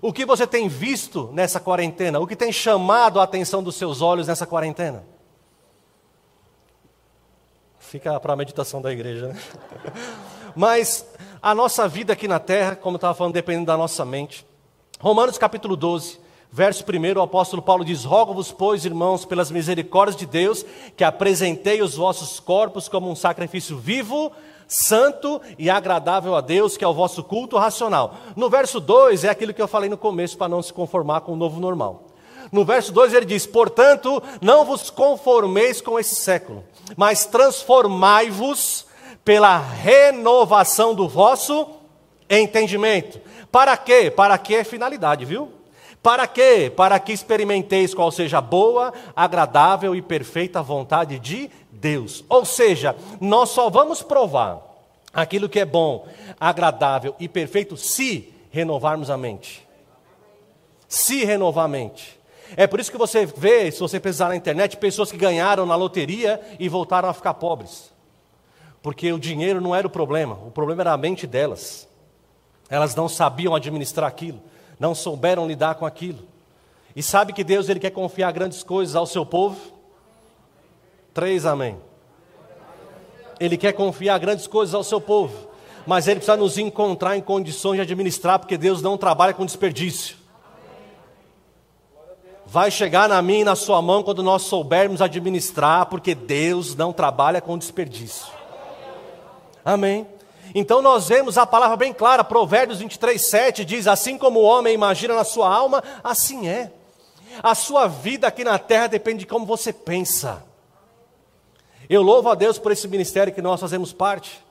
O 0.00 0.12
que 0.12 0.24
você 0.24 0.46
tem 0.46 0.68
visto 0.68 1.30
nessa 1.32 1.60
quarentena? 1.60 2.18
O 2.18 2.26
que 2.26 2.34
tem 2.34 2.50
chamado 2.50 3.20
a 3.20 3.24
atenção 3.24 3.62
dos 3.62 3.76
seus 3.76 4.00
olhos 4.00 4.26
nessa 4.26 4.46
quarentena? 4.46 5.04
Fica 7.78 8.18
para 8.18 8.32
a 8.32 8.36
meditação 8.36 8.80
da 8.80 8.90
igreja, 8.90 9.28
né? 9.28 9.42
Mas 10.56 11.06
a 11.42 11.54
nossa 11.54 11.86
vida 11.86 12.14
aqui 12.14 12.26
na 12.26 12.38
terra, 12.38 12.74
como 12.74 12.94
eu 12.94 12.98
estava 12.98 13.12
falando, 13.14 13.34
dependendo 13.34 13.66
da 13.66 13.76
nossa 13.76 14.04
mente. 14.04 14.46
Romanos 14.98 15.36
capítulo 15.36 15.76
12, 15.76 16.18
Verso 16.54 16.84
1, 16.84 17.18
o 17.18 17.22
apóstolo 17.22 17.62
Paulo 17.62 17.82
diz: 17.82 18.04
Rogo-vos, 18.04 18.52
pois, 18.52 18.84
irmãos, 18.84 19.24
pelas 19.24 19.50
misericórdias 19.50 20.14
de 20.14 20.26
Deus, 20.26 20.66
que 20.94 21.02
apresentei 21.02 21.80
os 21.80 21.94
vossos 21.94 22.38
corpos 22.38 22.88
como 22.88 23.10
um 23.10 23.16
sacrifício 23.16 23.78
vivo, 23.78 24.30
santo 24.68 25.40
e 25.58 25.70
agradável 25.70 26.36
a 26.36 26.42
Deus, 26.42 26.76
que 26.76 26.84
é 26.84 26.86
o 26.86 26.92
vosso 26.92 27.24
culto 27.24 27.56
racional. 27.56 28.16
No 28.36 28.50
verso 28.50 28.80
2 28.80 29.24
é 29.24 29.30
aquilo 29.30 29.54
que 29.54 29.62
eu 29.62 29.66
falei 29.66 29.88
no 29.88 29.96
começo, 29.96 30.36
para 30.36 30.50
não 30.50 30.62
se 30.62 30.74
conformar 30.74 31.22
com 31.22 31.32
o 31.32 31.36
novo 31.36 31.58
normal. 31.58 32.08
No 32.52 32.66
verso 32.66 32.92
2 32.92 33.14
ele 33.14 33.24
diz: 33.24 33.46
Portanto, 33.46 34.22
não 34.42 34.66
vos 34.66 34.90
conformeis 34.90 35.80
com 35.80 35.98
esse 35.98 36.16
século, 36.16 36.62
mas 36.98 37.24
transformai-vos 37.24 38.84
pela 39.24 39.56
renovação 39.56 40.94
do 40.94 41.08
vosso 41.08 41.66
entendimento. 42.28 43.22
Para 43.50 43.74
quê? 43.74 44.10
Para 44.10 44.36
que 44.36 44.54
é 44.54 44.64
finalidade, 44.64 45.24
viu? 45.24 45.61
Para 46.02 46.26
quê? 46.26 46.70
Para 46.74 46.98
que 46.98 47.12
experimenteis 47.12 47.94
qual 47.94 48.10
seja 48.10 48.38
a 48.38 48.40
boa, 48.40 48.92
agradável 49.14 49.94
e 49.94 50.02
perfeita 50.02 50.60
vontade 50.60 51.18
de 51.18 51.48
Deus. 51.70 52.24
Ou 52.28 52.44
seja, 52.44 52.96
nós 53.20 53.50
só 53.50 53.70
vamos 53.70 54.02
provar 54.02 54.60
aquilo 55.14 55.48
que 55.48 55.60
é 55.60 55.64
bom, 55.64 56.08
agradável 56.40 57.14
e 57.20 57.28
perfeito 57.28 57.76
se 57.76 58.34
renovarmos 58.50 59.10
a 59.10 59.16
mente. 59.16 59.66
Se 60.88 61.24
renovar 61.24 61.66
a 61.66 61.68
mente. 61.68 62.18
É 62.56 62.66
por 62.66 62.80
isso 62.80 62.90
que 62.90 62.98
você 62.98 63.24
vê, 63.24 63.70
se 63.70 63.78
você 63.78 64.00
pesquisar 64.00 64.28
na 64.28 64.36
internet, 64.36 64.76
pessoas 64.76 65.12
que 65.12 65.16
ganharam 65.16 65.64
na 65.64 65.76
loteria 65.76 66.40
e 66.58 66.68
voltaram 66.68 67.08
a 67.08 67.14
ficar 67.14 67.34
pobres. 67.34 67.92
Porque 68.82 69.12
o 69.12 69.20
dinheiro 69.20 69.60
não 69.60 69.74
era 69.74 69.86
o 69.86 69.90
problema, 69.90 70.34
o 70.46 70.50
problema 70.50 70.82
era 70.82 70.92
a 70.92 70.98
mente 70.98 71.28
delas. 71.28 71.88
Elas 72.68 72.96
não 72.96 73.08
sabiam 73.08 73.54
administrar 73.54 74.08
aquilo 74.08 74.42
não 74.82 74.96
souberam 74.96 75.46
lidar 75.46 75.76
com 75.76 75.86
aquilo. 75.86 76.26
E 76.96 77.04
sabe 77.04 77.32
que 77.32 77.44
Deus 77.44 77.68
ele 77.68 77.78
quer 77.78 77.90
confiar 77.90 78.32
grandes 78.32 78.64
coisas 78.64 78.96
ao 78.96 79.06
seu 79.06 79.24
povo? 79.24 79.56
Três 81.14 81.46
amém. 81.46 81.78
Ele 83.38 83.56
quer 83.56 83.74
confiar 83.74 84.18
grandes 84.18 84.48
coisas 84.48 84.74
ao 84.74 84.82
seu 84.82 85.00
povo, 85.00 85.48
mas 85.86 86.08
ele 86.08 86.18
precisa 86.18 86.36
nos 86.36 86.58
encontrar 86.58 87.16
em 87.16 87.20
condições 87.20 87.76
de 87.76 87.82
administrar, 87.82 88.40
porque 88.40 88.58
Deus 88.58 88.82
não 88.82 88.98
trabalha 88.98 89.32
com 89.32 89.46
desperdício. 89.46 90.16
vai 92.44 92.68
chegar 92.68 93.08
na 93.08 93.22
minha 93.22 93.42
e 93.42 93.44
na 93.44 93.54
sua 93.54 93.80
mão 93.80 94.02
quando 94.02 94.20
nós 94.20 94.42
soubermos 94.42 95.00
administrar, 95.00 95.86
porque 95.86 96.12
Deus 96.12 96.74
não 96.74 96.92
trabalha 96.92 97.40
com 97.40 97.56
desperdício. 97.56 98.26
Amém. 99.64 100.08
Então 100.54 100.82
nós 100.82 101.08
vemos 101.08 101.38
a 101.38 101.46
palavra 101.46 101.76
bem 101.76 101.92
clara, 101.92 102.22
Provérbios 102.22 102.78
23, 102.80 103.20
7 103.20 103.64
diz: 103.64 103.86
Assim 103.86 104.18
como 104.18 104.40
o 104.40 104.44
homem 104.44 104.74
imagina 104.74 105.14
na 105.14 105.24
sua 105.24 105.52
alma, 105.52 105.82
assim 106.02 106.48
é. 106.48 106.70
A 107.42 107.54
sua 107.54 107.86
vida 107.86 108.26
aqui 108.26 108.44
na 108.44 108.58
terra 108.58 108.86
depende 108.86 109.20
de 109.20 109.26
como 109.26 109.46
você 109.46 109.72
pensa. 109.72 110.44
Eu 111.88 112.02
louvo 112.02 112.28
a 112.28 112.34
Deus 112.34 112.58
por 112.58 112.72
esse 112.72 112.86
ministério 112.86 113.32
que 113.32 113.42
nós 113.42 113.60
fazemos 113.60 113.92
parte. 113.92 114.42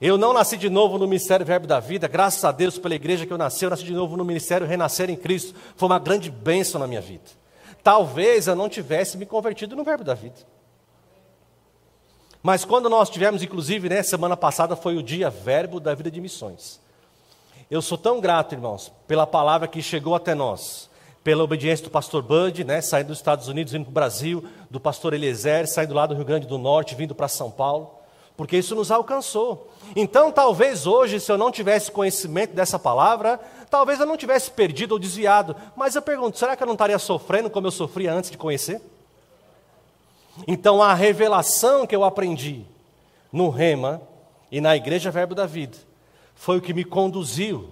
Eu 0.00 0.18
não 0.18 0.32
nasci 0.32 0.56
de 0.56 0.68
novo 0.68 0.98
no 0.98 1.06
Ministério 1.06 1.46
Verbo 1.46 1.66
da 1.66 1.78
Vida, 1.78 2.08
graças 2.08 2.44
a 2.44 2.50
Deus 2.50 2.76
pela 2.76 2.94
igreja 2.94 3.24
que 3.24 3.32
eu 3.32 3.38
nasci, 3.38 3.64
eu 3.64 3.70
nasci 3.70 3.84
de 3.84 3.92
novo 3.92 4.16
no 4.16 4.24
Ministério 4.24 4.66
Renascer 4.66 5.08
em 5.08 5.16
Cristo. 5.16 5.54
Foi 5.76 5.88
uma 5.88 5.98
grande 5.98 6.30
bênção 6.30 6.80
na 6.80 6.88
minha 6.88 7.00
vida. 7.00 7.22
Talvez 7.84 8.46
eu 8.46 8.56
não 8.56 8.68
tivesse 8.68 9.16
me 9.16 9.26
convertido 9.26 9.76
no 9.76 9.84
Verbo 9.84 10.02
da 10.02 10.14
Vida. 10.14 10.51
Mas 12.42 12.64
quando 12.64 12.90
nós 12.90 13.08
tivemos, 13.08 13.42
inclusive, 13.42 13.88
né, 13.88 14.02
semana 14.02 14.36
passada 14.36 14.74
foi 14.74 14.96
o 14.96 15.02
dia 15.02 15.30
Verbo 15.30 15.78
da 15.78 15.94
Vida 15.94 16.10
de 16.10 16.20
Missões. 16.20 16.80
Eu 17.70 17.80
sou 17.80 17.96
tão 17.96 18.20
grato, 18.20 18.54
irmãos, 18.54 18.92
pela 19.06 19.26
palavra 19.26 19.68
que 19.68 19.80
chegou 19.80 20.14
até 20.14 20.34
nós, 20.34 20.90
pela 21.22 21.44
obediência 21.44 21.84
do 21.84 21.90
pastor 21.90 22.20
Bud, 22.20 22.64
né, 22.64 22.80
saindo 22.80 23.08
dos 23.08 23.18
Estados 23.18 23.46
Unidos, 23.46 23.72
vindo 23.72 23.84
para 23.84 23.90
o 23.90 23.94
Brasil, 23.94 24.44
do 24.68 24.80
pastor 24.80 25.14
Eliezer, 25.14 25.68
saindo 25.68 25.94
lá 25.94 26.04
do 26.04 26.16
Rio 26.16 26.24
Grande 26.24 26.48
do 26.48 26.58
Norte, 26.58 26.96
vindo 26.96 27.14
para 27.14 27.28
São 27.28 27.48
Paulo, 27.48 27.94
porque 28.36 28.56
isso 28.56 28.74
nos 28.74 28.90
alcançou. 28.90 29.70
Então, 29.94 30.32
talvez 30.32 30.84
hoje, 30.84 31.20
se 31.20 31.30
eu 31.30 31.38
não 31.38 31.52
tivesse 31.52 31.92
conhecimento 31.92 32.54
dessa 32.54 32.76
palavra, 32.76 33.38
talvez 33.70 34.00
eu 34.00 34.06
não 34.06 34.16
tivesse 34.16 34.50
perdido 34.50 34.92
ou 34.92 34.98
desviado. 34.98 35.54
Mas 35.76 35.94
eu 35.94 36.02
pergunto, 36.02 36.38
será 36.38 36.56
que 36.56 36.62
eu 36.62 36.66
não 36.66 36.74
estaria 36.74 36.98
sofrendo 36.98 37.48
como 37.48 37.68
eu 37.68 37.70
sofria 37.70 38.12
antes 38.12 38.30
de 38.32 38.36
conhecer? 38.36 38.82
Então, 40.46 40.82
a 40.82 40.94
revelação 40.94 41.86
que 41.86 41.94
eu 41.94 42.04
aprendi 42.04 42.64
no 43.30 43.50
Rema 43.50 44.00
e 44.50 44.60
na 44.60 44.76
Igreja 44.76 45.10
Verbo 45.10 45.34
da 45.34 45.46
Vida 45.46 45.76
foi 46.34 46.58
o 46.58 46.60
que 46.60 46.72
me 46.74 46.84
conduziu. 46.84 47.68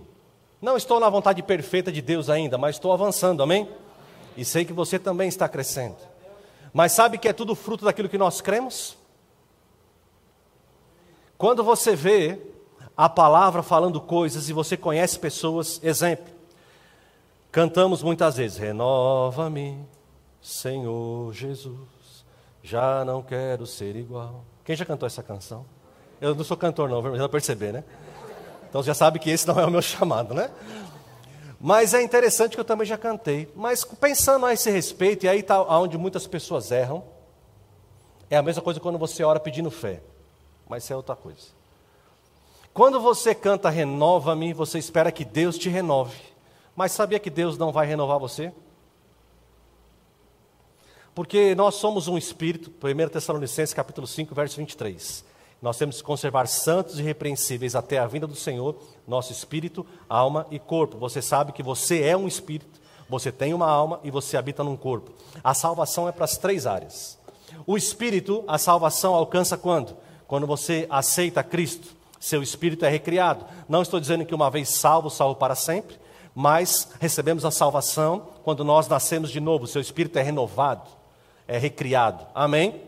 Não 0.61 0.77
estou 0.77 1.01
na 1.01 1.09
vontade 1.09 1.43
perfeita 1.43 1.91
de 1.91 2.03
Deus 2.03 2.29
ainda, 2.29 2.59
mas 2.59 2.77
estou 2.77 2.93
avançando, 2.93 3.43
amém? 3.43 3.69
E 4.37 4.45
sei 4.45 4.65
que 4.65 4.73
você 4.73 4.99
também 4.99 5.29
está 5.29 5.49
crescendo. 5.49 5.97
Mas 6.73 6.93
sabe 6.93 7.19
que 7.19 7.29
é 7.29 7.33
tudo 7.33 7.55
fruto 7.55 7.85
daquilo 7.85 8.09
que 8.09 8.19
nós 8.19 8.41
cremos? 8.41 8.97
Quando 11.37 11.65
você 11.65 11.97
vê 11.97 12.39
a 12.97 13.09
palavra 13.09 13.63
falando 13.63 14.01
coisas 14.01 14.49
e 14.49 14.53
você 14.53 14.77
conhece 14.77 15.19
pessoas, 15.19 15.81
exemplo, 15.83 16.33
cantamos 17.51 18.03
muitas 18.03 18.37
vezes: 18.37 18.59
Renova-me, 18.59 19.79
Senhor 20.41 21.33
Jesus 21.33 22.00
já 22.63 23.05
não 23.05 23.23
quero 23.23 23.67
ser 23.67 23.97
igual. 23.97 24.45
Quem 24.65 24.77
já 24.77 24.85
cantou 24.85 25.07
essa 25.07 25.23
canção? 25.23 25.65
Eu 26.21 26.35
não 26.35 26.45
sou 26.45 26.57
cantor, 26.57 26.89
não, 26.89 27.17
já 27.17 27.29
perceber, 27.29 27.73
né? 27.73 27.85
Então 28.69 28.83
você 28.83 28.89
já 28.89 28.95
sabe 28.95 29.19
que 29.19 29.31
esse 29.31 29.47
não 29.49 29.59
é 29.59 29.65
o 29.65 29.71
meu 29.71 29.81
chamado, 29.83 30.35
né? 30.35 30.51
Mas 31.61 31.93
é 31.93 32.03
interessante 32.03 32.55
que 32.55 32.61
eu 32.61 32.65
também 32.65 32.87
já 32.87 32.97
cantei. 32.97 33.51
Mas 33.55 33.85
pensando 33.85 34.47
a 34.47 34.53
esse 34.53 34.71
respeito, 34.71 35.27
e 35.27 35.29
aí 35.29 35.41
está 35.41 35.61
onde 35.63 35.99
muitas 35.99 36.27
pessoas 36.27 36.71
erram, 36.71 37.05
é 38.31 38.37
a 38.37 38.43
mesma 38.43 38.63
coisa 38.63 38.79
quando 38.81 38.99
você 38.99 39.25
ora 39.25 39.41
pedindo 39.41 39.71
fé. 39.71 40.01
Mas 40.69 40.85
isso 40.85 40.93
é 40.93 40.97
outra 40.97 41.17
coisa. 41.17 41.49
Quando 42.73 43.01
você 43.01 43.35
canta 43.35 43.69
renova-me, 43.69 44.53
você 44.53 44.79
espera 44.79 45.11
que 45.11 45.25
Deus 45.25 45.59
te 45.59 45.69
renove. 45.69 46.17
Mas 46.77 46.93
sabia 46.93 47.19
que 47.19 47.29
Deus 47.29 47.59
não 47.59 47.73
vai 47.73 47.87
renovar 47.87 48.19
você? 48.19 48.53
Porque 51.15 51.55
nós 51.57 51.75
somos 51.75 52.07
um 52.07 52.17
espírito, 52.17 52.71
1 52.71 53.09
Tessalonicenses 53.09 53.75
capítulo 53.75 54.07
5, 54.07 54.33
verso 54.35 54.57
23. 54.59 55.25
Nós 55.61 55.77
temos 55.77 55.97
que 55.97 56.05
conservar 56.05 56.47
santos 56.47 56.99
e 56.99 57.03
repreensíveis 57.03 57.75
até 57.75 57.99
a 57.99 58.07
vinda 58.07 58.27
do 58.27 58.37
Senhor, 58.37 58.77
nosso 59.07 59.33
espírito, 59.33 59.85
alma 60.09 60.47
e 60.51 60.59
corpo. 60.59 60.97
Você 60.99 61.21
sabe 61.21 61.53
que 61.53 61.63
você 61.63 62.03
é 62.03 62.17
um 62.17 62.29
espírito, 62.29 62.81
você 63.09 63.33
tem 63.33 63.53
uma 63.53 63.69
alma 63.69 64.01
e 64.05 64.11
você 64.11 64.37
habita 64.37 64.63
num 64.63 64.77
corpo. 64.77 65.11
A 65.43 65.53
salvação 65.53 66.09
é 66.09 66.13
para 66.13 66.25
as 66.25 66.39
três 66.39 66.65
áreas. 66.65 67.19
O 67.67 67.77
espírito, 67.77 68.45
a 68.47 68.57
salvação 68.57 69.15
alcança 69.15 69.59
quando? 69.59 69.97
Quando 70.29 70.47
você 70.47 70.87
aceita 70.89 71.43
Cristo, 71.43 71.89
seu 72.21 72.41
espírito 72.41 72.85
é 72.85 72.89
recriado. 72.89 73.45
Não 73.69 73.83
estou 73.83 73.99
dizendo 73.99 74.25
que 74.25 74.35
uma 74.35 74.49
vez 74.49 74.69
salvo, 74.69 75.11
salvo 75.11 75.35
para 75.35 75.57
sempre, 75.57 75.99
mas 76.33 76.89
recebemos 77.01 77.45
a 77.45 77.51
salvação 77.51 78.29
quando 78.45 78.65
nós 78.65 78.87
nascemos 78.87 79.31
de 79.31 79.41
novo, 79.41 79.67
seu 79.67 79.81
espírito 79.83 80.17
é 80.17 80.23
renovado 80.23 81.00
é 81.51 81.59
recriado. 81.59 82.25
Amém? 82.33 82.81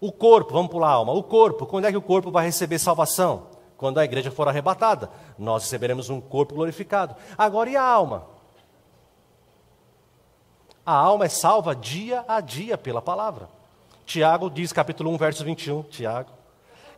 O 0.00 0.10
corpo, 0.10 0.54
vamos 0.54 0.70
pular 0.70 0.88
a 0.88 0.92
alma. 0.92 1.12
O 1.12 1.22
corpo, 1.22 1.66
quando 1.66 1.84
é 1.84 1.90
que 1.90 1.96
o 1.96 2.02
corpo 2.02 2.30
vai 2.30 2.46
receber 2.46 2.78
salvação? 2.78 3.48
Quando 3.76 3.98
a 3.98 4.04
igreja 4.04 4.30
for 4.30 4.48
arrebatada. 4.48 5.10
Nós 5.38 5.64
receberemos 5.64 6.08
um 6.08 6.22
corpo 6.22 6.54
glorificado. 6.54 7.14
Agora, 7.36 7.68
e 7.68 7.76
a 7.76 7.82
alma? 7.82 8.24
A 10.86 10.94
alma 10.94 11.26
é 11.26 11.28
salva 11.28 11.76
dia 11.76 12.24
a 12.26 12.40
dia 12.40 12.78
pela 12.78 13.02
palavra. 13.02 13.50
Tiago 14.06 14.48
diz, 14.48 14.72
capítulo 14.72 15.10
1, 15.10 15.18
verso 15.18 15.44
21. 15.44 15.82
Tiago, 15.82 16.30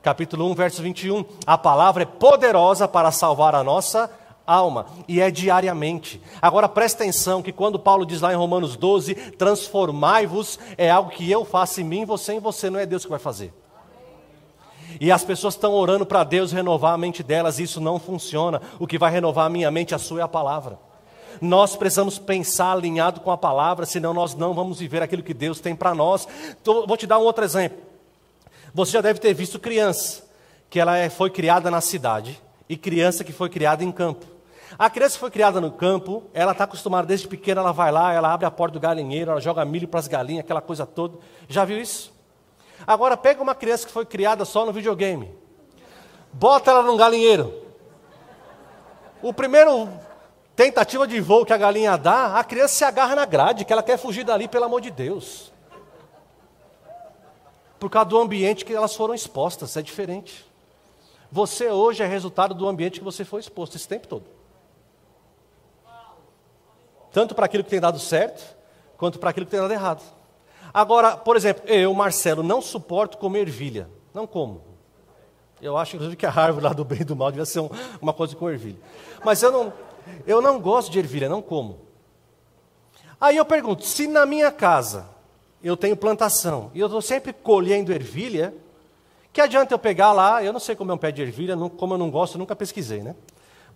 capítulo 0.00 0.48
1, 0.48 0.54
verso 0.54 0.80
21. 0.80 1.24
A 1.44 1.58
palavra 1.58 2.04
é 2.04 2.06
poderosa 2.06 2.86
para 2.86 3.10
salvar 3.10 3.56
a 3.56 3.64
nossa 3.64 4.08
alma, 4.50 4.86
e 5.06 5.20
é 5.20 5.30
diariamente. 5.30 6.20
Agora 6.42 6.68
presta 6.68 7.02
atenção 7.02 7.42
que 7.42 7.52
quando 7.52 7.78
Paulo 7.78 8.04
diz 8.04 8.20
lá 8.20 8.32
em 8.32 8.36
Romanos 8.36 8.76
12, 8.76 9.14
transformai-vos, 9.14 10.58
é 10.76 10.90
algo 10.90 11.10
que 11.10 11.30
eu 11.30 11.44
faço 11.44 11.80
em 11.80 11.84
mim, 11.84 12.04
você 12.04 12.34
em 12.34 12.40
você, 12.40 12.68
não 12.68 12.80
é 12.80 12.86
Deus 12.86 13.04
que 13.04 13.10
vai 13.10 13.18
fazer. 13.18 13.52
E 15.00 15.12
as 15.12 15.22
pessoas 15.22 15.54
estão 15.54 15.72
orando 15.72 16.04
para 16.04 16.24
Deus 16.24 16.50
renovar 16.50 16.94
a 16.94 16.98
mente 16.98 17.22
delas, 17.22 17.58
e 17.58 17.62
isso 17.62 17.80
não 17.80 18.00
funciona. 18.00 18.60
O 18.78 18.86
que 18.86 18.98
vai 18.98 19.10
renovar 19.10 19.46
a 19.46 19.50
minha 19.50 19.70
mente, 19.70 19.94
a 19.94 19.98
sua 19.98 20.20
é 20.20 20.22
a 20.22 20.28
palavra. 20.28 20.78
Nós 21.40 21.76
precisamos 21.76 22.18
pensar 22.18 22.72
alinhado 22.72 23.20
com 23.20 23.30
a 23.30 23.38
palavra, 23.38 23.86
senão 23.86 24.12
nós 24.12 24.34
não 24.34 24.52
vamos 24.52 24.80
viver 24.80 25.02
aquilo 25.02 25.22
que 25.22 25.32
Deus 25.32 25.60
tem 25.60 25.76
para 25.76 25.94
nós. 25.94 26.26
Então, 26.60 26.86
vou 26.86 26.96
te 26.96 27.06
dar 27.06 27.18
um 27.18 27.22
outro 27.22 27.44
exemplo. 27.44 27.78
Você 28.74 28.92
já 28.92 29.00
deve 29.00 29.20
ter 29.20 29.32
visto 29.32 29.58
criança, 29.58 30.24
que 30.68 30.78
ela 30.78 30.96
é, 30.96 31.08
foi 31.08 31.30
criada 31.30 31.70
na 31.70 31.80
cidade, 31.80 32.40
e 32.68 32.76
criança 32.76 33.24
que 33.24 33.32
foi 33.32 33.48
criada 33.48 33.82
em 33.82 33.90
campo. 33.90 34.26
A 34.78 34.88
criança 34.88 35.18
foi 35.18 35.30
criada 35.30 35.60
no 35.60 35.70
campo, 35.70 36.24
ela 36.32 36.52
está 36.52 36.64
acostumada 36.64 37.06
desde 37.06 37.26
pequena, 37.26 37.60
ela 37.60 37.72
vai 37.72 37.90
lá, 37.90 38.12
ela 38.12 38.32
abre 38.32 38.46
a 38.46 38.50
porta 38.50 38.74
do 38.74 38.80
galinheiro, 38.80 39.30
ela 39.30 39.40
joga 39.40 39.64
milho 39.64 39.88
para 39.88 40.00
as 40.00 40.06
galinhas, 40.06 40.44
aquela 40.44 40.60
coisa 40.60 40.86
toda. 40.86 41.18
Já 41.48 41.64
viu 41.64 41.80
isso? 41.80 42.12
Agora 42.86 43.16
pega 43.16 43.42
uma 43.42 43.54
criança 43.54 43.86
que 43.86 43.92
foi 43.92 44.06
criada 44.06 44.44
só 44.44 44.64
no 44.64 44.72
videogame, 44.72 45.34
bota 46.32 46.70
ela 46.70 46.82
num 46.82 46.96
galinheiro. 46.96 47.52
O 49.20 49.34
primeiro 49.34 49.88
tentativa 50.54 51.06
de 51.06 51.20
voo 51.20 51.44
que 51.44 51.52
a 51.52 51.58
galinha 51.58 51.96
dá, 51.96 52.38
a 52.38 52.44
criança 52.44 52.74
se 52.74 52.84
agarra 52.84 53.14
na 53.14 53.24
grade, 53.24 53.64
que 53.64 53.72
ela 53.72 53.82
quer 53.82 53.98
fugir 53.98 54.24
dali, 54.24 54.46
pelo 54.46 54.64
amor 54.64 54.80
de 54.80 54.90
Deus. 54.90 55.52
Por 57.78 57.90
causa 57.90 58.08
do 58.10 58.18
ambiente 58.18 58.64
que 58.64 58.74
elas 58.74 58.94
foram 58.94 59.14
expostas, 59.14 59.76
é 59.76 59.82
diferente. 59.82 60.46
Você 61.32 61.68
hoje 61.68 62.02
é 62.02 62.06
resultado 62.06 62.54
do 62.54 62.68
ambiente 62.68 62.98
que 62.98 63.04
você 63.04 63.24
foi 63.24 63.40
exposto 63.40 63.76
esse 63.76 63.88
tempo 63.88 64.06
todo 64.06 64.39
tanto 67.12 67.34
para 67.34 67.46
aquilo 67.46 67.64
que 67.64 67.70
tem 67.70 67.80
dado 67.80 67.98
certo, 67.98 68.56
quanto 68.96 69.18
para 69.18 69.30
aquilo 69.30 69.46
que 69.46 69.52
tem 69.52 69.60
dado 69.60 69.72
errado. 69.72 70.02
Agora, 70.72 71.16
por 71.16 71.36
exemplo, 71.36 71.68
eu, 71.68 71.92
Marcelo, 71.94 72.42
não 72.42 72.62
suporto 72.62 73.18
comer 73.18 73.40
ervilha. 73.40 73.88
Não 74.14 74.26
como. 74.26 74.62
Eu 75.60 75.76
acho, 75.76 75.96
inclusive, 75.96 76.16
que 76.16 76.26
a 76.26 76.32
árvore 76.32 76.64
lá 76.64 76.72
do 76.72 76.84
bem 76.84 77.00
e 77.00 77.04
do 77.04 77.14
mal 77.14 77.30
devia 77.30 77.44
ser 77.44 77.60
um, 77.60 77.68
uma 78.00 78.12
coisa 78.12 78.34
com 78.34 78.48
ervilha. 78.48 78.78
Mas 79.24 79.42
eu 79.42 79.52
não, 79.52 79.72
eu 80.26 80.40
não 80.40 80.60
gosto 80.60 80.90
de 80.90 80.98
ervilha, 80.98 81.28
não 81.28 81.42
como. 81.42 81.78
Aí 83.20 83.36
eu 83.36 83.44
pergunto, 83.44 83.84
se 83.84 84.06
na 84.06 84.24
minha 84.24 84.50
casa 84.50 85.06
eu 85.62 85.76
tenho 85.76 85.96
plantação 85.96 86.70
e 86.74 86.80
eu 86.80 86.86
estou 86.86 87.02
sempre 87.02 87.32
colhendo 87.32 87.92
ervilha, 87.92 88.54
que 89.32 89.40
adianta 89.40 89.74
eu 89.74 89.78
pegar 89.78 90.12
lá, 90.12 90.42
eu 90.42 90.52
não 90.52 90.60
sei 90.60 90.74
como 90.74 90.90
é 90.90 90.94
um 90.94 90.98
pé 90.98 91.12
de 91.12 91.20
ervilha, 91.20 91.54
não, 91.54 91.68
como 91.68 91.94
eu 91.94 91.98
não 91.98 92.10
gosto, 92.10 92.38
nunca 92.38 92.56
pesquisei, 92.56 93.02
né? 93.02 93.14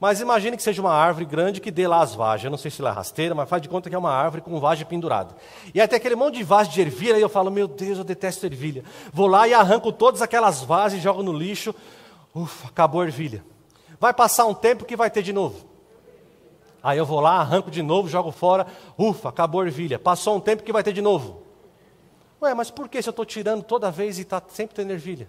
Mas 0.01 0.21
imagine 0.21 0.57
que 0.57 0.63
seja 0.63 0.83
uma 0.83 0.93
árvore 0.93 1.25
grande 1.25 1.61
que 1.61 1.71
dê 1.71 1.87
lá 1.87 2.01
as 2.01 2.15
vagens. 2.15 2.45
Eu 2.45 2.51
não 2.51 2.59
sei 2.59 2.71
se 2.71 2.81
ela 2.81 2.91
é 2.91 2.93
rasteira, 2.93 3.35
mas 3.35 3.49
faz 3.49 3.63
de 3.63 3.69
conta 3.69 3.89
que 3.89 3.97
é 3.97 3.99
uma 3.99 4.11
árvore 4.11 4.43
com 4.43 4.59
vagem 4.59 4.87
pendurada. 4.87 5.35
E 5.73 5.87
tem 5.87 5.97
aquele 5.97 6.17
monte 6.17 6.37
de 6.37 6.45
vaso 6.45 6.71
de 6.71 6.81
ervilha, 6.81 7.17
e 7.17 7.23
eu 7.23 7.29
falo, 7.29 7.51
meu 7.51 7.67
Deus, 7.69 7.99
eu 7.99 8.05
detesto 8.05 8.45
ervilha. 8.47 8.85
Vou 9.13 9.27
lá 9.27 9.47
e 9.49 9.55
arranco 9.55 9.93
todas 9.93 10.21
aquelas 10.21 10.67
e 10.93 10.99
jogo 10.99 11.23
no 11.23 11.33
lixo. 11.33 11.75
Ufa, 12.35 12.69
acabou 12.69 13.01
a 13.01 13.05
ervilha. 13.05 13.45
Vai 14.01 14.13
passar 14.13 14.45
um 14.47 14.55
tempo 14.55 14.85
que 14.85 14.97
vai 14.97 15.11
ter 15.11 15.23
de 15.23 15.33
novo. 15.33 15.65
Aí 16.83 16.99
eu 16.99 17.07
vou 17.07 17.21
lá, 17.21 17.37
arranco 17.37 17.71
de 17.71 17.83
novo, 17.83 18.09
jogo 18.09 18.31
fora. 18.31 18.67
Ufa, 18.99 19.31
acabou 19.31 19.63
a 19.63 19.67
ervilha. 19.67 19.99
Passou 19.99 20.37
um 20.37 20.41
tempo 20.41 20.63
que 20.63 20.73
vai 20.73 20.83
ter 20.83 20.93
de 20.93 21.01
novo. 21.01 21.43
Ué, 22.43 22.53
mas 22.53 22.71
por 22.71 22.89
que 22.91 23.01
se 23.01 23.09
eu 23.09 23.13
estou 23.13 23.25
tirando 23.25 23.63
toda 23.63 23.91
vez 23.91 24.19
e 24.19 24.23
está 24.23 24.43
sempre 24.49 24.75
tendo 24.75 24.91
ervilha? 24.91 25.27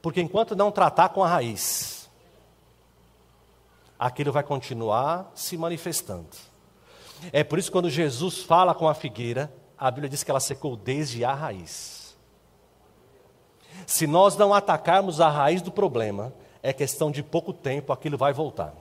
Porque 0.00 0.20
enquanto 0.20 0.54
não 0.54 0.70
tratar 0.70 1.08
com 1.08 1.24
a 1.24 1.28
raiz, 1.28 2.01
aquilo 4.02 4.32
vai 4.32 4.42
continuar 4.42 5.30
se 5.32 5.56
manifestando. 5.56 6.26
É 7.32 7.44
por 7.44 7.56
isso 7.56 7.68
que 7.68 7.72
quando 7.72 7.88
Jesus 7.88 8.42
fala 8.42 8.74
com 8.74 8.88
a 8.88 8.94
figueira, 8.94 9.52
a 9.78 9.88
Bíblia 9.92 10.10
diz 10.10 10.24
que 10.24 10.30
ela 10.30 10.40
secou 10.40 10.76
desde 10.76 11.24
a 11.24 11.32
raiz. 11.32 12.16
Se 13.86 14.08
nós 14.08 14.36
não 14.36 14.52
atacarmos 14.52 15.20
a 15.20 15.28
raiz 15.28 15.62
do 15.62 15.70
problema, 15.70 16.34
é 16.62 16.72
questão 16.72 17.12
de 17.12 17.22
pouco 17.22 17.52
tempo, 17.52 17.92
aquilo 17.92 18.18
vai 18.18 18.32
voltar. 18.32 18.74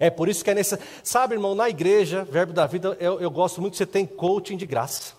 É 0.00 0.10
por 0.10 0.28
isso 0.28 0.42
que 0.42 0.50
é 0.50 0.54
necessário. 0.54 0.84
Sabe, 1.04 1.34
irmão, 1.34 1.54
na 1.54 1.68
igreja, 1.68 2.24
Verbo 2.24 2.52
da 2.52 2.66
Vida, 2.66 2.96
eu, 2.98 3.20
eu 3.20 3.30
gosto 3.30 3.60
muito 3.60 3.74
que 3.74 3.78
você 3.78 3.86
tem 3.86 4.04
coaching 4.04 4.56
de 4.56 4.66
graça. 4.66 5.14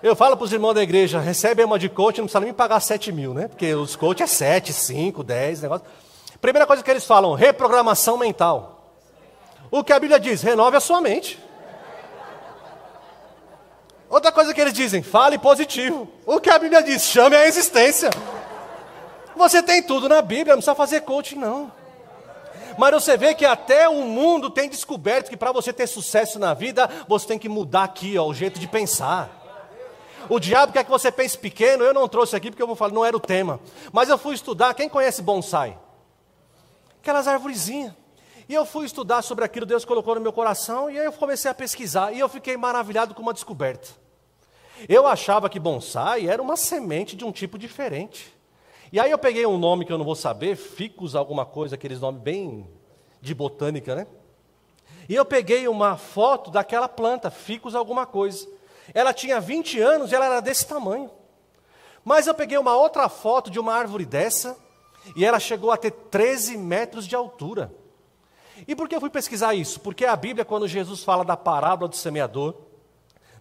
Eu 0.00 0.14
falo 0.14 0.36
para 0.36 0.44
os 0.44 0.52
irmãos 0.52 0.74
da 0.74 0.82
igreja, 0.82 1.18
recebe 1.18 1.64
uma 1.64 1.78
de 1.78 1.88
coaching, 1.88 2.20
não 2.20 2.26
precisa 2.26 2.40
nem 2.40 2.50
me 2.50 2.56
pagar 2.56 2.78
7 2.78 3.10
mil, 3.10 3.34
né? 3.34 3.48
Porque 3.48 3.74
os 3.74 3.96
coach 3.96 4.22
é 4.22 4.26
7, 4.26 4.72
5, 4.72 5.24
10, 5.24 5.62
negócio. 5.62 5.86
Primeira 6.44 6.66
coisa 6.66 6.82
que 6.82 6.90
eles 6.90 7.06
falam, 7.06 7.32
reprogramação 7.32 8.18
mental. 8.18 8.92
O 9.70 9.82
que 9.82 9.94
a 9.94 9.98
Bíblia 9.98 10.20
diz? 10.20 10.42
Renove 10.42 10.76
a 10.76 10.80
sua 10.80 11.00
mente. 11.00 11.42
Outra 14.10 14.30
coisa 14.30 14.52
que 14.52 14.60
eles 14.60 14.74
dizem, 14.74 15.02
fale 15.02 15.38
positivo. 15.38 16.06
O 16.26 16.38
que 16.38 16.50
a 16.50 16.58
Bíblia 16.58 16.82
diz? 16.82 17.04
Chame 17.04 17.34
a 17.34 17.46
existência. 17.46 18.10
Você 19.34 19.62
tem 19.62 19.82
tudo 19.82 20.06
na 20.06 20.20
Bíblia, 20.20 20.54
não 20.54 20.58
precisa 20.58 20.74
fazer 20.74 21.00
coaching, 21.00 21.36
não. 21.36 21.72
Mas 22.76 22.92
você 22.92 23.16
vê 23.16 23.34
que 23.34 23.46
até 23.46 23.88
o 23.88 24.02
mundo 24.02 24.50
tem 24.50 24.68
descoberto 24.68 25.30
que 25.30 25.38
para 25.38 25.50
você 25.50 25.72
ter 25.72 25.86
sucesso 25.86 26.38
na 26.38 26.52
vida, 26.52 26.90
você 27.08 27.26
tem 27.26 27.38
que 27.38 27.48
mudar 27.48 27.84
aqui 27.84 28.18
ó, 28.18 28.26
o 28.26 28.34
jeito 28.34 28.60
de 28.60 28.68
pensar. 28.68 29.30
O 30.28 30.38
diabo 30.38 30.74
quer 30.74 30.84
que 30.84 30.90
você 30.90 31.10
pense 31.10 31.38
pequeno, 31.38 31.84
eu 31.84 31.94
não 31.94 32.06
trouxe 32.06 32.36
aqui 32.36 32.50
porque 32.50 32.62
eu 32.62 32.66
vou 32.66 32.76
falar, 32.76 32.92
não 32.92 33.02
era 33.02 33.16
o 33.16 33.20
tema. 33.20 33.60
Mas 33.90 34.10
eu 34.10 34.18
fui 34.18 34.34
estudar, 34.34 34.74
quem 34.74 34.90
conhece 34.90 35.22
bonsai? 35.22 35.78
Aquelas 37.04 37.28
arvorezinhas. 37.28 37.92
E 38.48 38.54
eu 38.54 38.64
fui 38.64 38.86
estudar 38.86 39.20
sobre 39.20 39.44
aquilo 39.44 39.66
Deus 39.66 39.84
colocou 39.84 40.14
no 40.14 40.22
meu 40.22 40.32
coração, 40.32 40.88
e 40.88 40.98
aí 40.98 41.04
eu 41.04 41.12
comecei 41.12 41.50
a 41.50 41.54
pesquisar, 41.54 42.14
e 42.14 42.18
eu 42.18 42.30
fiquei 42.30 42.56
maravilhado 42.56 43.14
com 43.14 43.20
uma 43.20 43.34
descoberta. 43.34 43.90
Eu 44.88 45.06
achava 45.06 45.50
que 45.50 45.60
bonsai 45.60 46.26
era 46.26 46.40
uma 46.40 46.56
semente 46.56 47.14
de 47.14 47.22
um 47.22 47.30
tipo 47.30 47.58
diferente. 47.58 48.34
E 48.90 48.98
aí 48.98 49.10
eu 49.10 49.18
peguei 49.18 49.44
um 49.44 49.58
nome 49.58 49.84
que 49.84 49.92
eu 49.92 49.98
não 49.98 50.04
vou 50.06 50.14
saber, 50.14 50.56
ficus 50.56 51.14
alguma 51.14 51.44
coisa, 51.44 51.74
aqueles 51.74 52.00
nomes 52.00 52.22
bem 52.22 52.66
de 53.20 53.34
botânica, 53.34 53.94
né? 53.94 54.06
E 55.06 55.14
eu 55.14 55.26
peguei 55.26 55.68
uma 55.68 55.98
foto 55.98 56.50
daquela 56.50 56.88
planta, 56.88 57.30
ficus 57.30 57.74
alguma 57.74 58.06
coisa. 58.06 58.48
Ela 58.94 59.12
tinha 59.12 59.38
20 59.42 59.78
anos 59.78 60.10
e 60.10 60.14
ela 60.14 60.24
era 60.24 60.40
desse 60.40 60.66
tamanho. 60.66 61.10
Mas 62.02 62.26
eu 62.26 62.34
peguei 62.34 62.56
uma 62.56 62.74
outra 62.74 63.10
foto 63.10 63.50
de 63.50 63.60
uma 63.60 63.74
árvore 63.74 64.06
dessa 64.06 64.63
e 65.16 65.24
ela 65.24 65.38
chegou 65.38 65.70
a 65.70 65.76
ter 65.76 65.90
13 65.90 66.56
metros 66.56 67.06
de 67.06 67.14
altura. 67.14 67.72
E 68.66 68.74
por 68.74 68.88
que 68.88 68.94
eu 68.94 69.00
fui 69.00 69.10
pesquisar 69.10 69.54
isso? 69.54 69.80
Porque 69.80 70.04
a 70.04 70.14
Bíblia, 70.14 70.44
quando 70.44 70.68
Jesus 70.68 71.02
fala 71.02 71.24
da 71.24 71.36
parábola 71.36 71.88
do 71.88 71.96
semeador, 71.96 72.54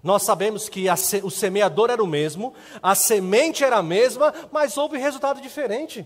nós 0.01 0.23
sabemos 0.23 0.67
que 0.67 0.89
a, 0.89 0.95
o 1.23 1.31
semeador 1.31 1.89
era 1.89 2.03
o 2.03 2.07
mesmo, 2.07 2.53
a 2.81 2.93
semente 2.93 3.63
era 3.63 3.77
a 3.77 3.83
mesma, 3.83 4.33
mas 4.51 4.77
houve 4.77 4.97
resultado 4.97 5.39
diferente. 5.39 6.05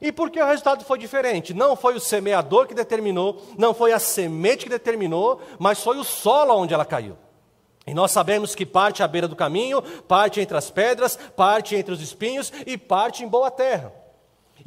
E 0.00 0.12
por 0.12 0.30
que 0.30 0.40
o 0.40 0.46
resultado 0.46 0.84
foi 0.84 0.98
diferente? 0.98 1.52
Não 1.52 1.74
foi 1.74 1.94
o 1.94 2.00
semeador 2.00 2.68
que 2.68 2.74
determinou, 2.74 3.42
não 3.56 3.74
foi 3.74 3.92
a 3.92 3.98
semente 3.98 4.64
que 4.64 4.70
determinou, 4.70 5.40
mas 5.58 5.82
foi 5.82 5.98
o 5.98 6.04
solo 6.04 6.54
onde 6.54 6.72
ela 6.72 6.84
caiu. 6.84 7.16
E 7.86 7.94
nós 7.94 8.12
sabemos 8.12 8.54
que 8.54 8.66
parte 8.66 9.02
à 9.02 9.08
beira 9.08 9.26
do 9.26 9.34
caminho, 9.34 9.82
parte 9.82 10.40
entre 10.40 10.56
as 10.56 10.70
pedras, 10.70 11.16
parte 11.34 11.74
entre 11.74 11.92
os 11.92 12.02
espinhos 12.02 12.52
e 12.66 12.76
parte 12.76 13.24
em 13.24 13.28
boa 13.28 13.50
terra. 13.50 13.92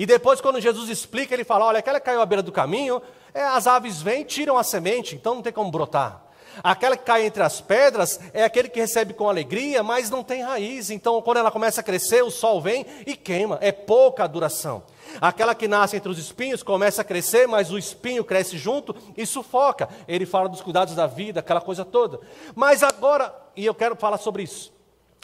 E 0.02 0.06
depois, 0.08 0.42
quando 0.42 0.60
Jesus 0.60 0.90
explica, 0.90 1.32
ele 1.32 1.44
fala: 1.44 1.66
olha, 1.66 1.78
aquela 1.78 2.00
que 2.00 2.08
caiu 2.08 2.24
à 2.24 2.26
beira 2.26 2.42
do 2.42 2.52
caminho, 2.52 3.00
é, 3.32 3.44
as 3.44 3.68
aves 3.68 4.02
vêm, 4.02 4.24
tiram 4.24 4.58
a 4.58 4.64
semente, 4.64 5.14
então 5.14 5.36
não 5.36 5.44
tem 5.44 5.54
como 5.54 5.70
brotar. 5.70 6.24
Aquela 6.64 6.98
que 6.98 7.04
cai 7.04 7.24
entre 7.24 7.44
as 7.44 7.62
pedras 7.62 8.20
é 8.34 8.44
aquele 8.44 8.68
que 8.68 8.80
recebe 8.80 9.14
com 9.14 9.30
alegria, 9.30 9.84
mas 9.84 10.10
não 10.10 10.24
tem 10.24 10.42
raiz. 10.42 10.90
Então, 10.90 11.22
quando 11.22 11.38
ela 11.38 11.52
começa 11.52 11.82
a 11.82 11.84
crescer, 11.84 12.24
o 12.24 12.32
sol 12.32 12.60
vem 12.60 12.84
e 13.06 13.16
queima. 13.16 13.60
É 13.62 13.72
pouca 13.72 14.24
a 14.24 14.28
duração. 14.28 14.82
Aquela 15.22 15.54
que 15.54 15.68
nasce 15.68 15.98
entre 15.98 16.10
os 16.10 16.18
espinhos 16.18 16.64
começa 16.64 17.04
a 17.04 17.06
crescer, 17.06 17.48
mas 17.48 17.72
o 17.72 17.78
espinho 17.78 18.24
cresce 18.24 18.58
junto 18.58 18.96
e 19.16 19.24
sufoca. 19.24 19.88
Ele 20.08 20.26
fala 20.26 20.50
dos 20.50 20.62
cuidados 20.62 20.96
da 20.96 21.06
vida, 21.06 21.42
aquela 21.42 21.62
coisa 21.62 21.86
toda. 21.86 22.20
Mas 22.56 22.82
agora, 22.82 23.32
e 23.56 23.68
eu 23.68 23.76
quero 23.76 23.96
falar 23.96 24.18
sobre 24.18 24.42
isso. 24.42 24.74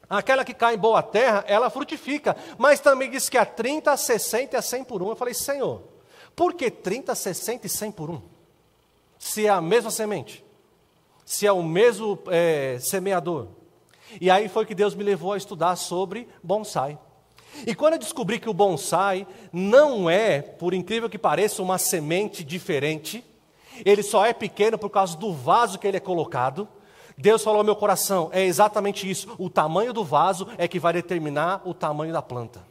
Aquela 0.10 0.46
que 0.46 0.54
cai 0.54 0.76
em 0.76 0.78
boa 0.78 1.04
terra, 1.04 1.44
ela 1.48 1.70
frutifica. 1.70 2.36
Mas 2.58 2.80
também 2.80 3.10
diz 3.10 3.30
que 3.30 3.38
a 3.38 3.46
30, 3.46 3.92
a 3.92 3.98
60 3.98 4.56
e 4.56 4.58
a 4.58 4.62
100 4.62 4.84
por 4.86 5.04
um. 5.04 5.10
Eu 5.10 5.16
falei, 5.16 5.34
Senhor, 5.34 5.84
por 6.36 6.54
que 6.54 6.72
30, 6.72 7.14
60 7.14 7.68
e 7.68 7.70
100 7.70 7.92
por 7.92 8.10
um? 8.10 8.22
Se 9.20 9.46
é 9.46 9.50
a 9.50 9.62
mesma 9.62 9.92
semente 9.92 10.46
se 11.28 11.46
é 11.46 11.52
o 11.52 11.62
mesmo 11.62 12.18
é, 12.28 12.78
semeador. 12.80 13.50
E 14.22 14.32
aí 14.32 14.48
foi 14.48 14.66
que 14.66 14.74
Deus 14.74 14.96
me 14.96 15.04
levou 15.04 15.34
a 15.34 15.38
estudar 15.38 15.76
sobre 15.76 16.26
bonsai. 16.42 16.98
E 17.66 17.76
quando 17.76 17.94
eu 17.94 18.00
descobri 18.00 18.40
que 18.40 18.50
o 18.50 18.54
bonsai 18.54 19.28
não 19.52 20.10
é, 20.10 20.42
por 20.42 20.74
incrível 20.74 21.10
que 21.10 21.18
pareça, 21.18 21.62
uma 21.62 21.78
semente 21.78 22.46
diferente, 22.46 23.26
ele 23.84 24.04
só 24.04 24.26
é 24.26 24.32
pequeno 24.32 24.78
por 24.78 24.90
causa 24.90 25.18
do 25.18 25.34
vaso 25.34 25.78
que 25.78 25.86
ele 25.86 25.98
é 25.98 26.00
colocado. 26.00 26.66
Deus 27.18 27.44
falou 27.44 27.60
ao 27.60 27.66
meu 27.66 27.76
coração: 27.76 28.30
é 28.32 28.44
exatamente 28.44 29.10
isso. 29.10 29.34
O 29.40 29.50
tamanho 29.50 29.92
do 29.92 30.04
vaso 30.04 30.48
é 30.58 30.68
que 30.68 30.80
vai 30.80 30.94
determinar 30.94 31.62
o 31.66 31.74
tamanho 31.74 32.14
da 32.14 32.22
planta. 32.22 32.62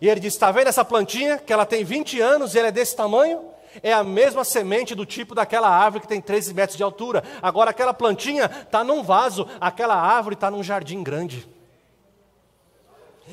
E 0.00 0.08
ele 0.08 0.20
disse: 0.20 0.36
está 0.36 0.50
vendo 0.50 0.68
essa 0.68 0.84
plantinha 0.84 1.38
que 1.38 1.52
ela 1.52 1.66
tem 1.66 1.84
20 1.84 2.20
anos 2.20 2.54
e 2.54 2.58
ela 2.58 2.68
é 2.68 2.72
desse 2.72 2.96
tamanho? 2.96 3.58
é 3.82 3.92
a 3.92 4.02
mesma 4.02 4.44
semente 4.44 4.94
do 4.94 5.04
tipo 5.04 5.34
daquela 5.34 5.68
árvore 5.68 6.02
que 6.02 6.08
tem 6.08 6.20
13 6.20 6.54
metros 6.54 6.76
de 6.76 6.82
altura. 6.82 7.22
Agora, 7.40 7.70
aquela 7.70 7.94
plantinha 7.94 8.50
está 8.62 8.82
num 8.82 9.02
vaso, 9.02 9.46
aquela 9.60 9.94
árvore 9.94 10.34
está 10.34 10.50
num 10.50 10.62
jardim 10.62 11.02
grande. 11.02 11.48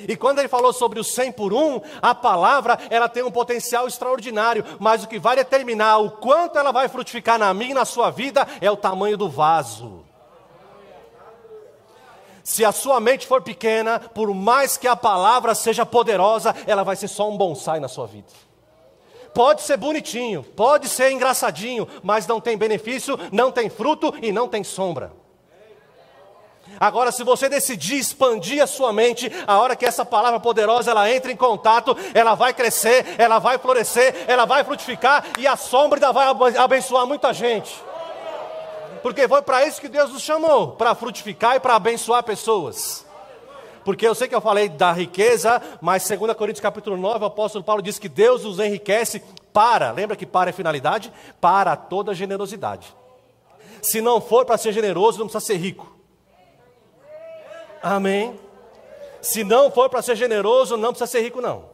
E 0.08 0.16
quando 0.16 0.40
ele 0.40 0.48
falou 0.48 0.74
sobre 0.74 1.00
o 1.00 1.04
100 1.04 1.32
por 1.32 1.54
1, 1.54 1.82
a 2.02 2.14
palavra 2.14 2.78
ela 2.90 3.08
tem 3.08 3.24
um 3.24 3.32
potencial 3.32 3.88
extraordinário, 3.88 4.66
mas 4.80 5.04
o 5.04 5.08
que 5.08 5.18
vai 5.18 5.36
determinar 5.36 5.98
o 6.00 6.12
quanto 6.12 6.58
ela 6.58 6.72
vai 6.72 6.90
frutificar 6.90 7.40
na 7.40 7.54
minha 7.54 7.72
e 7.72 7.76
na 7.76 7.86
sua 7.86 8.10
vida 8.12 8.48
é 8.60 8.70
o 8.70 8.78
tamanho 8.78 9.18
do 9.18 9.30
vaso. 9.30 10.04
Se 12.44 12.64
a 12.64 12.72
sua 12.72 13.00
mente 13.00 13.26
for 13.26 13.42
pequena, 13.42 14.00
por 14.00 14.32
mais 14.34 14.78
que 14.78 14.88
a 14.88 14.96
palavra 14.96 15.56
seja 15.56 15.86
poderosa, 15.86 16.56
ela 16.68 16.84
vai 16.84 16.96
ser 16.96 17.08
só 17.08 17.28
um 17.28 17.36
bonsai 17.36 17.80
na 17.80 17.88
sua 17.88 18.06
vida. 18.06 18.28
Pode 19.34 19.64
ser 19.64 19.78
bonitinho, 19.78 20.44
pode 20.44 20.88
ser 20.88 21.12
engraçadinho, 21.12 21.88
mas 22.04 22.28
não 22.28 22.40
tem 22.40 22.56
benefício, 22.56 23.20
não 23.32 23.52
tem 23.52 23.70
fruto 23.70 24.14
e 24.22 24.32
não 24.32 24.48
tem 24.48 24.64
sombra. 24.64 25.12
Agora, 26.80 27.12
se 27.12 27.24
você 27.24 27.48
decidir 27.48 27.98
expandir 27.98 28.62
a 28.62 28.68
sua 28.68 28.92
mente, 28.92 29.32
a 29.48 29.60
hora 29.60 29.76
que 29.76 29.86
essa 29.86 30.06
palavra 30.06 30.40
poderosa 30.40 30.92
ela 30.92 31.10
entra 31.12 31.32
em 31.32 31.36
contato, 31.36 31.96
ela 32.14 32.36
vai 32.36 32.54
crescer, 32.54 33.16
ela 33.18 33.40
vai 33.40 33.58
florescer, 33.58 34.26
ela 34.28 34.46
vai 34.46 34.64
frutificar 34.64 35.26
e 35.40 35.48
a 35.48 35.56
sombra 35.56 35.98
ainda 35.98 36.12
vai 36.12 36.56
abençoar 36.58 37.06
muita 37.06 37.34
gente. 37.34 37.74
Porque 39.02 39.28
foi 39.28 39.42
para 39.42 39.66
isso 39.66 39.80
que 39.80 39.88
Deus 39.88 40.12
nos 40.12 40.22
chamou, 40.22 40.70
para 40.70 40.96
frutificar 40.96 41.56
e 41.56 41.60
para 41.60 41.76
abençoar 41.76 42.24
pessoas. 42.24 43.06
Porque 43.84 44.08
eu 44.08 44.16
sei 44.16 44.28
que 44.28 44.34
eu 44.34 44.42
falei 44.42 44.68
da 44.68 44.92
riqueza, 44.92 45.62
mas 45.80 46.10
2 46.10 46.34
Coríntios 46.34 46.60
capítulo 46.60 46.98
9, 46.98 47.24
o 47.24 47.28
apóstolo 47.28 47.64
Paulo 47.64 47.84
diz 47.84 48.00
que 48.00 48.10
Deus 48.10 48.44
nos 48.44 48.58
enriquece 48.58 49.22
para, 49.54 49.92
lembra 49.92 50.16
que 50.16 50.26
para 50.26 50.50
é 50.50 50.54
finalidade? 50.54 51.14
Para 51.40 51.76
toda 51.76 52.16
generosidade. 52.16 52.94
Se 53.84 54.02
não 54.02 54.20
for 54.20 54.44
para 54.44 54.58
ser 54.58 54.74
generoso, 54.74 55.20
não 55.20 55.28
precisa 55.28 55.54
ser 55.54 55.58
rico. 55.58 55.95
Amém? 57.86 58.34
Se 59.22 59.44
não 59.44 59.70
for 59.70 59.92
para 59.92 60.02
ser 60.02 60.16
generoso, 60.16 60.76
não 60.76 60.90
precisa 60.90 61.06
ser 61.06 61.22
rico, 61.22 61.40
não. 61.40 61.66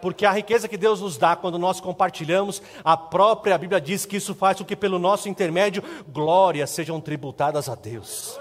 Porque 0.00 0.24
a 0.24 0.32
riqueza 0.32 0.66
que 0.66 0.78
Deus 0.78 1.02
nos 1.02 1.18
dá 1.18 1.36
quando 1.36 1.58
nós 1.58 1.78
compartilhamos, 1.78 2.62
a 2.82 2.96
própria 2.96 3.58
Bíblia 3.58 3.78
diz 3.78 4.06
que 4.06 4.16
isso 4.16 4.34
faz 4.34 4.56
com 4.56 4.64
que, 4.64 4.74
pelo 4.74 4.98
nosso 4.98 5.28
intermédio, 5.28 5.84
glórias 6.08 6.70
sejam 6.70 6.98
tributadas 7.02 7.68
a 7.68 7.74
Deus. 7.74 8.40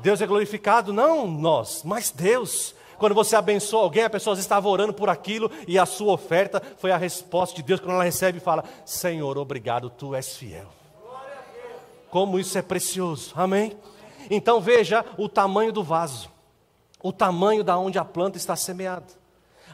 Deus 0.00 0.22
é 0.22 0.26
glorificado, 0.26 0.90
não 0.90 1.26
nós, 1.26 1.82
mas 1.84 2.10
Deus. 2.10 2.74
Quando 2.96 3.14
você 3.14 3.36
abençoa 3.36 3.82
alguém, 3.82 4.04
a 4.04 4.10
pessoa 4.10 4.38
estava 4.38 4.70
orando 4.70 4.94
por 4.94 5.10
aquilo 5.10 5.50
e 5.66 5.78
a 5.78 5.84
sua 5.84 6.14
oferta 6.14 6.62
foi 6.78 6.90
a 6.90 6.96
resposta 6.96 7.56
de 7.56 7.62
Deus 7.62 7.78
quando 7.78 7.92
ela 7.92 8.04
recebe 8.04 8.40
fala: 8.40 8.64
Senhor, 8.86 9.36
obrigado, 9.36 9.90
tu 9.90 10.14
és 10.14 10.34
fiel. 10.34 10.66
Como 12.08 12.38
isso 12.38 12.56
é 12.56 12.62
precioso, 12.62 13.34
amém? 13.36 13.76
Então 14.30 14.62
veja 14.62 15.04
o 15.18 15.28
tamanho 15.28 15.72
do 15.72 15.82
vaso, 15.82 16.30
o 17.02 17.12
tamanho 17.12 17.62
da 17.62 17.78
onde 17.78 17.98
a 17.98 18.04
planta 18.04 18.36
está 18.36 18.56
semeada. 18.56 19.06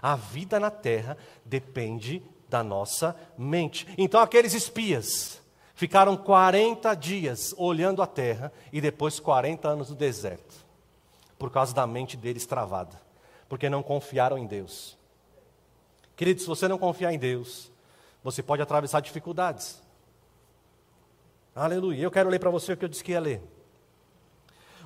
A 0.02 0.16
vida 0.16 0.60
na 0.60 0.70
terra 0.70 1.16
depende 1.44 2.22
da 2.48 2.62
nossa 2.62 3.16
mente. 3.38 3.87
Então 3.96 4.20
aqueles 4.20 4.54
espias, 4.54 5.42
Ficaram 5.74 6.16
40 6.16 6.94
dias 6.94 7.52
olhando 7.58 8.00
a 8.00 8.06
terra 8.06 8.52
e 8.72 8.80
depois 8.80 9.18
40 9.18 9.68
anos 9.68 9.90
no 9.90 9.96
deserto, 9.96 10.54
por 11.37 11.50
causa 11.50 11.74
da 11.74 11.84
mente 11.84 12.16
deles 12.16 12.46
travada, 12.46 13.00
porque 13.48 13.68
não 13.68 13.82
confiaram 13.82 14.38
em 14.38 14.46
Deus. 14.46 14.96
Queridos, 16.14 16.44
se 16.44 16.48
você 16.48 16.68
não 16.68 16.78
confiar 16.78 17.12
em 17.12 17.18
Deus, 17.18 17.72
você 18.22 18.40
pode 18.40 18.62
atravessar 18.62 19.00
dificuldades. 19.00 19.82
Aleluia. 21.56 22.00
Eu 22.00 22.10
quero 22.10 22.30
ler 22.30 22.38
para 22.38 22.50
você 22.50 22.72
o 22.72 22.76
que 22.76 22.84
eu 22.84 22.88
disse 22.88 23.02
que 23.02 23.10
ia 23.10 23.20
ler. 23.20 23.42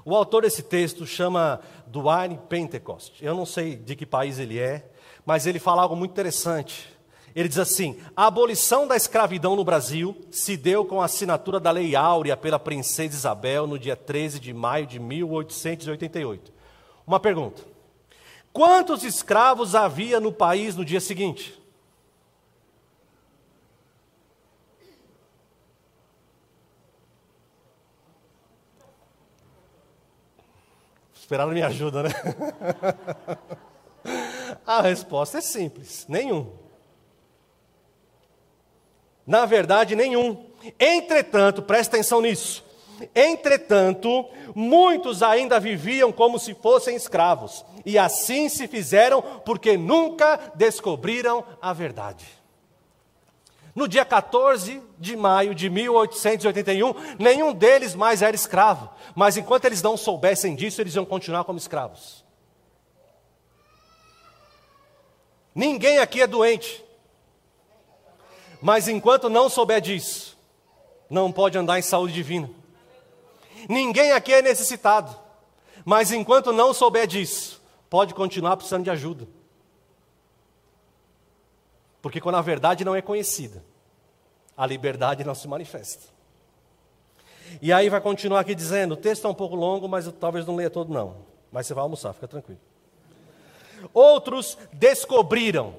O 0.09 0.17
autor 0.17 0.41
desse 0.41 0.63
texto 0.63 1.07
chama 1.07 1.61
Duane 1.87 2.41
Pentecost. 2.49 3.23
Eu 3.23 3.35
não 3.35 3.45
sei 3.45 3.77
de 3.77 3.95
que 3.95 4.07
país 4.07 4.39
ele 4.39 4.59
é, 4.59 4.91
mas 5.27 5.47
ele 5.47 5.59
fala 5.59 5.83
algo 5.83 5.95
muito 5.95 6.13
interessante. 6.13 6.89
Ele 7.37 7.47
diz 7.47 7.59
assim: 7.59 7.99
a 8.17 8.27
abolição 8.27 8.87
da 8.89 8.97
escravidão 8.97 9.55
no 9.55 9.63
Brasil 9.63 10.17
se 10.31 10.57
deu 10.57 10.83
com 10.83 11.03
a 11.03 11.05
assinatura 11.05 11.61
da 11.61 11.71
Lei 11.71 11.95
Áurea 11.95 12.39
pela 12.39 12.59
Princesa 12.59 13.15
Isabel 13.15 13.67
no 13.67 13.79
dia 13.79 13.95
13 13.95 14.41
de 14.41 14.55
maio 14.55 14.87
de 14.87 14.99
1888. 14.99 16.55
Uma 17.07 17.21
pergunta: 17.21 17.63
quantos 18.51 19.05
escravos 19.05 19.75
havia 19.75 20.19
no 20.19 20.33
país 20.33 20.75
no 20.75 20.87
dia 20.87 21.03
seguinte? 21.03 21.61
Esperaram 31.29 31.53
minha 31.53 31.67
ajuda, 31.67 32.05
né? 32.05 32.09
A 34.67 34.81
resposta 34.81 35.37
é 35.37 35.41
simples: 35.43 36.07
nenhum. 36.09 36.51
Na 39.27 39.45
verdade, 39.45 39.95
nenhum. 39.95 40.47
Entretanto, 40.81 41.61
presta 41.61 41.97
atenção 41.97 42.23
nisso. 42.23 42.65
Entretanto, 43.15 44.25
muitos 44.55 45.23
ainda 45.23 45.61
viviam 45.61 46.11
como 46.11 46.39
se 46.39 46.55
fossem 46.55 46.97
escravos, 46.97 47.63
e 47.85 47.99
assim 47.99 48.49
se 48.49 48.67
fizeram 48.67 49.21
porque 49.21 49.77
nunca 49.77 50.53
descobriram 50.55 51.45
a 51.61 51.75
verdade. 51.75 52.25
No 53.79 53.87
dia 53.87 54.05
14 54.05 54.83
de 54.99 55.15
maio 55.15 55.55
de 55.55 55.71
1881, 55.71 56.93
nenhum 57.17 57.53
deles 57.53 57.95
mais 57.95 58.23
era 58.23 58.35
escravo, 58.35 58.91
mas 59.15 59.37
enquanto 59.37 59.67
eles 59.67 59.81
não 59.81 59.97
soubessem 59.97 60.57
disso, 60.57 60.81
eles 60.81 60.97
iam 60.97 61.05
continuar 61.05 61.45
como 61.45 61.61
escravos. 61.61 62.25
Ninguém 65.55 65.99
aqui 65.99 66.21
é 66.21 66.27
doente, 66.27 66.85
mas 68.61 68.89
enquanto 68.89 69.31
não 69.31 69.49
souber 69.49 69.81
disso, 69.81 70.37
não 71.09 71.31
pode 71.31 71.57
andar 71.57 71.79
em 71.79 71.83
saúde 71.83 72.13
divina. 72.13 72.51
Ninguém 73.69 74.11
aqui 74.11 74.35
é 74.35 74.43
necessitado, 74.43 75.17
mas 75.85 76.11
enquanto 76.11 76.53
não 76.53 76.75
souber 76.75 77.07
disso, 77.07 77.63
pode 77.89 78.13
continuar 78.13 78.57
precisando 78.57 78.83
de 78.83 78.91
ajuda. 78.91 79.29
Porque 82.03 82.21
quando 82.21 82.37
a 82.37 82.43
verdade 82.43 82.85
não 82.85 82.97
é 82.97 83.01
conhecida, 83.01 83.68
a 84.59 84.67
liberdade 84.67 85.23
não 85.23 85.37
se 85.37 85.47
manifesta. 85.47 86.09
E 87.63 87.73
aí 87.73 87.89
vai 87.89 88.01
continuar 88.01 88.41
aqui 88.41 88.57
dizendo, 88.57 88.93
o 88.93 88.97
texto 88.97 89.25
é 89.25 89.31
um 89.31 89.35
pouco 89.35 89.55
longo, 89.55 89.89
mas 89.89 90.07
eu 90.07 90.13
talvez 90.13 90.45
não 90.45 90.57
leia 90.57 90.69
todo 90.69 90.93
não. 90.93 91.17
Mas 91.53 91.67
você 91.69 91.75
vai 91.75 91.83
almoçar, 91.83 92.13
fica 92.13 92.27
tranquilo. 92.27 92.61
Outros 93.95 94.59
descobriram 94.73 95.77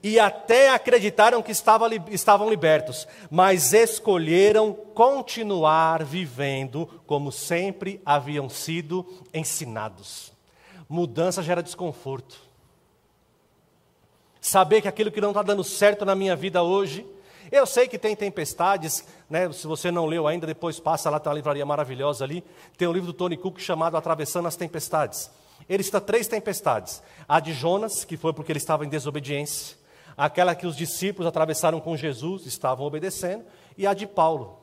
e 0.00 0.20
até 0.20 0.70
acreditaram 0.70 1.42
que 1.42 1.50
estava, 1.50 1.92
estavam 2.08 2.48
libertos, 2.48 3.08
mas 3.28 3.72
escolheram 3.72 4.72
continuar 4.72 6.04
vivendo 6.04 6.86
como 7.04 7.32
sempre 7.32 8.00
haviam 8.06 8.48
sido 8.48 9.04
ensinados. 9.34 10.32
Mudança 10.88 11.42
gera 11.42 11.62
desconforto. 11.62 12.40
Saber 14.40 14.80
que 14.82 14.88
aquilo 14.88 15.10
que 15.10 15.20
não 15.20 15.30
está 15.30 15.42
dando 15.42 15.64
certo 15.64 16.04
na 16.04 16.14
minha 16.14 16.36
vida 16.36 16.62
hoje, 16.62 17.04
eu 17.52 17.66
sei 17.66 17.86
que 17.86 17.98
tem 17.98 18.16
tempestades, 18.16 19.04
né? 19.28 19.52
se 19.52 19.66
você 19.66 19.90
não 19.90 20.06
leu 20.06 20.26
ainda, 20.26 20.46
depois 20.46 20.80
passa 20.80 21.10
lá, 21.10 21.20
tem 21.20 21.28
uma 21.30 21.36
livraria 21.36 21.66
maravilhosa 21.66 22.24
ali. 22.24 22.42
Tem 22.78 22.88
um 22.88 22.92
livro 22.92 23.08
do 23.08 23.12
Tony 23.12 23.36
Cook 23.36 23.60
chamado 23.60 23.94
Atravessando 23.94 24.48
as 24.48 24.56
Tempestades. 24.56 25.30
Ele 25.68 25.82
cita 25.82 26.00
três 26.00 26.26
tempestades: 26.26 27.02
a 27.28 27.38
de 27.40 27.52
Jonas, 27.52 28.06
que 28.06 28.16
foi 28.16 28.32
porque 28.32 28.50
ele 28.50 28.58
estava 28.58 28.86
em 28.86 28.88
desobediência, 28.88 29.76
aquela 30.16 30.54
que 30.54 30.66
os 30.66 30.74
discípulos 30.74 31.26
atravessaram 31.26 31.78
com 31.78 31.94
Jesus, 31.94 32.46
estavam 32.46 32.86
obedecendo, 32.86 33.44
e 33.76 33.86
a 33.86 33.92
de 33.92 34.06
Paulo. 34.06 34.58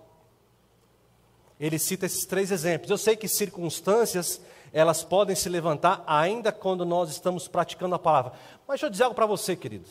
Ele 1.60 1.78
cita 1.78 2.08
esses 2.08 2.25
três 2.25 2.52
exemplos. 2.52 2.89
Eu 2.89 2.97
sei 2.97 3.15
que 3.15 3.28
circunstâncias, 3.28 4.41
elas 4.73 5.04
podem 5.04 5.36
se 5.36 5.47
levantar 5.47 6.04
ainda 6.08 6.52
quando 6.52 6.86
nós 6.86 7.12
estamos 7.12 7.47
praticando 7.47 7.93
a 7.93 7.99
palavra. 7.99 8.32
Mas 8.67 8.80
deixa 8.80 8.86
eu 8.88 8.89
dizer 8.89 9.04
algo 9.04 9.15
para 9.15 9.28
você, 9.28 9.56
querido. 9.56 9.86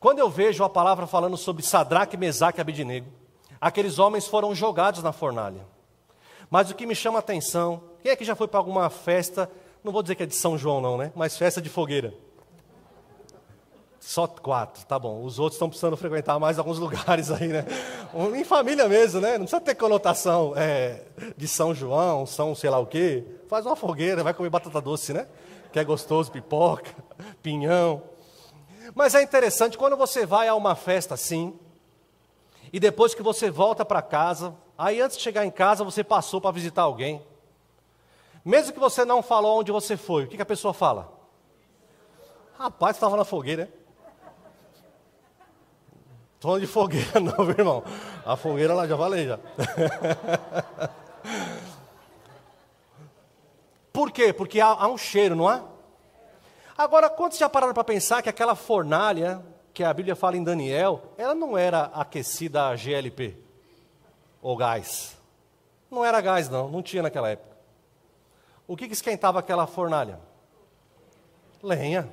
Quando 0.00 0.18
eu 0.18 0.28
vejo 0.28 0.64
a 0.64 0.68
palavra 0.68 1.06
falando 1.06 1.36
sobre 1.36 1.62
Sadraque, 1.62 2.16
Mesaque 2.16 2.58
e 2.58 2.62
Abidinego, 2.62 3.06
aqueles 3.60 4.00
homens 4.00 4.26
foram 4.26 4.54
jogados 4.54 5.02
na 5.02 5.12
fornalha. 5.12 5.64
Mas 6.50 6.70
o 6.70 6.74
que 6.74 6.86
me 6.86 6.96
chama 6.96 7.18
a 7.18 7.20
atenção, 7.20 7.82
quem 8.02 8.10
é 8.10 8.16
que 8.16 8.24
já 8.24 8.34
foi 8.34 8.48
para 8.48 8.58
alguma 8.58 8.90
festa 8.90 9.48
não 9.82 9.92
vou 9.92 10.02
dizer 10.02 10.14
que 10.14 10.22
é 10.22 10.26
de 10.26 10.34
São 10.34 10.58
João, 10.58 10.80
não, 10.80 10.96
né? 10.98 11.10
Mas 11.14 11.36
festa 11.36 11.60
de 11.60 11.68
fogueira. 11.68 12.12
Só 13.98 14.26
quatro, 14.26 14.84
tá 14.86 14.98
bom. 14.98 15.22
Os 15.24 15.38
outros 15.38 15.56
estão 15.56 15.68
precisando 15.68 15.96
frequentar 15.96 16.38
mais 16.38 16.58
alguns 16.58 16.78
lugares 16.80 17.30
aí, 17.30 17.48
né? 17.48 17.64
Em 18.34 18.44
família 18.44 18.88
mesmo, 18.88 19.20
né? 19.20 19.32
Não 19.32 19.44
precisa 19.44 19.60
ter 19.60 19.74
conotação 19.74 20.52
é, 20.56 21.02
de 21.36 21.48
São 21.48 21.74
João, 21.74 22.26
São 22.26 22.54
sei 22.54 22.70
lá 22.70 22.78
o 22.78 22.86
quê. 22.86 23.24
Faz 23.48 23.64
uma 23.64 23.76
fogueira, 23.76 24.22
vai 24.22 24.34
comer 24.34 24.50
batata 24.50 24.80
doce, 24.80 25.12
né? 25.12 25.26
Que 25.72 25.78
é 25.78 25.84
gostoso, 25.84 26.30
pipoca, 26.30 26.90
pinhão. 27.42 28.02
Mas 28.94 29.14
é 29.14 29.22
interessante, 29.22 29.78
quando 29.78 29.96
você 29.96 30.26
vai 30.26 30.48
a 30.48 30.54
uma 30.54 30.74
festa 30.74 31.14
assim, 31.14 31.58
e 32.72 32.80
depois 32.80 33.14
que 33.14 33.22
você 33.22 33.50
volta 33.50 33.84
para 33.84 34.02
casa, 34.02 34.54
aí 34.76 35.00
antes 35.00 35.16
de 35.16 35.22
chegar 35.22 35.44
em 35.44 35.50
casa 35.50 35.84
você 35.84 36.04
passou 36.04 36.40
para 36.40 36.50
visitar 36.50 36.82
alguém. 36.82 37.22
Mesmo 38.44 38.72
que 38.72 38.80
você 38.80 39.04
não 39.04 39.22
falou 39.22 39.60
onde 39.60 39.72
você 39.72 39.96
foi, 39.96 40.24
o 40.24 40.28
que, 40.28 40.36
que 40.36 40.42
a 40.42 40.46
pessoa 40.46 40.72
fala? 40.72 41.12
Rapaz, 42.58 42.96
estava 42.96 43.16
na 43.16 43.24
fogueira, 43.24 43.70
Estou 46.40 46.52
falando 46.52 46.62
de 46.62 46.66
fogueira, 46.66 47.20
não, 47.20 47.44
meu 47.44 47.50
irmão. 47.50 47.84
A 48.24 48.34
fogueira 48.34 48.72
lá, 48.72 48.88
já 48.88 48.96
falei 48.96 49.26
já. 49.26 49.38
Por 53.92 54.10
quê? 54.10 54.32
Porque 54.32 54.58
há, 54.58 54.68
há 54.68 54.88
um 54.88 54.96
cheiro, 54.96 55.36
não 55.36 55.46
há? 55.46 55.60
Agora, 56.80 57.10
quantos 57.10 57.36
já 57.36 57.46
pararam 57.46 57.74
para 57.74 57.84
pensar 57.84 58.22
que 58.22 58.30
aquela 58.30 58.54
fornalha 58.54 59.44
que 59.74 59.84
a 59.84 59.92
Bíblia 59.92 60.16
fala 60.16 60.38
em 60.38 60.42
Daniel, 60.42 61.12
ela 61.18 61.34
não 61.34 61.58
era 61.58 61.82
aquecida 61.92 62.68
a 62.68 62.74
GLP 62.74 63.36
ou 64.40 64.56
gás? 64.56 65.14
Não 65.90 66.02
era 66.02 66.18
gás, 66.22 66.48
não, 66.48 66.70
não 66.70 66.82
tinha 66.82 67.02
naquela 67.02 67.28
época. 67.28 67.54
O 68.66 68.78
que, 68.78 68.86
que 68.86 68.94
esquentava 68.94 69.38
aquela 69.38 69.66
fornalha? 69.66 70.18
Lenha. 71.62 72.08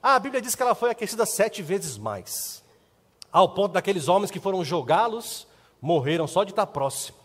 Ah, 0.00 0.14
a 0.14 0.20
Bíblia 0.20 0.40
diz 0.40 0.54
que 0.54 0.62
ela 0.62 0.76
foi 0.76 0.90
aquecida 0.90 1.26
sete 1.26 1.62
vezes 1.62 1.98
mais, 1.98 2.62
ao 3.32 3.48
ponto 3.48 3.72
daqueles 3.72 4.06
homens 4.06 4.30
que 4.30 4.38
foram 4.38 4.64
jogá-los 4.64 5.48
morreram 5.80 6.28
só 6.28 6.44
de 6.44 6.52
estar 6.52 6.68
próximo. 6.68 7.18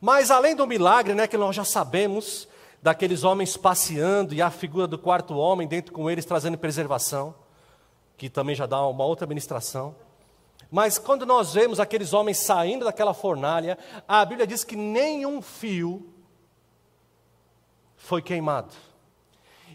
Mas 0.00 0.30
além 0.30 0.56
do 0.56 0.66
milagre, 0.66 1.12
né, 1.12 1.26
que 1.26 1.36
nós 1.36 1.54
já 1.54 1.66
sabemos, 1.66 2.48
daqueles 2.82 3.22
homens 3.22 3.56
passeando 3.56 4.34
e 4.34 4.42
a 4.42 4.50
figura 4.50 4.88
do 4.88 4.98
quarto 4.98 5.36
homem 5.36 5.68
dentro 5.68 5.92
com 5.92 6.10
eles 6.10 6.24
trazendo 6.24 6.58
preservação, 6.58 7.34
que 8.16 8.28
também 8.28 8.56
já 8.56 8.66
dá 8.66 8.84
uma 8.86 9.04
outra 9.04 9.26
ministração. 9.26 9.94
Mas 10.70 10.98
quando 10.98 11.24
nós 11.24 11.54
vemos 11.54 11.78
aqueles 11.78 12.12
homens 12.12 12.38
saindo 12.38 12.84
daquela 12.84 13.14
fornalha, 13.14 13.78
a 14.08 14.24
Bíblia 14.24 14.46
diz 14.46 14.64
que 14.64 14.74
nenhum 14.74 15.40
fio 15.40 16.12
foi 17.96 18.20
queimado. 18.20 18.74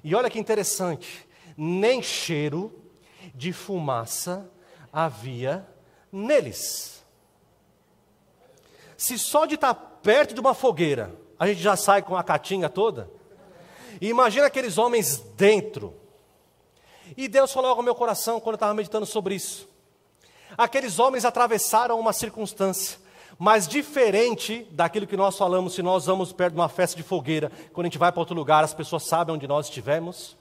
E 0.03 0.13
olha 0.13 0.29
que 0.29 0.39
interessante, 0.39 1.27
nem 1.55 2.01
cheiro 2.01 2.73
de 3.33 3.53
fumaça 3.53 4.49
havia 4.91 5.65
neles. 6.11 7.05
Se 8.97 9.17
só 9.17 9.45
de 9.45 9.55
estar 9.55 9.73
perto 9.75 10.33
de 10.33 10.39
uma 10.39 10.53
fogueira, 10.53 11.15
a 11.39 11.47
gente 11.47 11.61
já 11.61 11.75
sai 11.75 12.01
com 12.01 12.15
a 12.15 12.23
catinga 12.23 12.69
toda, 12.69 13.09
e 13.99 14.09
imagina 14.09 14.47
aqueles 14.47 14.77
homens 14.77 15.19
dentro. 15.35 15.93
E 17.15 17.27
Deus 17.27 17.51
falou 17.51 17.71
ao 17.71 17.83
meu 17.83 17.95
coração 17.95 18.39
quando 18.39 18.53
eu 18.53 18.57
estava 18.57 18.73
meditando 18.73 19.05
sobre 19.05 19.35
isso. 19.35 19.67
Aqueles 20.57 20.99
homens 20.99 21.25
atravessaram 21.25 21.99
uma 21.99 22.13
circunstância, 22.13 22.99
mas 23.39 23.67
diferente 23.67 24.67
daquilo 24.71 25.07
que 25.07 25.17
nós 25.17 25.37
falamos, 25.37 25.73
se 25.73 25.83
nós 25.83 26.05
vamos 26.05 26.33
perto 26.33 26.53
de 26.53 26.59
uma 26.59 26.69
festa 26.69 26.95
de 26.95 27.03
fogueira, 27.03 27.51
quando 27.73 27.85
a 27.85 27.89
gente 27.89 27.97
vai 27.97 28.11
para 28.11 28.19
outro 28.19 28.35
lugar, 28.35 28.63
as 28.63 28.73
pessoas 28.73 29.03
sabem 29.03 29.35
onde 29.35 29.47
nós 29.47 29.67
estivemos. 29.67 30.35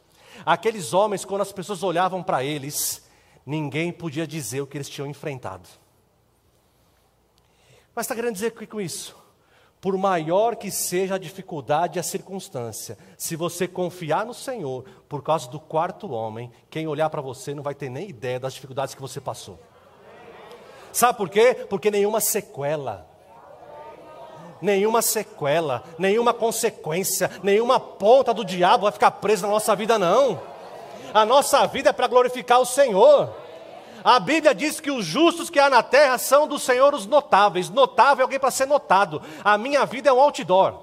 Aqueles 0.44 0.92
homens, 0.92 1.24
quando 1.24 1.42
as 1.42 1.52
pessoas 1.52 1.82
olhavam 1.82 2.22
para 2.22 2.44
eles, 2.44 3.06
ninguém 3.44 3.92
podia 3.92 4.26
dizer 4.26 4.60
o 4.60 4.66
que 4.66 4.76
eles 4.76 4.88
tinham 4.88 5.08
enfrentado. 5.08 5.68
Mas 7.94 8.04
está 8.04 8.14
querendo 8.14 8.34
dizer 8.34 8.48
o 8.48 8.56
que 8.56 8.66
com 8.66 8.80
isso? 8.80 9.16
Por 9.86 9.96
maior 9.96 10.56
que 10.56 10.68
seja 10.68 11.14
a 11.14 11.18
dificuldade 11.18 11.96
e 11.96 12.00
a 12.00 12.02
circunstância, 12.02 12.98
se 13.16 13.36
você 13.36 13.68
confiar 13.68 14.26
no 14.26 14.34
Senhor, 14.34 14.84
por 15.08 15.22
causa 15.22 15.48
do 15.48 15.60
quarto 15.60 16.10
homem, 16.10 16.50
quem 16.68 16.88
olhar 16.88 17.08
para 17.08 17.22
você 17.22 17.54
não 17.54 17.62
vai 17.62 17.72
ter 17.72 17.88
nem 17.88 18.08
ideia 18.08 18.40
das 18.40 18.54
dificuldades 18.54 18.96
que 18.96 19.00
você 19.00 19.20
passou. 19.20 19.60
Sabe 20.92 21.16
por 21.16 21.28
quê? 21.30 21.54
Porque 21.70 21.88
nenhuma 21.88 22.20
sequela 22.20 23.06
nenhuma 24.60 25.02
sequela, 25.02 25.84
nenhuma 25.96 26.34
consequência, 26.34 27.30
nenhuma 27.40 27.78
ponta 27.78 28.34
do 28.34 28.44
diabo 28.44 28.82
vai 28.82 28.92
ficar 28.92 29.12
presa 29.12 29.46
na 29.46 29.52
nossa 29.52 29.76
vida, 29.76 29.96
não. 29.96 30.40
A 31.14 31.24
nossa 31.24 31.64
vida 31.68 31.90
é 31.90 31.92
para 31.92 32.08
glorificar 32.08 32.58
o 32.58 32.66
Senhor. 32.66 33.32
A 34.06 34.20
Bíblia 34.20 34.54
diz 34.54 34.78
que 34.78 34.88
os 34.88 35.04
justos 35.04 35.50
que 35.50 35.58
há 35.58 35.68
na 35.68 35.82
terra 35.82 36.16
são 36.16 36.46
do 36.46 36.60
Senhor 36.60 36.94
os 36.94 37.06
notáveis. 37.06 37.68
Notável 37.68 38.20
é 38.20 38.22
alguém 38.22 38.38
para 38.38 38.52
ser 38.52 38.64
notado. 38.64 39.20
A 39.42 39.58
minha 39.58 39.84
vida 39.84 40.08
é 40.08 40.12
um 40.12 40.20
outdoor. 40.20 40.74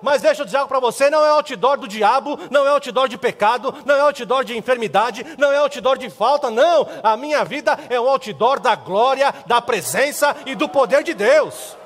Mas 0.00 0.22
deixa 0.22 0.40
eu 0.40 0.46
dizer 0.46 0.56
algo 0.56 0.68
para 0.70 0.80
você: 0.80 1.10
não 1.10 1.22
é 1.22 1.30
outdoor 1.30 1.76
do 1.76 1.86
diabo, 1.86 2.38
não 2.50 2.66
é 2.66 2.70
outdoor 2.70 3.06
de 3.06 3.18
pecado, 3.18 3.74
não 3.84 3.96
é 3.96 4.00
outdoor 4.00 4.44
de 4.44 4.56
enfermidade, 4.56 5.26
não 5.36 5.52
é 5.52 5.58
outdoor 5.58 5.98
de 5.98 6.08
falta, 6.08 6.50
não. 6.50 6.88
A 7.02 7.18
minha 7.18 7.44
vida 7.44 7.78
é 7.90 8.00
um 8.00 8.08
outdoor 8.08 8.60
da 8.60 8.74
glória, 8.74 9.30
da 9.46 9.60
presença 9.60 10.34
e 10.46 10.54
do 10.54 10.70
poder 10.70 11.02
de 11.02 11.12
Deus. 11.12 11.76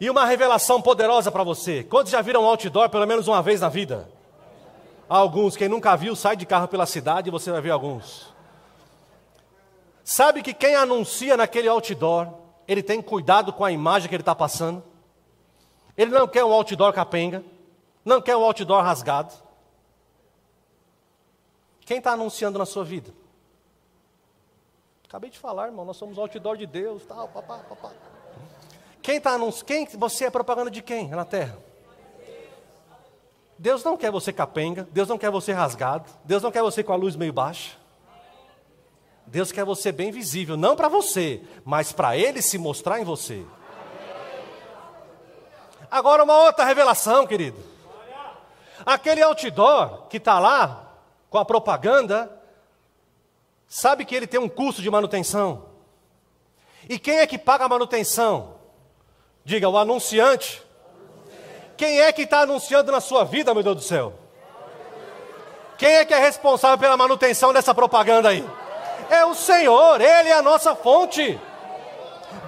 E 0.00 0.08
uma 0.08 0.24
revelação 0.24 0.80
poderosa 0.80 1.30
para 1.30 1.44
você: 1.44 1.84
quantos 1.84 2.12
já 2.12 2.22
viram 2.22 2.46
outdoor 2.46 2.88
pelo 2.88 3.06
menos 3.06 3.28
uma 3.28 3.42
vez 3.42 3.60
na 3.60 3.68
vida? 3.68 4.08
Alguns, 5.06 5.54
quem 5.54 5.68
nunca 5.68 5.94
viu, 5.96 6.16
sai 6.16 6.34
de 6.34 6.46
carro 6.46 6.66
pela 6.66 6.86
cidade 6.86 7.28
e 7.28 7.30
você 7.30 7.52
vai 7.52 7.60
ver 7.60 7.72
alguns. 7.72 8.39
Sabe 10.04 10.42
que 10.42 10.54
quem 10.54 10.74
anuncia 10.74 11.36
naquele 11.36 11.68
outdoor, 11.68 12.32
ele 12.66 12.82
tem 12.82 13.00
cuidado 13.02 13.52
com 13.52 13.64
a 13.64 13.72
imagem 13.72 14.08
que 14.08 14.14
ele 14.14 14.22
está 14.22 14.34
passando? 14.34 14.82
Ele 15.96 16.10
não 16.10 16.26
quer 16.26 16.44
um 16.44 16.52
outdoor 16.52 16.92
capenga, 16.92 17.44
não 18.04 18.20
quer 18.20 18.36
um 18.36 18.42
outdoor 18.42 18.82
rasgado. 18.82 19.34
Quem 21.80 21.98
está 21.98 22.12
anunciando 22.12 22.58
na 22.58 22.66
sua 22.66 22.84
vida? 22.84 23.12
Acabei 25.06 25.28
de 25.28 25.38
falar, 25.38 25.66
irmão, 25.66 25.84
nós 25.84 25.96
somos 25.96 26.18
outdoor 26.18 26.56
de 26.56 26.66
Deus, 26.66 27.04
tal, 27.04 27.28
papá, 27.28 27.58
papá. 27.68 27.90
Quem 29.02 29.16
está? 29.16 29.36
Quem, 29.66 29.86
você 29.86 30.26
é 30.26 30.30
propaganda 30.30 30.70
de 30.70 30.82
quem 30.82 31.08
na 31.08 31.24
terra? 31.24 31.58
Deus 33.58 33.82
não 33.84 33.96
quer 33.96 34.10
você 34.10 34.32
capenga, 34.32 34.88
Deus 34.90 35.08
não 35.08 35.18
quer 35.18 35.30
você 35.30 35.52
rasgado, 35.52 36.08
Deus 36.24 36.42
não 36.42 36.50
quer 36.50 36.62
você 36.62 36.82
com 36.82 36.92
a 36.92 36.96
luz 36.96 37.16
meio 37.16 37.32
baixa. 37.32 37.79
Deus 39.30 39.52
quer 39.52 39.64
você 39.64 39.92
bem 39.92 40.10
visível, 40.10 40.56
não 40.56 40.74
para 40.74 40.88
você, 40.88 41.40
mas 41.64 41.92
para 41.92 42.16
Ele 42.16 42.42
se 42.42 42.58
mostrar 42.58 43.00
em 43.00 43.04
você. 43.04 43.44
Agora, 45.88 46.24
uma 46.24 46.36
outra 46.42 46.64
revelação, 46.64 47.28
querido. 47.28 47.58
Aquele 48.84 49.22
outdoor 49.22 50.08
que 50.08 50.16
está 50.16 50.40
lá, 50.40 50.94
com 51.28 51.38
a 51.38 51.44
propaganda, 51.44 52.30
sabe 53.68 54.04
que 54.04 54.14
ele 54.14 54.26
tem 54.26 54.40
um 54.40 54.48
custo 54.48 54.82
de 54.82 54.90
manutenção. 54.90 55.66
E 56.88 56.98
quem 56.98 57.18
é 57.18 57.26
que 57.26 57.38
paga 57.38 57.66
a 57.66 57.68
manutenção? 57.68 58.54
Diga, 59.44 59.68
o 59.68 59.78
anunciante. 59.78 60.60
Quem 61.76 62.00
é 62.00 62.10
que 62.10 62.22
está 62.22 62.40
anunciando 62.40 62.90
na 62.90 63.00
sua 63.00 63.22
vida, 63.24 63.54
meu 63.54 63.62
Deus 63.62 63.76
do 63.76 63.82
céu? 63.82 64.14
Quem 65.78 65.96
é 65.96 66.04
que 66.04 66.14
é 66.14 66.18
responsável 66.18 66.78
pela 66.78 66.96
manutenção 66.96 67.52
dessa 67.52 67.72
propaganda 67.72 68.30
aí? 68.30 68.44
É 69.10 69.24
o 69.26 69.34
Senhor, 69.34 70.00
Ele 70.00 70.28
é 70.28 70.34
a 70.34 70.42
nossa 70.42 70.74
fonte. 70.74 71.38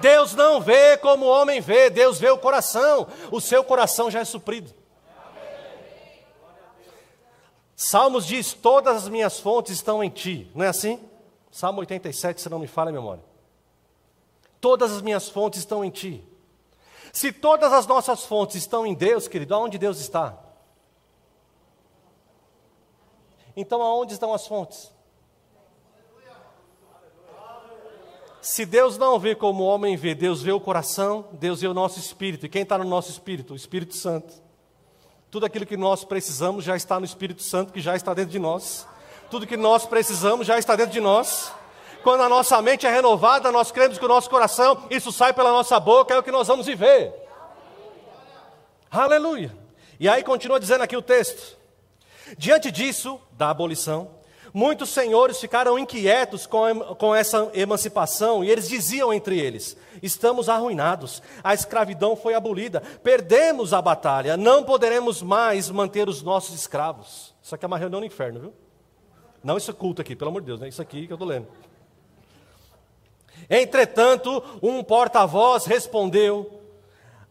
Deus 0.01 0.33
não 0.33 0.61
vê 0.61 0.97
como 0.97 1.25
o 1.25 1.29
homem 1.29 1.61
vê, 1.61 1.89
Deus 1.89 2.19
vê 2.19 2.29
o 2.29 2.37
coração, 2.37 3.07
o 3.31 3.39
seu 3.41 3.63
coração 3.63 4.09
já 4.09 4.21
é 4.21 4.25
suprido. 4.25 4.73
Salmos 7.75 8.25
diz: 8.25 8.53
Todas 8.53 8.95
as 8.95 9.09
minhas 9.09 9.39
fontes 9.39 9.73
estão 9.73 10.03
em 10.03 10.09
ti, 10.09 10.49
não 10.55 10.65
é 10.65 10.69
assim? 10.69 10.99
Salmo 11.51 11.81
87, 11.81 12.41
se 12.41 12.49
não 12.49 12.59
me 12.59 12.67
falha 12.67 12.89
a 12.89 12.93
memória. 12.93 13.23
Todas 14.59 14.91
as 14.91 15.01
minhas 15.01 15.29
fontes 15.29 15.59
estão 15.59 15.83
em 15.83 15.89
ti. 15.89 16.23
Se 17.11 17.31
todas 17.31 17.71
as 17.73 17.85
nossas 17.85 18.23
fontes 18.23 18.55
estão 18.55 18.87
em 18.87 18.93
Deus, 18.93 19.27
querido, 19.27 19.53
aonde 19.53 19.77
Deus 19.77 19.99
está? 19.99 20.35
Então, 23.55 23.81
aonde 23.81 24.13
estão 24.13 24.33
as 24.33 24.47
fontes? 24.47 24.92
Se 28.43 28.65
Deus 28.65 28.97
não 28.97 29.17
vê 29.17 29.33
como 29.33 29.63
o 29.63 29.65
homem 29.65 29.95
vê, 29.95 30.13
Deus 30.13 30.41
vê 30.41 30.51
o 30.51 30.59
coração, 30.59 31.29
Deus 31.31 31.61
vê 31.61 31.67
o 31.67 31.73
nosso 31.73 31.97
espírito. 31.97 32.45
E 32.45 32.49
quem 32.49 32.63
está 32.63 32.77
no 32.77 32.83
nosso 32.83 33.09
espírito? 33.09 33.53
O 33.53 33.55
Espírito 33.55 33.95
Santo. 33.95 34.33
Tudo 35.31 35.45
aquilo 35.45 35.65
que 35.65 35.77
nós 35.77 36.03
precisamos 36.03 36.65
já 36.65 36.75
está 36.75 36.99
no 36.99 37.05
Espírito 37.05 37.41
Santo, 37.41 37.71
que 37.71 37.79
já 37.79 37.95
está 37.95 38.13
dentro 38.13 38.31
de 38.31 38.39
nós. 38.39 38.85
Tudo 39.31 39.47
que 39.47 39.55
nós 39.55 39.85
precisamos 39.85 40.45
já 40.45 40.59
está 40.59 40.75
dentro 40.75 40.91
de 40.91 40.99
nós. 40.99 41.53
Quando 42.03 42.19
a 42.21 42.27
nossa 42.27 42.61
mente 42.61 42.85
é 42.85 42.91
renovada, 42.91 43.49
nós 43.49 43.71
cremos 43.71 43.97
que 43.97 44.03
o 44.03 44.09
nosso 44.09 44.29
coração, 44.29 44.87
isso 44.89 45.09
sai 45.09 45.31
pela 45.31 45.49
nossa 45.49 45.79
boca, 45.79 46.13
é 46.13 46.17
o 46.17 46.23
que 46.23 46.29
nós 46.29 46.45
vamos 46.45 46.65
viver. 46.65 47.13
Aleluia. 48.91 49.57
E 49.97 50.09
aí 50.09 50.21
continua 50.21 50.59
dizendo 50.59 50.83
aqui 50.83 50.97
o 50.97 51.01
texto. 51.01 51.57
Diante 52.37 52.69
disso, 52.69 53.17
da 53.31 53.49
abolição, 53.49 54.11
Muitos 54.53 54.91
senhores 54.91 55.39
ficaram 55.39 55.79
inquietos 55.79 56.45
com, 56.45 56.79
com 56.95 57.15
essa 57.15 57.49
emancipação 57.55 58.43
e 58.43 58.51
eles 58.51 58.69
diziam 58.69 59.11
entre 59.11 59.39
eles: 59.39 59.75
estamos 60.01 60.47
arruinados, 60.47 61.23
a 61.43 61.55
escravidão 61.55 62.15
foi 62.15 62.35
abolida, 62.35 62.79
perdemos 63.01 63.73
a 63.73 63.81
batalha, 63.81 64.37
não 64.37 64.63
poderemos 64.63 65.23
mais 65.23 65.71
manter 65.71 66.07
os 66.07 66.21
nossos 66.21 66.53
escravos. 66.53 67.33
Isso 67.41 67.55
aqui 67.55 67.65
é 67.65 67.67
uma 67.67 67.79
reunião 67.79 67.99
no 67.99 68.05
inferno, 68.05 68.39
viu? 68.39 68.53
Não 69.43 69.57
isso 69.57 69.71
é 69.71 69.73
culto 69.73 70.03
aqui, 70.03 70.15
pelo 70.15 70.29
amor 70.29 70.41
de 70.41 70.47
Deus, 70.47 70.59
não 70.59 70.67
é 70.67 70.69
isso 70.69 70.81
aqui 70.81 71.07
que 71.07 71.11
eu 71.11 71.15
estou 71.15 71.27
lendo. 71.27 71.47
Entretanto, 73.49 74.43
um 74.61 74.83
porta-voz 74.83 75.65
respondeu 75.65 76.61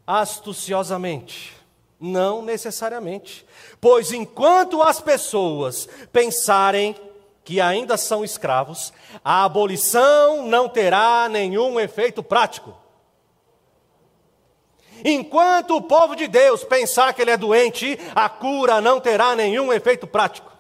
astuciosamente: 0.05 1.57
Não 2.01 2.43
necessariamente, 2.43 3.47
pois 3.81 4.11
enquanto 4.11 4.83
as 4.83 5.01
pessoas 5.01 5.89
pensarem 6.12 6.97
que 7.45 7.61
ainda 7.61 7.97
são 7.97 8.24
escravos, 8.24 8.93
a 9.24 9.45
abolição 9.45 10.47
não 10.47 10.68
terá 10.68 11.28
nenhum 11.28 11.78
efeito 11.80 12.22
prático. 12.22 12.74
Enquanto 15.05 15.76
o 15.76 15.82
povo 15.82 16.14
de 16.14 16.28
Deus 16.28 16.62
pensar 16.62 17.12
que 17.12 17.22
ele 17.22 17.32
é 17.32 17.36
doente, 17.36 17.99
a 18.14 18.28
cura 18.28 18.80
não 18.80 19.01
terá 19.01 19.34
nenhum 19.34 19.72
efeito 19.72 20.07
prático. 20.07 20.53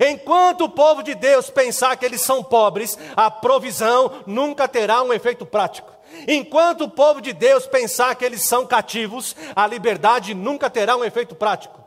Enquanto 0.00 0.64
o 0.64 0.68
povo 0.70 1.02
de 1.02 1.14
Deus 1.14 1.50
pensar 1.50 1.96
que 1.96 2.04
eles 2.04 2.20
são 2.20 2.42
pobres, 2.42 2.96
a 3.16 3.30
provisão 3.30 4.22
nunca 4.26 4.68
terá 4.68 5.02
um 5.02 5.12
efeito 5.12 5.44
prático. 5.44 5.90
Enquanto 6.28 6.84
o 6.84 6.90
povo 6.90 7.20
de 7.20 7.32
Deus 7.32 7.66
pensar 7.66 8.14
que 8.14 8.24
eles 8.24 8.42
são 8.42 8.66
cativos, 8.66 9.34
a 9.54 9.66
liberdade 9.66 10.34
nunca 10.34 10.70
terá 10.70 10.96
um 10.96 11.04
efeito 11.04 11.34
prático. 11.34 11.84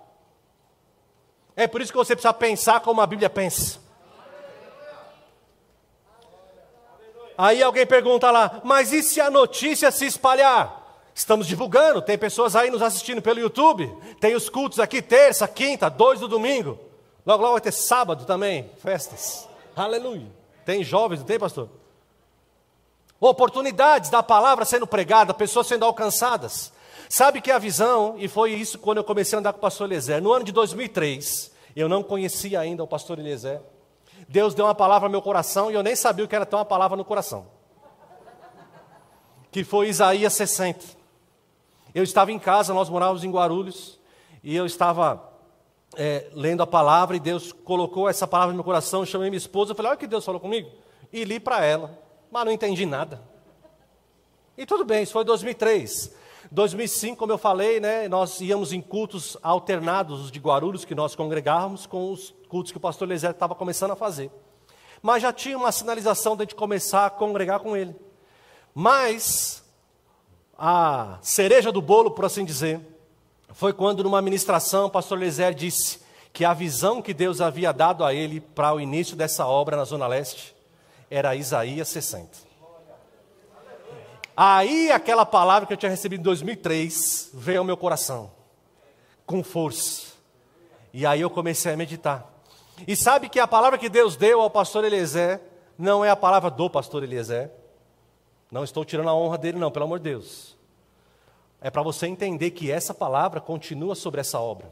É 1.56 1.68
por 1.68 1.82
isso 1.82 1.92
que 1.92 1.98
você 1.98 2.16
precisa 2.16 2.34
pensar 2.34 2.82
como 2.82 3.02
a 3.02 3.08
Bíblia 3.08 3.30
pensa. 3.30 3.80
Aí 7.42 7.64
alguém 7.64 7.88
pergunta 7.88 8.30
lá, 8.32 8.60
mas 8.66 8.92
e 8.92 9.02
se 9.02 9.22
a 9.22 9.32
notícia 9.32 9.90
se 9.92 10.06
espalhar? 10.06 11.02
Estamos 11.16 11.48
divulgando, 11.48 12.02
tem 12.02 12.18
pessoas 12.18 12.54
aí 12.54 12.70
nos 12.70 12.82
assistindo 12.82 13.22
pelo 13.22 13.40
YouTube, 13.40 13.90
tem 14.20 14.36
os 14.36 14.50
cultos 14.50 14.78
aqui 14.78 15.02
terça, 15.02 15.48
quinta, 15.48 15.90
dois 15.90 16.20
do 16.20 16.28
domingo. 16.28 16.78
Logo, 17.26 17.42
logo 17.42 17.54
vai 17.54 17.62
ter 17.62 17.72
sábado 17.72 18.26
também, 18.26 18.70
festas. 18.80 19.48
Aleluia. 19.74 20.28
Tem 20.66 20.84
jovens, 20.84 21.20
não 21.20 21.26
tem, 21.26 21.40
pastor? 21.40 21.70
Oportunidades 23.22 24.10
da 24.10 24.22
palavra 24.22 24.66
sendo 24.66 24.86
pregada, 24.86 25.34
pessoas 25.34 25.66
sendo 25.66 25.86
alcançadas. 25.86 26.74
Sabe 27.08 27.40
que 27.40 27.52
a 27.52 27.58
visão, 27.58 28.16
e 28.18 28.28
foi 28.28 28.52
isso 28.52 28.78
quando 28.78 28.98
eu 28.98 29.04
comecei 29.06 29.38
a 29.38 29.40
andar 29.40 29.54
com 29.54 29.60
o 29.60 29.62
pastor 29.62 29.88
Eliezer, 29.88 30.22
no 30.22 30.34
ano 30.34 30.44
de 30.44 30.52
2003, 30.52 31.54
eu 31.74 31.88
não 31.88 32.04
conhecia 32.04 32.60
ainda 32.60 32.84
o 32.84 32.88
pastor 32.88 33.18
Eliezer. 33.18 33.62
Deus 34.32 34.54
deu 34.54 34.66
uma 34.66 34.76
palavra 34.76 35.08
ao 35.08 35.12
meu 35.12 35.24
coração 35.24 35.72
e 35.72 35.74
eu 35.74 35.82
nem 35.82 35.96
sabia 35.96 36.24
o 36.24 36.28
que 36.28 36.36
era 36.36 36.46
ter 36.46 36.56
uma 36.56 36.64
palavra 36.64 36.96
no 36.96 37.04
coração. 37.04 37.48
Que 39.52 39.64
foi 39.64 39.90
Isaías 39.90 40.34
60. 40.34 40.86
Eu 41.96 42.04
estava 42.04 42.32
em 42.32 42.38
casa, 42.38 42.72
nós 42.72 42.90
morávamos 42.90 43.24
em 43.24 43.32
Guarulhos, 43.32 44.00
e 44.44 44.56
eu 44.56 44.68
estava 44.68 45.34
é, 45.98 46.30
lendo 46.32 46.62
a 46.62 46.68
palavra 46.68 47.16
e 47.16 47.20
Deus 47.20 47.52
colocou 47.52 48.08
essa 48.08 48.28
palavra 48.28 48.54
no 48.54 48.58
meu 48.58 48.64
coração. 48.64 49.00
Eu 49.00 49.08
chamei 49.08 49.32
minha 49.32 49.40
esposa, 49.40 49.74
e 49.74 49.76
falei: 49.76 49.90
Olha 49.90 49.98
o 49.98 50.00
que 50.00 50.06
Deus 50.06 50.24
falou 50.24 50.40
comigo. 50.40 50.70
E 51.12 51.24
li 51.24 51.40
para 51.40 51.66
ela, 51.66 52.00
mas 52.30 52.46
não 52.46 52.52
entendi 52.52 52.86
nada. 52.86 53.20
E 54.56 54.64
tudo 54.64 54.86
bem, 54.86 55.02
isso 55.02 55.14
foi 55.14 55.26
2003. 55.26 56.14
2005, 56.52 57.18
como 57.18 57.32
eu 57.32 57.38
falei, 57.38 57.80
né, 57.80 58.08
nós 58.08 58.40
íamos 58.42 58.74
em 58.74 58.82
cultos 58.82 59.38
alternados 59.44 60.32
de 60.32 60.40
Guarulhos, 60.40 60.86
que 60.86 60.96
nós 60.96 61.16
congregávamos, 61.16 61.86
com 61.86 62.12
os 62.12 62.34
cultos 62.48 62.72
que 62.72 62.78
o 62.78 62.82
pastor 62.82 63.08
Lezer 63.08 63.32
estava 63.32 63.54
começando 63.54 63.92
a 63.92 63.96
fazer. 63.96 64.32
Mas 65.02 65.22
já 65.22 65.32
tinha 65.32 65.58
uma 65.58 65.72
sinalização 65.72 66.36
de 66.36 66.42
a 66.42 66.46
gente 66.46 66.56
começar 66.56 67.06
a 67.06 67.10
congregar 67.10 67.60
com 67.60 67.76
ele. 67.76 67.96
Mas 68.74 69.64
a 70.58 71.20
cereja 71.22 71.72
do 71.72 71.82
bolo, 71.82 72.12
por 72.12 72.26
assim 72.26 72.44
dizer, 72.44 72.82
foi 73.54 73.74
quando 73.74 74.04
numa 74.04 74.22
ministração 74.22 74.86
o 74.86 74.90
pastor 74.90 75.18
Lezer 75.18 75.54
disse 75.54 76.00
que 76.34 76.46
a 76.46 76.54
visão 76.54 77.02
que 77.02 77.14
Deus 77.14 77.42
havia 77.42 77.72
dado 77.72 78.04
a 78.04 78.14
ele 78.14 78.40
para 78.40 78.74
o 78.74 78.80
início 78.80 79.16
dessa 79.16 79.46
obra 79.46 79.76
na 79.78 79.84
Zona 79.84 80.08
Leste 80.08 80.56
era 81.10 81.36
Isaías 81.36 81.88
60. 81.90 82.49
Aí 84.42 84.90
aquela 84.90 85.26
palavra 85.26 85.68
que 85.68 85.74
eu 85.74 85.78
tinha 85.78 85.90
recebido 85.90 86.22
em 86.22 86.24
2003 86.24 87.32
veio 87.34 87.60
ao 87.60 87.66
meu 87.66 87.76
coração, 87.76 88.32
com 89.26 89.44
força. 89.44 90.14
E 90.94 91.06
aí 91.06 91.20
eu 91.20 91.30
comecei 91.30 91.74
a 91.74 91.76
meditar. 91.76 92.26
E 92.88 92.96
sabe 92.96 93.28
que 93.28 93.38
a 93.38 93.46
palavra 93.46 93.78
que 93.78 93.90
Deus 93.90 94.16
deu 94.16 94.40
ao 94.40 94.50
pastor 94.50 94.86
Eliezer 94.86 95.42
não 95.78 96.06
é 96.06 96.10
a 96.10 96.16
palavra 96.16 96.50
do 96.50 96.70
pastor 96.70 97.04
Eliezer. 97.04 97.52
Não 98.50 98.64
estou 98.64 98.86
tirando 98.86 99.10
a 99.10 99.14
honra 99.14 99.38
dele, 99.38 99.60
não, 99.60 99.70
pelo 99.70 99.84
amor 99.84 100.00
de 100.00 100.06
Deus. 100.06 100.56
É 101.60 101.70
para 101.70 101.82
você 101.82 102.08
entender 102.08 102.52
que 102.52 102.72
essa 102.72 102.94
palavra 102.94 103.42
continua 103.42 103.94
sobre 103.94 104.22
essa 104.22 104.40
obra. 104.40 104.72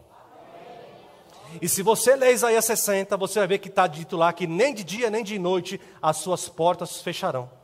E 1.62 1.68
se 1.68 1.84
você 1.84 2.16
ler 2.16 2.34
Isaías 2.34 2.64
60, 2.64 3.18
você 3.18 3.40
vai 3.40 3.50
ver 3.50 3.58
que 3.58 3.68
está 3.68 3.86
dito 3.86 4.16
lá 4.16 4.32
que 4.32 4.48
nem 4.48 4.74
de 4.74 4.86
dia 4.86 5.10
nem 5.10 5.26
de 5.26 5.38
noite 5.38 5.78
as 6.02 6.16
suas 6.16 6.48
portas 6.48 7.02
fecharão. 7.02 7.57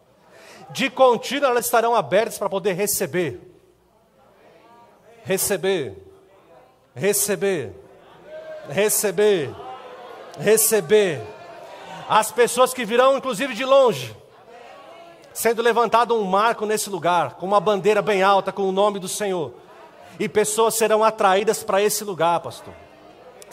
De 0.71 0.89
contínuo 0.89 1.47
elas 1.47 1.65
estarão 1.65 1.95
abertas 1.95 2.37
para 2.37 2.49
poder 2.49 2.73
receber. 2.73 3.39
Receber. 5.23 5.97
Receber. 6.95 7.73
Receber. 8.69 9.55
Receber. 10.39 11.21
As 12.09 12.31
pessoas 12.31 12.73
que 12.73 12.85
virão, 12.85 13.17
inclusive 13.17 13.53
de 13.53 13.63
longe, 13.63 14.15
sendo 15.33 15.61
levantado 15.61 16.15
um 16.15 16.23
marco 16.23 16.65
nesse 16.65 16.89
lugar, 16.89 17.35
com 17.35 17.45
uma 17.45 17.59
bandeira 17.59 18.01
bem 18.01 18.21
alta, 18.21 18.51
com 18.51 18.63
o 18.63 18.71
nome 18.71 18.99
do 18.99 19.07
Senhor. 19.07 19.53
E 20.19 20.27
pessoas 20.27 20.75
serão 20.75 21.03
atraídas 21.03 21.63
para 21.63 21.81
esse 21.81 22.03
lugar, 22.03 22.39
pastor 22.41 22.73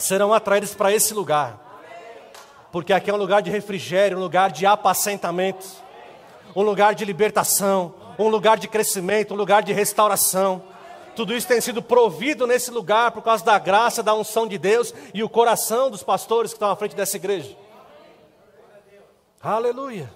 serão 0.01 0.33
atraídos 0.33 0.73
para 0.73 0.91
esse 0.91 1.13
lugar. 1.13 1.59
Porque 2.71 2.93
aqui 2.93 3.09
é 3.09 3.13
um 3.13 3.17
lugar 3.17 3.41
de 3.41 3.49
refrigério, 3.49 4.17
um 4.17 4.21
lugar 4.21 4.51
de 4.51 4.65
apacentamento, 4.65 5.65
um 6.55 6.61
lugar 6.61 6.95
de 6.95 7.05
libertação, 7.05 7.93
um 8.17 8.27
lugar 8.27 8.57
de 8.57 8.67
crescimento, 8.67 9.33
um 9.33 9.37
lugar 9.37 9.63
de 9.63 9.73
restauração. 9.73 10.63
Tudo 11.15 11.33
isso 11.33 11.47
tem 11.47 11.59
sido 11.59 11.81
provido 11.81 12.47
nesse 12.47 12.71
lugar 12.71 13.11
por 13.11 13.21
causa 13.21 13.43
da 13.43 13.59
graça, 13.59 14.01
da 14.01 14.13
unção 14.13 14.47
de 14.47 14.57
Deus 14.57 14.93
e 15.13 15.23
o 15.23 15.29
coração 15.29 15.89
dos 15.89 16.03
pastores 16.03 16.51
que 16.51 16.55
estão 16.55 16.71
à 16.71 16.75
frente 16.75 16.95
dessa 16.95 17.17
igreja. 17.17 17.55
Aleluia. 19.41 20.11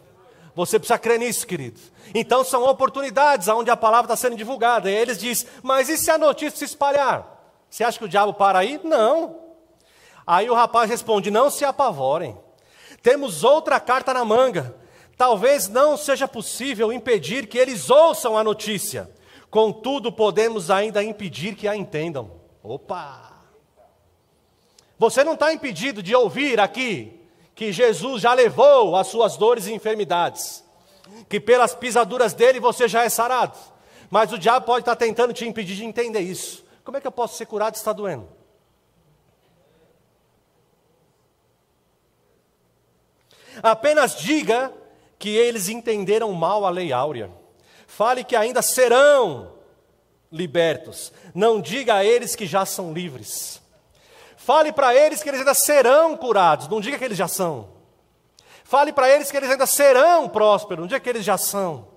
Você 0.55 0.79
precisa 0.79 0.97
crer 0.97 1.19
nisso, 1.19 1.45
querido. 1.45 1.79
Então 2.13 2.43
são 2.43 2.63
oportunidades 2.63 3.47
onde 3.49 3.69
a 3.69 3.75
palavra 3.75 4.05
está 4.05 4.15
sendo 4.15 4.37
divulgada. 4.37 4.89
E 4.89 4.93
eles 4.93 5.17
dizem, 5.17 5.47
mas 5.61 5.89
e 5.89 5.97
se 5.97 6.09
a 6.09 6.17
notícia 6.17 6.59
se 6.59 6.65
espalhar? 6.65 7.35
Você 7.69 7.83
acha 7.83 7.99
que 7.99 8.05
o 8.05 8.09
diabo 8.09 8.33
para 8.33 8.59
aí? 8.59 8.79
Não. 8.83 9.45
Aí 10.25 10.49
o 10.49 10.53
rapaz 10.53 10.89
responde: 10.89 11.29
Não 11.29 11.49
se 11.49 11.65
apavorem, 11.65 12.37
temos 13.01 13.43
outra 13.43 13.79
carta 13.79 14.13
na 14.13 14.23
manga. 14.23 14.73
Talvez 15.17 15.69
não 15.69 15.95
seja 15.95 16.27
possível 16.27 16.91
impedir 16.91 17.47
que 17.47 17.57
eles 17.57 17.89
ouçam 17.89 18.37
a 18.37 18.43
notícia, 18.43 19.09
contudo, 19.49 20.11
podemos 20.11 20.69
ainda 20.69 21.03
impedir 21.03 21.55
que 21.55 21.67
a 21.67 21.75
entendam. 21.75 22.31
Opa! 22.61 23.33
Você 24.97 25.23
não 25.23 25.33
está 25.33 25.53
impedido 25.53 26.03
de 26.03 26.13
ouvir 26.13 26.59
aqui 26.59 27.21
que 27.53 27.71
Jesus 27.71 28.21
já 28.21 28.33
levou 28.33 28.95
as 28.95 29.07
suas 29.07 29.37
dores 29.37 29.67
e 29.67 29.73
enfermidades, 29.73 30.63
que 31.29 31.39
pelas 31.39 31.73
pisaduras 31.73 32.33
dele 32.33 32.59
você 32.59 32.87
já 32.87 33.03
é 33.03 33.09
sarado, 33.09 33.57
mas 34.09 34.33
o 34.33 34.37
diabo 34.37 34.65
pode 34.65 34.81
estar 34.81 34.95
tentando 34.97 35.33
te 35.33 35.45
impedir 35.45 35.75
de 35.75 35.85
entender 35.85 36.19
isso. 36.19 36.65
Como 36.83 36.97
é 36.97 37.01
que 37.01 37.07
eu 37.07 37.11
posso 37.11 37.37
ser 37.37 37.45
curado 37.45 37.75
se 37.75 37.81
está 37.81 37.93
doendo? 37.93 38.27
Apenas 43.63 44.17
diga 44.17 44.71
que 45.25 45.35
eles 45.35 45.69
entenderam 45.69 46.31
mal 46.33 46.67
a 46.67 46.69
lei 46.69 46.93
áurea. 46.93 47.31
Fale 47.87 48.23
que 48.23 48.35
ainda 48.35 48.61
serão 48.61 49.53
libertos. 50.31 51.11
Não 51.33 51.59
diga 51.59 51.95
a 51.95 52.05
eles 52.05 52.35
que 52.35 52.45
já 52.45 52.63
são 52.63 52.93
livres. 52.93 53.59
Fale 54.37 54.71
para 54.71 54.93
eles 54.93 55.23
que 55.23 55.29
eles 55.29 55.39
ainda 55.39 55.55
serão 55.55 56.15
curados. 56.15 56.67
Não 56.67 56.79
diga 56.79 56.99
que 56.99 57.03
eles 57.03 57.17
já 57.17 57.27
são. 57.27 57.69
Fale 58.63 58.93
para 58.93 59.09
eles 59.09 59.31
que 59.31 59.37
eles 59.37 59.49
ainda 59.49 59.65
serão 59.65 60.29
prósperos. 60.29 60.81
Não 60.81 60.87
diga 60.87 60.99
que 60.99 61.09
eles 61.09 61.25
já 61.25 61.39
são. 61.39 61.87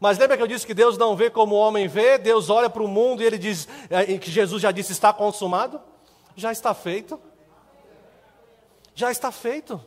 Mas 0.00 0.16
lembra 0.16 0.38
que 0.38 0.42
eu 0.42 0.46
disse 0.46 0.66
que 0.66 0.72
Deus 0.72 0.96
não 0.96 1.14
vê 1.14 1.28
como 1.28 1.54
o 1.54 1.58
homem 1.58 1.86
vê? 1.86 2.16
Deus 2.16 2.48
olha 2.48 2.70
para 2.70 2.82
o 2.82 2.88
mundo 2.88 3.22
e 3.22 3.26
ele 3.26 3.36
diz 3.36 3.68
é, 3.90 4.16
que 4.16 4.30
Jesus 4.30 4.62
já 4.62 4.70
disse: 4.70 4.90
está 4.90 5.12
consumado? 5.12 5.82
Já 6.34 6.50
está 6.50 6.72
feito. 6.72 7.20
Já 8.94 9.10
está 9.10 9.30
feito. 9.30 9.78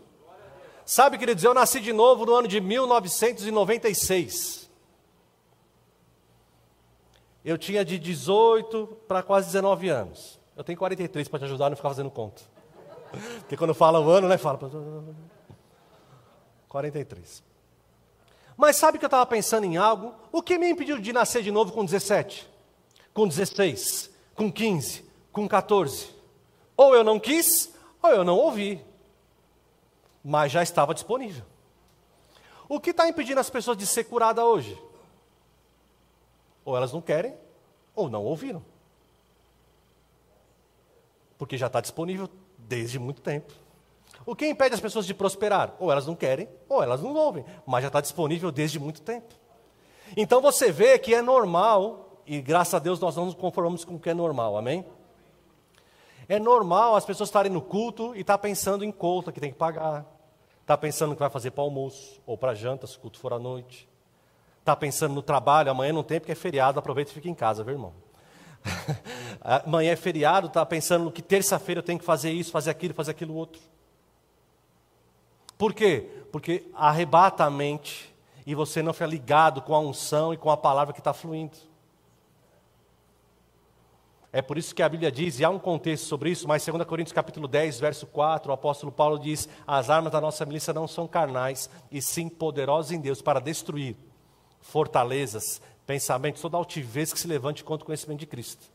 Sabe, 0.90 1.20
queridos, 1.20 1.44
eu 1.44 1.54
nasci 1.54 1.80
de 1.80 1.94
novo 1.94 2.26
no 2.26 2.34
ano 2.34 2.48
de 2.48 2.60
1996. 2.60 4.68
Eu 7.46 7.60
tinha 7.60 7.86
de 7.86 8.00
18 8.00 8.88
para 9.08 9.22
quase 9.22 9.46
19 9.46 9.88
anos. 9.88 10.40
Eu 10.58 10.64
tenho 10.64 10.80
43 10.80 11.28
para 11.28 11.38
te 11.38 11.46
ajudar 11.46 11.68
a 11.68 11.70
não 11.70 11.78
ficar 11.78 11.90
fazendo 11.90 12.10
conta. 12.10 12.42
Porque 13.42 13.56
quando 13.56 13.76
fala 13.76 14.00
o 14.00 14.10
ano, 14.10 14.28
né, 14.28 14.40
fala. 14.40 14.60
43. 16.68 17.44
Mas 18.58 18.78
sabe 18.78 18.98
que 18.98 19.06
eu 19.06 19.10
estava 19.10 19.28
pensando 19.28 19.66
em 19.66 19.78
algo? 19.78 20.16
O 20.32 20.42
que 20.42 20.58
me 20.58 20.72
impediu 20.72 20.98
de 20.98 21.14
nascer 21.14 21.44
de 21.44 21.52
novo 21.52 21.72
com 21.72 21.86
17? 21.86 22.50
Com 23.14 23.28
16? 23.28 24.10
Com 24.34 24.52
15? 24.52 25.06
Com 25.32 25.48
14? 25.48 26.10
Ou 26.76 26.96
eu 26.96 27.04
não 27.04 27.20
quis, 27.20 27.72
ou 28.02 28.10
eu 28.10 28.24
não 28.24 28.38
ouvi 28.38 28.89
mas 30.24 30.52
já 30.52 30.62
estava 30.62 30.94
disponível. 30.94 31.44
O 32.68 32.80
que 32.80 32.92
está 32.92 33.08
impedindo 33.08 33.40
as 33.40 33.50
pessoas 33.50 33.78
de 33.78 33.88
ser 33.88 34.04
curadas 34.04 34.44
hoje? 34.44 34.82
Ou 36.64 36.78
elas 36.78 36.94
não 36.94 37.02
querem, 37.02 37.36
ou 37.96 38.10
não 38.10 38.24
ouviram. 38.24 38.64
Porque 41.38 41.58
já 41.58 41.68
está 41.68 41.82
disponível 41.82 42.30
desde 42.58 43.00
muito 43.00 43.22
tempo. 43.22 43.52
O 44.26 44.36
que 44.36 44.48
impede 44.48 44.76
as 44.76 44.82
pessoas 44.82 45.06
de 45.06 45.14
prosperar? 45.14 45.74
Ou 45.80 45.92
elas 45.92 46.06
não 46.06 46.16
querem, 46.16 46.48
ou 46.68 46.84
elas 46.84 47.02
não 47.02 47.16
ouvem, 47.16 47.44
mas 47.66 47.82
já 47.82 47.88
está 47.88 48.02
disponível 48.02 48.52
desde 48.52 48.80
muito 48.80 49.02
tempo. 49.02 49.34
Então 50.16 50.42
você 50.42 50.72
vê 50.72 51.00
que 51.00 51.16
é 51.16 51.22
normal, 51.22 52.22
e 52.26 52.42
graças 52.42 52.74
a 52.74 52.80
Deus 52.80 53.00
nós 53.00 53.16
não 53.16 53.26
nos 53.26 53.34
conformamos 53.34 53.84
com 53.84 53.96
o 53.96 54.00
que 54.00 54.10
é 54.10 54.14
normal, 54.14 54.58
amém? 54.58 54.86
É 56.30 56.38
normal 56.38 56.96
as 56.96 57.04
pessoas 57.04 57.30
estarem 57.30 57.52
no 57.52 57.60
culto 57.60 58.16
e 58.16 58.22
estar 58.22 58.38
tá 58.38 58.38
pensando 58.38 58.86
em 58.86 58.92
conta 58.92 59.32
que 59.32 59.40
tem 59.40 59.52
que 59.52 59.58
pagar. 59.58 60.06
Está 60.62 60.78
pensando 60.78 61.16
que 61.16 61.20
vai 61.20 61.30
fazer 61.32 61.50
para 61.50 61.64
almoço 61.64 62.22
ou 62.24 62.38
para 62.38 62.54
janta, 62.54 62.86
se 62.86 62.96
o 62.96 63.00
culto 63.00 63.18
for 63.18 63.34
à 63.34 63.40
noite. 63.40 63.90
Está 64.60 64.76
pensando 64.76 65.16
no 65.16 65.24
trabalho, 65.24 65.72
amanhã 65.72 65.92
não 65.92 66.04
tem 66.04 66.20
porque 66.20 66.32
é 66.32 66.36
feriado, 66.36 66.78
aproveita 66.78 67.10
e 67.10 67.14
fica 67.16 67.28
em 67.28 67.34
casa, 67.34 67.64
viu 67.64 67.74
irmão? 67.74 67.94
amanhã 69.42 69.92
é 69.92 69.96
feriado, 69.96 70.46
está 70.46 70.64
pensando 70.64 71.06
no 71.06 71.12
que 71.12 71.24
terça-feira 71.24 71.80
eu 71.80 71.84
tenho 71.84 71.98
que 71.98 72.06
fazer 72.06 72.32
isso, 72.32 72.52
fazer 72.52 72.70
aquilo, 72.70 72.94
fazer 72.94 73.10
aquilo 73.10 73.34
outro. 73.34 73.60
Por 75.58 75.74
quê? 75.74 76.08
Porque 76.32 76.70
arrebata 76.76 77.44
a 77.44 77.50
mente 77.50 78.16
e 78.46 78.54
você 78.54 78.84
não 78.84 78.94
fica 78.94 79.08
ligado 79.08 79.64
com 79.64 79.74
a 79.74 79.80
unção 79.80 80.32
e 80.32 80.38
com 80.38 80.52
a 80.52 80.58
palavra 80.58 80.94
que 80.94 81.00
está 81.00 81.12
fluindo. 81.12 81.58
É 84.32 84.42
por 84.44 84.60
isso 84.60 84.76
que 84.76 84.84
a 84.84 84.90
Bíblia 84.90 85.12
diz, 85.12 85.40
e 85.40 85.44
há 85.44 85.50
um 85.50 85.58
contexto 85.58 86.06
sobre 86.06 86.30
isso, 86.30 86.48
mas 86.48 86.64
2 86.64 86.86
Coríntios 86.86 87.14
capítulo 87.14 87.48
10, 87.48 87.80
verso 87.80 88.06
4, 88.06 88.52
o 88.52 88.54
apóstolo 88.54 88.92
Paulo 88.92 89.18
diz: 89.18 89.50
"As 89.66 89.90
armas 89.90 90.12
da 90.12 90.22
nossa 90.22 90.46
milícia 90.46 90.72
não 90.72 90.88
são 90.88 91.08
carnais, 91.08 91.68
e 91.92 92.00
sim 92.00 92.30
poderosas 92.30 92.92
em 92.92 93.02
Deus 93.02 93.24
para 93.24 93.40
destruir 93.40 93.96
fortalezas, 94.62 95.60
pensamentos, 95.88 96.44
toda 96.44 96.58
altivez 96.58 97.12
que 97.12 97.20
se 97.20 97.28
levante 97.28 97.64
contra 97.64 97.84
o 97.84 97.86
conhecimento 97.88 98.20
de 98.20 98.28
Cristo". 98.28 98.72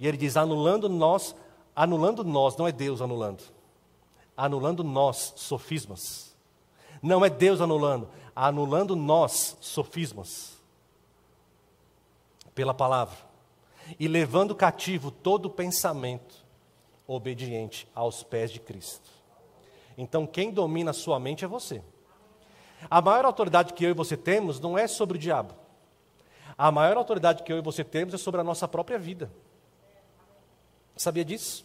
E 0.00 0.06
ele 0.08 0.16
diz: 0.16 0.38
"Anulando 0.38 0.88
nós, 0.88 1.36
anulando 1.76 2.24
nós, 2.24 2.56
não 2.56 2.66
é 2.66 2.72
Deus 2.72 3.02
anulando. 3.02 3.44
Anulando 4.34 4.82
nós 4.82 5.34
sofismas. 5.36 6.34
Não 7.02 7.22
é 7.22 7.28
Deus 7.28 7.60
anulando, 7.60 8.08
anulando 8.34 8.96
nós 8.96 9.58
sofismas 9.60 10.54
pela 12.54 12.72
palavra 12.72 13.33
e 13.98 14.08
levando 14.08 14.54
cativo 14.54 15.10
todo 15.10 15.50
pensamento 15.50 16.44
obediente 17.06 17.88
aos 17.94 18.22
pés 18.22 18.50
de 18.50 18.60
Cristo. 18.60 19.10
Então, 19.96 20.26
quem 20.26 20.50
domina 20.50 20.90
a 20.90 20.94
sua 20.94 21.20
mente 21.20 21.44
é 21.44 21.48
você. 21.48 21.82
A 22.90 23.00
maior 23.00 23.24
autoridade 23.24 23.72
que 23.72 23.84
eu 23.84 23.90
e 23.90 23.94
você 23.94 24.16
temos 24.16 24.60
não 24.60 24.76
é 24.76 24.86
sobre 24.86 25.16
o 25.16 25.20
diabo. 25.20 25.54
A 26.56 26.70
maior 26.70 26.96
autoridade 26.96 27.42
que 27.42 27.52
eu 27.52 27.58
e 27.58 27.62
você 27.62 27.82
temos 27.82 28.14
é 28.14 28.18
sobre 28.18 28.40
a 28.40 28.44
nossa 28.44 28.66
própria 28.68 28.98
vida. 28.98 29.30
Sabia 30.96 31.24
disso? 31.24 31.64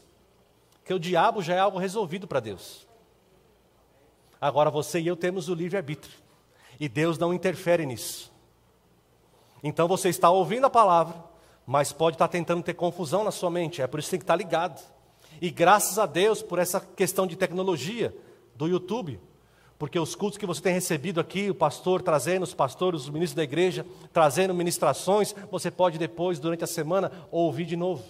Que 0.83 0.93
o 0.93 0.99
diabo 0.99 1.41
já 1.41 1.55
é 1.55 1.59
algo 1.59 1.77
resolvido 1.77 2.27
para 2.27 2.39
Deus. 2.39 2.87
Agora 4.41 4.71
você 4.71 4.99
e 4.99 5.07
eu 5.07 5.15
temos 5.15 5.49
o 5.49 5.53
livre-arbítrio. 5.53 6.17
E 6.79 6.87
Deus 6.87 7.17
não 7.17 7.33
interfere 7.33 7.85
nisso. 7.85 8.31
Então 9.61 9.87
você 9.87 10.09
está 10.09 10.29
ouvindo 10.29 10.65
a 10.65 10.69
palavra, 10.69 11.21
mas 11.69 11.93
pode 11.93 12.15
estar 12.15 12.27
tentando 12.27 12.63
ter 12.63 12.73
confusão 12.73 13.23
na 13.23 13.29
sua 13.29 13.51
mente, 13.51 13.79
é 13.79 13.85
por 13.85 13.99
isso 13.99 14.07
que 14.07 14.13
tem 14.13 14.19
que 14.19 14.23
estar 14.23 14.35
ligado. 14.35 14.83
E 15.39 15.51
graças 15.51 15.99
a 15.99 16.07
Deus 16.07 16.41
por 16.41 16.57
essa 16.57 16.81
questão 16.81 17.27
de 17.27 17.35
tecnologia 17.35 18.11
do 18.55 18.67
YouTube, 18.67 19.19
Porque 19.77 19.99
os 19.99 20.15
cultos 20.15 20.39
que 20.39 20.47
você 20.47 20.61
tem 20.61 20.73
recebido 20.73 21.21
aqui, 21.21 21.47
o 21.47 21.55
pastor 21.55 22.01
trazendo, 22.01 22.41
os 22.41 22.55
pastores, 22.55 23.01
os 23.01 23.09
ministros 23.09 23.35
da 23.35 23.43
igreja 23.43 23.85
trazendo 24.11 24.51
ministrações, 24.53 25.33
você 25.51 25.69
pode 25.69 25.99
depois, 25.99 26.39
durante 26.39 26.63
a 26.63 26.67
semana, 26.67 27.11
ouvir 27.31 27.65
de 27.65 27.77
novo. 27.77 28.03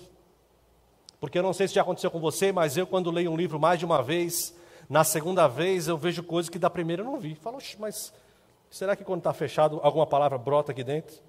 Porque 1.20 1.38
eu 1.38 1.44
não 1.44 1.52
sei 1.52 1.68
se 1.68 1.76
já 1.76 1.82
aconteceu 1.82 2.10
com 2.10 2.20
você, 2.20 2.54
mas 2.54 2.78
eu, 2.78 2.88
quando 2.88 3.12
leio 3.12 3.30
um 3.30 3.38
livro 3.38 3.60
mais 3.60 3.78
de 3.78 3.86
uma 3.86 4.02
vez, 4.02 4.56
na 4.90 5.04
segunda 5.04 5.50
vez 5.50 5.90
eu 5.90 5.98
vejo 5.98 6.24
coisas 6.24 6.50
que 6.50 6.58
da 6.58 6.70
primeira 6.70 7.02
eu 7.04 7.06
não 7.06 7.20
vi. 7.20 7.36
Falo, 7.36 7.58
mas 7.78 8.14
será 8.72 8.96
que 8.96 9.04
quando 9.04 9.20
está 9.20 9.34
fechado 9.34 9.82
alguma 9.84 10.08
palavra 10.08 10.38
brota 10.38 10.72
aqui 10.72 10.84
dentro? 10.84 11.29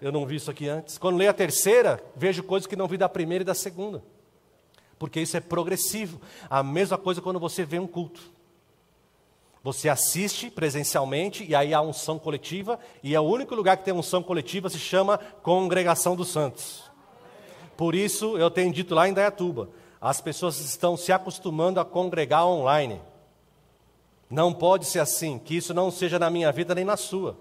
Eu 0.00 0.12
não 0.12 0.26
vi 0.26 0.36
isso 0.36 0.50
aqui 0.50 0.68
antes. 0.68 0.98
Quando 0.98 1.16
leio 1.16 1.30
a 1.30 1.34
terceira, 1.34 2.02
vejo 2.16 2.42
coisas 2.42 2.66
que 2.66 2.76
não 2.76 2.88
vi 2.88 2.96
da 2.96 3.08
primeira 3.08 3.42
e 3.42 3.44
da 3.46 3.54
segunda. 3.54 4.02
Porque 4.98 5.20
isso 5.20 5.36
é 5.36 5.40
progressivo. 5.40 6.20
A 6.48 6.62
mesma 6.62 6.98
coisa 6.98 7.20
quando 7.20 7.40
você 7.40 7.64
vê 7.64 7.78
um 7.78 7.86
culto. 7.86 8.20
Você 9.62 9.88
assiste 9.88 10.50
presencialmente 10.50 11.42
e 11.42 11.54
aí 11.54 11.72
há 11.72 11.80
unção 11.80 12.18
coletiva, 12.18 12.78
e 13.02 13.14
é 13.14 13.20
o 13.20 13.24
único 13.24 13.54
lugar 13.54 13.78
que 13.78 13.84
tem 13.84 13.94
unção 13.94 14.22
coletiva 14.22 14.68
se 14.68 14.78
chama 14.78 15.16
Congregação 15.42 16.14
dos 16.14 16.28
Santos. 16.28 16.84
Por 17.74 17.94
isso 17.94 18.36
eu 18.36 18.50
tenho 18.50 18.70
dito 18.70 18.94
lá 18.94 19.08
em 19.08 19.14
Dayatuba, 19.14 19.70
as 19.98 20.20
pessoas 20.20 20.60
estão 20.60 20.98
se 20.98 21.12
acostumando 21.12 21.80
a 21.80 21.84
congregar 21.84 22.46
online. 22.46 23.00
Não 24.28 24.52
pode 24.52 24.84
ser 24.84 24.98
assim, 24.98 25.38
que 25.38 25.56
isso 25.56 25.72
não 25.72 25.90
seja 25.90 26.18
na 26.18 26.28
minha 26.28 26.52
vida 26.52 26.74
nem 26.74 26.84
na 26.84 26.98
sua. 26.98 27.38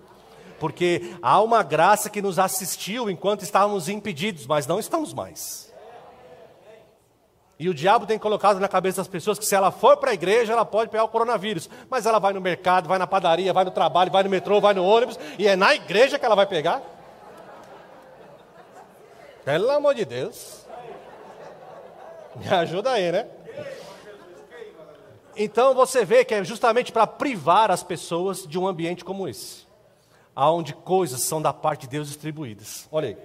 Porque 0.60 1.16
há 1.22 1.42
uma 1.42 1.64
graça 1.64 2.10
que 2.10 2.22
nos 2.22 2.40
assistiu 2.40 3.10
enquanto 3.10 3.44
estávamos 3.44 3.90
impedidos, 3.90 4.46
mas 4.46 4.68
não 4.68 4.80
estamos 4.80 5.14
mais. 5.14 5.74
E 7.60 7.70
o 7.70 7.74
diabo 7.74 8.06
tem 8.06 8.18
colocado 8.18 8.60
na 8.60 8.68
cabeça 8.68 8.98
das 8.98 9.08
pessoas 9.08 9.38
que 9.38 9.46
se 9.46 9.56
ela 9.56 9.72
for 9.72 9.98
para 9.98 10.12
a 10.12 10.14
igreja, 10.14 10.54
ela 10.54 10.66
pode 10.66 10.90
pegar 10.90 11.04
o 11.04 11.10
coronavírus. 11.10 11.70
Mas 11.90 12.06
ela 12.06 12.20
vai 12.20 12.34
no 12.34 12.42
mercado, 12.42 12.88
vai 12.88 12.98
na 12.98 13.08
padaria, 13.08 13.54
vai 13.54 13.64
no 13.64 13.72
trabalho, 13.72 14.12
vai 14.12 14.24
no 14.24 14.30
metrô, 14.30 14.60
vai 14.60 14.74
no 14.74 14.84
ônibus, 14.84 15.20
e 15.38 15.48
é 15.48 15.56
na 15.56 15.74
igreja 15.74 16.18
que 16.18 16.26
ela 16.26 16.36
vai 16.36 16.46
pegar? 16.46 16.82
Pelo 19.46 19.70
amor 19.70 19.94
de 19.94 20.06
Deus. 20.06 20.66
Me 22.36 22.50
ajuda 22.50 22.92
aí, 22.92 23.12
né? 23.12 23.28
Então 25.36 25.74
você 25.74 26.06
vê 26.06 26.24
que 26.24 26.34
é 26.34 26.44
justamente 26.44 26.92
para 26.92 27.08
privar 27.08 27.72
as 27.72 27.84
pessoas 27.84 28.46
de 28.46 28.58
um 28.60 28.68
ambiente 28.68 29.04
como 29.04 29.28
esse, 29.28 29.63
aonde 30.36 30.74
coisas 30.74 31.22
são 31.22 31.42
da 31.42 31.54
parte 31.54 31.82
de 31.82 31.90
Deus 31.90 32.08
distribuídas. 32.08 32.88
Olha 32.92 33.10
aí. 33.10 33.18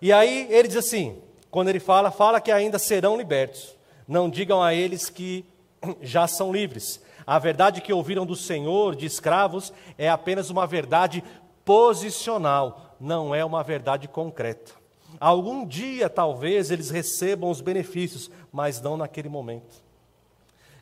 E 0.00 0.12
aí 0.12 0.46
ele 0.50 0.68
diz 0.68 0.76
assim: 0.76 1.20
quando 1.50 1.68
ele 1.68 1.80
fala, 1.80 2.10
fala 2.10 2.40
que 2.40 2.50
ainda 2.50 2.78
serão 2.78 3.16
libertos. 3.16 3.76
Não 4.06 4.28
digam 4.28 4.62
a 4.62 4.74
eles 4.74 5.08
que 5.08 5.44
já 6.02 6.26
são 6.26 6.52
livres. 6.52 7.00
A 7.26 7.38
verdade 7.38 7.80
que 7.80 7.92
ouviram 7.92 8.26
do 8.26 8.36
Senhor 8.36 8.94
de 8.94 9.06
escravos 9.06 9.72
é 9.96 10.08
apenas 10.10 10.50
uma 10.50 10.66
verdade 10.66 11.24
posicional, 11.64 12.96
não 13.00 13.34
é 13.34 13.44
uma 13.44 13.62
verdade 13.62 14.06
concreta. 14.06 14.72
Algum 15.18 15.64
dia, 15.64 16.10
talvez, 16.10 16.70
eles 16.70 16.90
recebam 16.90 17.48
os 17.48 17.60
benefícios, 17.60 18.30
mas 18.52 18.80
não 18.80 18.96
naquele 18.96 19.28
momento. 19.28 19.82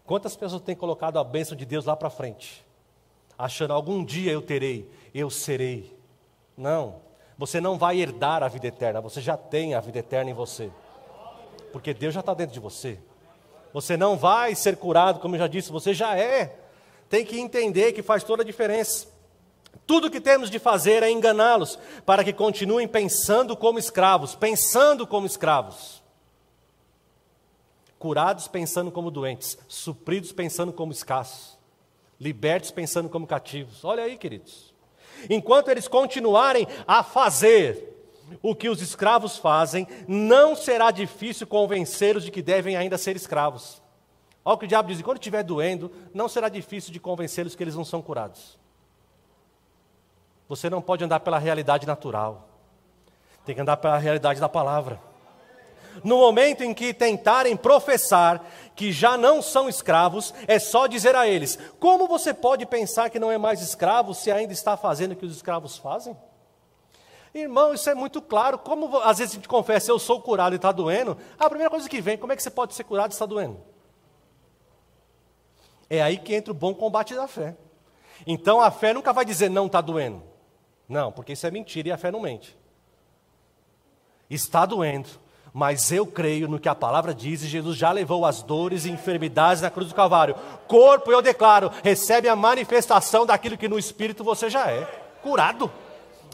Quantas 0.05 0.35
pessoas 0.35 0.63
têm 0.63 0.75
colocado 0.75 1.19
a 1.19 1.25
bênção 1.25 1.57
de 1.57 1.65
Deus 1.65 1.85
lá 1.85 1.95
para 1.95 2.11
frente, 2.11 2.65
achando 3.39 3.73
algum 3.73 4.05
dia 4.05 4.33
eu 4.33 4.43
terei, 4.43 4.91
eu 5.15 5.31
serei? 5.31 5.97
Não, 6.57 7.01
você 7.37 7.61
não 7.61 7.79
vai 7.79 8.01
herdar 8.01 8.43
a 8.43 8.49
vida 8.49 8.67
eterna, 8.67 9.01
você 9.01 9.21
já 9.21 9.37
tem 9.37 9.75
a 9.75 9.81
vida 9.81 9.99
eterna 9.99 10.31
em 10.31 10.35
você. 10.35 10.71
Porque 11.73 11.95
Deus 11.95 12.15
já 12.15 12.21
está 12.21 12.35
dentro 12.35 12.55
de 12.55 12.61
você. 12.61 12.99
Você 13.73 13.97
não 13.97 14.17
vai 14.17 14.55
ser 14.55 14.77
curado, 14.77 15.19
como 15.21 15.35
eu 15.35 15.41
já 15.41 15.47
disse, 15.47 15.73
você 15.73 15.95
já 15.95 16.17
é. 16.17 16.59
Tem 17.09 17.25
que 17.25 17.41
entender 17.41 17.93
que 17.93 18.03
faz 18.03 18.23
toda 18.23 18.43
a 18.43 18.47
diferença. 18.47 19.09
Tudo 19.87 20.11
que 20.11 20.21
temos 20.21 20.51
de 20.51 20.59
fazer 20.59 21.03
é 21.03 21.11
enganá-los, 21.11 21.79
para 22.05 22.23
que 22.23 22.33
continuem 22.33 22.87
pensando 22.87 23.57
como 23.57 23.79
escravos, 23.79 24.35
pensando 24.35 25.07
como 25.07 25.27
escravos. 25.27 26.03
Curados 27.99 28.49
pensando 28.49 28.91
como 28.91 29.11
doentes, 29.11 29.57
supridos 29.69 30.33
pensando 30.33 30.73
como 30.73 30.93
escassos, 30.93 31.59
libertos 32.21 32.71
pensando 32.71 33.09
como 33.09 33.27
cativos. 33.27 33.85
Olha 33.85 34.03
aí, 34.03 34.19
queridos. 34.19 34.72
Enquanto 35.29 35.71
eles 35.71 35.89
continuarem 35.89 36.67
a 36.87 37.03
fazer 37.03 37.89
o 38.43 38.55
que 38.55 38.69
os 38.69 38.81
escravos 38.81 39.37
fazem, 39.37 39.87
não 40.09 40.57
será 40.57 40.91
difícil 40.91 41.47
convencê-los 41.47 42.25
de 42.25 42.31
que 42.31 42.43
devem 42.43 42.77
ainda 42.77 42.97
ser 42.97 43.17
escravos. 43.17 43.83
Olha 44.45 44.55
o 44.55 44.59
que 44.59 44.65
o 44.65 44.69
diabo 44.69 44.89
diz: 44.89 45.03
quando 45.03 45.19
estiver 45.19 45.43
doendo, 45.43 45.93
não 46.13 46.29
será 46.29 46.49
difícil 46.49 46.93
de 46.93 46.99
convencê-los 46.99 47.55
que 47.55 47.63
eles 47.63 47.77
não 47.77 47.85
são 47.85 48.03
curados. 48.03 48.59
Você 50.49 50.69
não 50.69 50.83
pode 50.83 51.05
andar 51.05 51.21
pela 51.21 51.39
realidade 51.39 51.87
natural, 51.87 52.49
tem 53.45 53.55
que 53.55 53.61
andar 53.61 53.77
pela 53.77 53.99
realidade 53.99 54.41
da 54.41 54.49
palavra 54.49 55.12
no 56.03 56.19
momento 56.19 56.63
em 56.63 56.73
que 56.75 56.95
tentarem 56.95 57.57
professar 57.57 58.45
que 58.75 58.91
já 58.91 59.17
não 59.17 59.43
são 59.43 59.69
escravos, 59.69 60.33
é 60.47 60.59
só 60.59 60.87
dizer 60.87 61.15
a 61.15 61.27
eles: 61.27 61.59
como 61.79 62.07
você 62.09 62.33
pode 62.33 62.67
pensar 62.67 63.11
que 63.11 63.19
não 63.19 63.31
é 63.31 63.39
mais 63.39 63.61
escravo 63.61 64.15
se 64.15 64.31
ainda 64.31 64.53
está 64.53 64.77
fazendo 64.77 65.13
o 65.13 65.17
que 65.17 65.27
os 65.27 65.37
escravos 65.37 65.77
fazem? 65.77 66.17
Irmão, 67.35 67.73
isso 67.73 67.89
é 67.89 67.95
muito 67.95 68.21
claro. 68.21 68.59
Como 68.59 68.99
às 68.99 69.19
vezes 69.19 69.33
a 69.33 69.37
gente 69.37 69.49
confessa, 69.49 69.91
eu 69.91 69.99
sou 69.99 70.21
curado 70.21 70.55
e 70.55 70.57
está 70.57 70.71
doendo, 70.71 71.17
a 71.39 71.49
primeira 71.49 71.71
coisa 71.71 71.89
que 71.89 72.01
vem, 72.01 72.19
como 72.19 72.33
é 72.33 72.37
que 72.37 72.43
você 72.43 72.51
pode 72.51 72.75
ser 72.75 72.85
curado 72.85 73.11
e 73.11 73.15
está 73.15 73.25
doendo? 73.25 73.59
É 75.89 76.03
aí 76.03 76.19
que 76.19 76.35
entra 76.35 76.53
o 76.53 76.55
bom 76.55 76.75
combate 76.75 77.15
da 77.15 77.27
fé. 77.27 77.57
Então 78.27 78.61
a 78.61 78.71
fé 78.71 78.93
nunca 78.93 79.13
vai 79.13 79.25
dizer 79.25 79.49
não 79.49 79.67
está 79.67 79.81
doendo. 79.81 80.23
Não, 80.89 81.11
porque 81.11 81.33
isso 81.33 81.47
é 81.47 81.51
mentira 81.51 81.89
e 81.89 81.93
a 81.93 81.97
fé 81.97 82.11
não 82.11 82.21
mente. 82.21 82.57
Está 84.29 84.67
doendo, 84.67 85.09
mas 85.53 85.93
eu 85.93 86.07
creio 86.07 86.49
no 86.49 86.59
que 86.59 86.69
a 86.69 86.75
palavra 86.75 87.15
diz 87.15 87.43
e 87.43 87.47
Jesus 87.47 87.77
já 87.77 87.93
levou 87.93 88.25
as 88.25 88.43
dores 88.43 88.87
e 88.87 88.91
enfermidades 88.91 89.61
na 89.61 89.71
cruz 89.71 89.89
do 89.89 89.95
Calvário. 89.95 90.35
Corpo, 90.67 91.13
eu 91.13 91.21
declaro, 91.21 91.71
recebe 91.83 92.27
a 92.27 92.35
manifestação 92.35 93.27
daquilo 93.27 93.59
que 93.59 93.69
no 93.69 93.79
espírito 93.79 94.25
você 94.25 94.49
já 94.49 94.71
é 94.71 94.85
curado. 95.21 95.71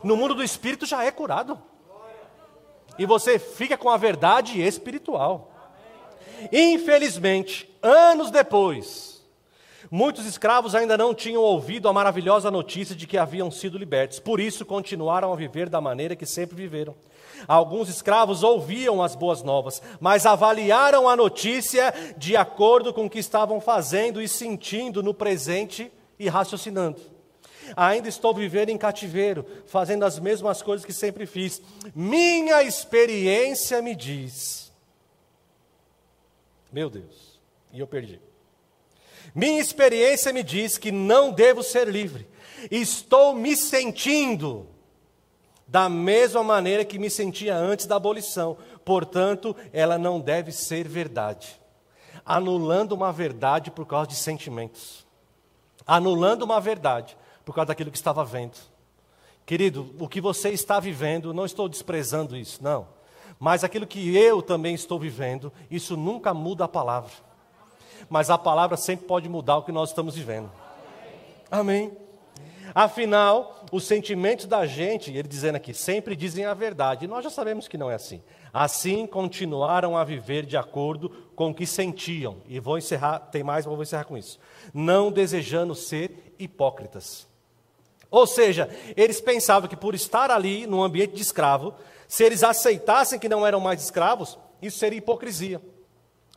No 0.05 0.17
mundo 0.17 0.35
do 0.35 0.45
espírito 0.45 0.87
já 0.87 1.05
é 1.05 1.11
curado. 1.11 1.59
E 2.97 3.05
você 3.07 3.41
fica 3.41 3.77
com 3.77 3.91
a 3.91 3.97
verdade 3.97 4.63
espiritual. 4.63 5.51
Infelizmente, 6.53 7.69
anos 7.83 8.31
depois, 8.31 9.21
muitos 9.91 10.27
escravos 10.27 10.77
ainda 10.77 10.97
não 10.97 11.13
tinham 11.13 11.43
ouvido 11.43 11.89
a 11.89 11.93
maravilhosa 11.93 12.53
notícia 12.53 12.95
de 12.95 13.05
que 13.05 13.19
haviam 13.19 13.51
sido 13.51 13.77
libertos. 13.77 14.21
Por 14.21 14.39
isso, 14.39 14.65
continuaram 14.65 15.33
a 15.33 15.37
viver 15.37 15.69
da 15.69 15.81
maneira 15.81 16.15
que 16.15 16.27
sempre 16.27 16.55
viveram 16.57 16.95
Alguns 17.47 17.89
escravos 17.89 18.43
ouviam 18.43 19.03
as 19.03 19.15
boas 19.15 19.43
novas, 19.43 19.81
mas 20.01 20.27
avaliaram 20.27 21.09
a 21.09 21.17
notícia 21.17 21.95
de 22.17 22.37
acordo 22.37 22.93
com 22.93 23.07
o 23.07 23.11
que 23.11 23.19
estavam 23.19 23.61
fazendo 23.61 24.21
e 24.21 24.29
sentindo 24.29 25.03
no 25.03 25.15
presente 25.15 25.91
e 26.19 26.29
raciocinando. 26.29 27.01
Ainda 27.77 28.09
estou 28.09 28.35
vivendo 28.35 28.71
em 28.71 28.79
cativeiro, 28.79 29.45
fazendo 29.67 30.05
as 30.05 30.19
mesmas 30.19 30.63
coisas 30.63 30.85
que 30.85 30.93
sempre 30.93 31.27
fiz. 31.27 31.61
Minha 31.95 32.63
experiência 32.63 33.83
me 33.83 33.95
diz. 33.95 34.73
Meu 36.73 36.91
Deus, 36.91 37.39
e 37.73 37.81
eu 37.81 37.87
perdi. 37.87 38.21
Minha 39.35 39.61
experiência 39.61 40.33
me 40.33 40.43
diz 40.43 40.79
que 40.79 40.91
não 40.91 41.31
devo 41.31 41.63
ser 41.63 41.89
livre. 41.89 42.27
Estou 42.71 43.35
me 43.35 43.57
sentindo 43.57 44.67
da 45.69 45.87
mesma 45.89 46.43
maneira 46.43 46.85
que 46.85 46.99
me 46.99 47.11
sentia 47.11 47.55
antes 47.55 47.87
da 47.87 47.97
abolição. 47.97 48.57
Portanto, 48.85 49.55
ela 49.71 49.99
não 49.99 50.19
deve 50.19 50.51
ser 50.51 50.89
verdade. 50.89 51.61
Anulando 52.25 52.93
uma 52.93 53.13
verdade 53.13 53.71
por 53.71 53.87
causa 53.87 54.09
de 54.09 54.17
sentimentos. 54.17 55.07
Anulando 55.87 56.43
uma 56.43 56.59
verdade 56.59 57.17
por 57.45 57.55
causa 57.55 57.67
daquilo 57.67 57.91
que 57.91 57.99
estava 57.99 58.25
vendo. 58.25 58.57
Querido, 59.45 59.95
o 59.99 60.09
que 60.09 60.21
você 60.21 60.51
está 60.51 60.81
vivendo, 60.81 61.35
não 61.35 61.45
estou 61.45 61.69
desprezando 61.69 62.37
isso, 62.37 62.63
não. 62.63 62.87
Mas 63.39 63.63
aquilo 63.63 63.87
que 63.87 64.17
eu 64.17 64.43
também 64.43 64.75
estou 64.75 64.99
vivendo, 64.99 65.53
isso 65.71 65.97
nunca 65.97 66.35
muda 66.35 66.65
a 66.65 66.69
palavra. 66.69 67.13
Mas 68.09 68.31
a 68.31 68.39
palavra 68.39 68.77
sempre 68.77 69.07
pode 69.07 69.29
mudar 69.29 69.59
o 69.59 69.63
que 69.63 69.73
nós 69.73 69.91
estamos 69.91 70.15
vivendo. 70.15 70.51
Amém. 71.51 72.08
Afinal, 72.75 73.65
os 73.73 73.85
sentimentos 73.85 74.47
da 74.47 74.67
gente, 74.67 75.11
ele 75.11 75.29
dizendo 75.29 75.57
aqui, 75.57 75.73
sempre 75.73 76.15
dizem 76.15 76.45
a 76.45 76.55
verdade. 76.55 77.05
E 77.05 77.09
nós 77.09 77.25
já 77.25 77.31
sabemos 77.31 77.69
que 77.69 77.79
não 77.79 77.91
é 77.91 77.95
assim. 77.95 78.23
Assim 78.53 79.07
continuaram 79.07 79.97
a 79.97 80.05
viver 80.05 80.45
de 80.45 80.57
acordo 80.57 81.11
com 81.35 81.51
o 81.51 81.55
que 81.55 81.67
sentiam. 81.67 82.39
E 82.47 82.59
vou 82.61 82.79
encerrar, 82.79 83.19
tem 83.19 83.43
mais, 83.43 83.67
mas 83.67 83.75
vou 83.75 83.83
encerrar 83.83 84.05
com 84.05 84.17
isso. 84.17 84.39
Não 84.73 85.11
desejando 85.11 85.75
ser 85.75 86.35
hipócritas. 86.39 87.27
Ou 88.11 88.27
seja, 88.27 88.69
eles 88.97 89.21
pensavam 89.21 89.69
que 89.69 89.77
por 89.77 89.95
estar 89.95 90.31
ali 90.31 90.67
no 90.67 90.83
ambiente 90.83 91.15
de 91.15 91.23
escravo, 91.23 91.75
se 92.07 92.25
eles 92.25 92.43
aceitassem 92.43 93.19
que 93.19 93.29
não 93.29 93.47
eram 93.47 93.61
mais 93.61 93.83
escravos, 93.83 94.39
isso 94.63 94.79
seria 94.79 94.99
hipocrisia. 94.99 95.61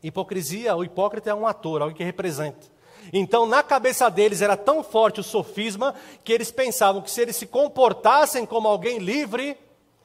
Hipocrisia, 0.03 0.75
o 0.75 0.83
hipócrita 0.83 1.29
é 1.29 1.33
um 1.33 1.47
ator, 1.47 1.81
alguém 1.81 1.95
que 1.95 2.03
representa. 2.03 2.67
Então, 3.13 3.45
na 3.45 3.63
cabeça 3.63 4.09
deles 4.09 4.41
era 4.41 4.55
tão 4.55 4.83
forte 4.83 5.19
o 5.19 5.23
sofisma 5.23 5.95
que 6.23 6.31
eles 6.31 6.51
pensavam 6.51 7.01
que 7.01 7.11
se 7.11 7.21
eles 7.21 7.35
se 7.35 7.45
comportassem 7.45 8.45
como 8.45 8.67
alguém 8.67 8.99
livre, 8.99 9.57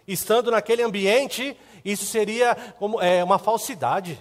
estando 0.07 0.51
naquele 0.51 0.83
ambiente, 0.83 1.57
isso 1.85 2.05
seria 2.05 2.55
como, 2.79 3.01
é, 3.01 3.23
uma 3.23 3.39
falsidade. 3.39 4.19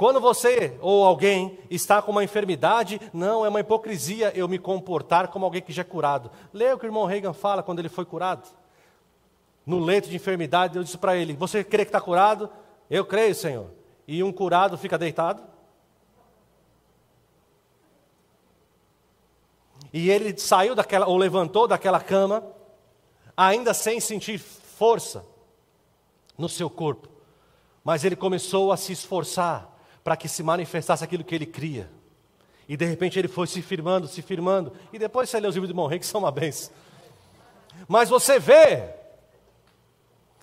Quando 0.00 0.18
você 0.18 0.78
ou 0.80 1.04
alguém 1.04 1.58
está 1.68 2.00
com 2.00 2.10
uma 2.10 2.24
enfermidade, 2.24 2.98
não, 3.12 3.44
é 3.44 3.50
uma 3.50 3.60
hipocrisia 3.60 4.32
eu 4.34 4.48
me 4.48 4.58
comportar 4.58 5.28
como 5.28 5.44
alguém 5.44 5.60
que 5.60 5.72
já 5.72 5.82
é 5.82 5.84
curado. 5.84 6.30
Leia 6.54 6.74
o 6.74 6.78
que 6.78 6.86
o 6.86 6.88
irmão 6.88 7.04
Reagan 7.04 7.34
fala 7.34 7.62
quando 7.62 7.80
ele 7.80 7.90
foi 7.90 8.06
curado. 8.06 8.48
No 9.66 9.78
leito 9.78 10.08
de 10.08 10.16
enfermidade, 10.16 10.78
eu 10.78 10.82
disse 10.82 10.96
para 10.96 11.16
ele: 11.16 11.34
Você 11.34 11.62
crê 11.62 11.84
que 11.84 11.90
está 11.90 12.00
curado? 12.00 12.48
Eu 12.88 13.04
creio, 13.04 13.34
Senhor. 13.34 13.66
E 14.06 14.22
um 14.22 14.32
curado 14.32 14.76
fica 14.76 14.98
deitado? 14.98 15.42
E 19.92 20.10
ele 20.10 20.36
saiu 20.38 20.74
daquela, 20.74 21.06
ou 21.06 21.16
levantou 21.16 21.66
daquela 21.66 22.00
cama, 22.00 22.44
ainda 23.36 23.74
sem 23.74 23.98
sentir 24.00 24.38
força 24.38 25.24
no 26.38 26.48
seu 26.48 26.70
corpo. 26.70 27.08
Mas 27.82 28.04
ele 28.04 28.14
começou 28.16 28.72
a 28.72 28.76
se 28.76 28.92
esforçar 28.92 29.68
para 30.04 30.16
que 30.16 30.28
se 30.28 30.42
manifestasse 30.42 31.02
aquilo 31.02 31.24
que 31.24 31.34
ele 31.34 31.46
cria. 31.46 31.90
E 32.68 32.76
de 32.76 32.84
repente 32.84 33.18
ele 33.18 33.26
foi 33.26 33.46
se 33.46 33.60
firmando, 33.60 34.06
se 34.06 34.22
firmando. 34.22 34.72
E 34.92 34.98
depois 34.98 35.28
você 35.28 35.40
lê 35.40 35.48
os 35.48 35.54
livros 35.54 35.68
de 35.68 35.74
Monrey, 35.74 35.98
que 35.98 36.06
são 36.06 36.20
uma 36.20 36.30
benção. 36.30 36.72
Mas 37.88 38.08
você 38.08 38.38
vê 38.38 38.99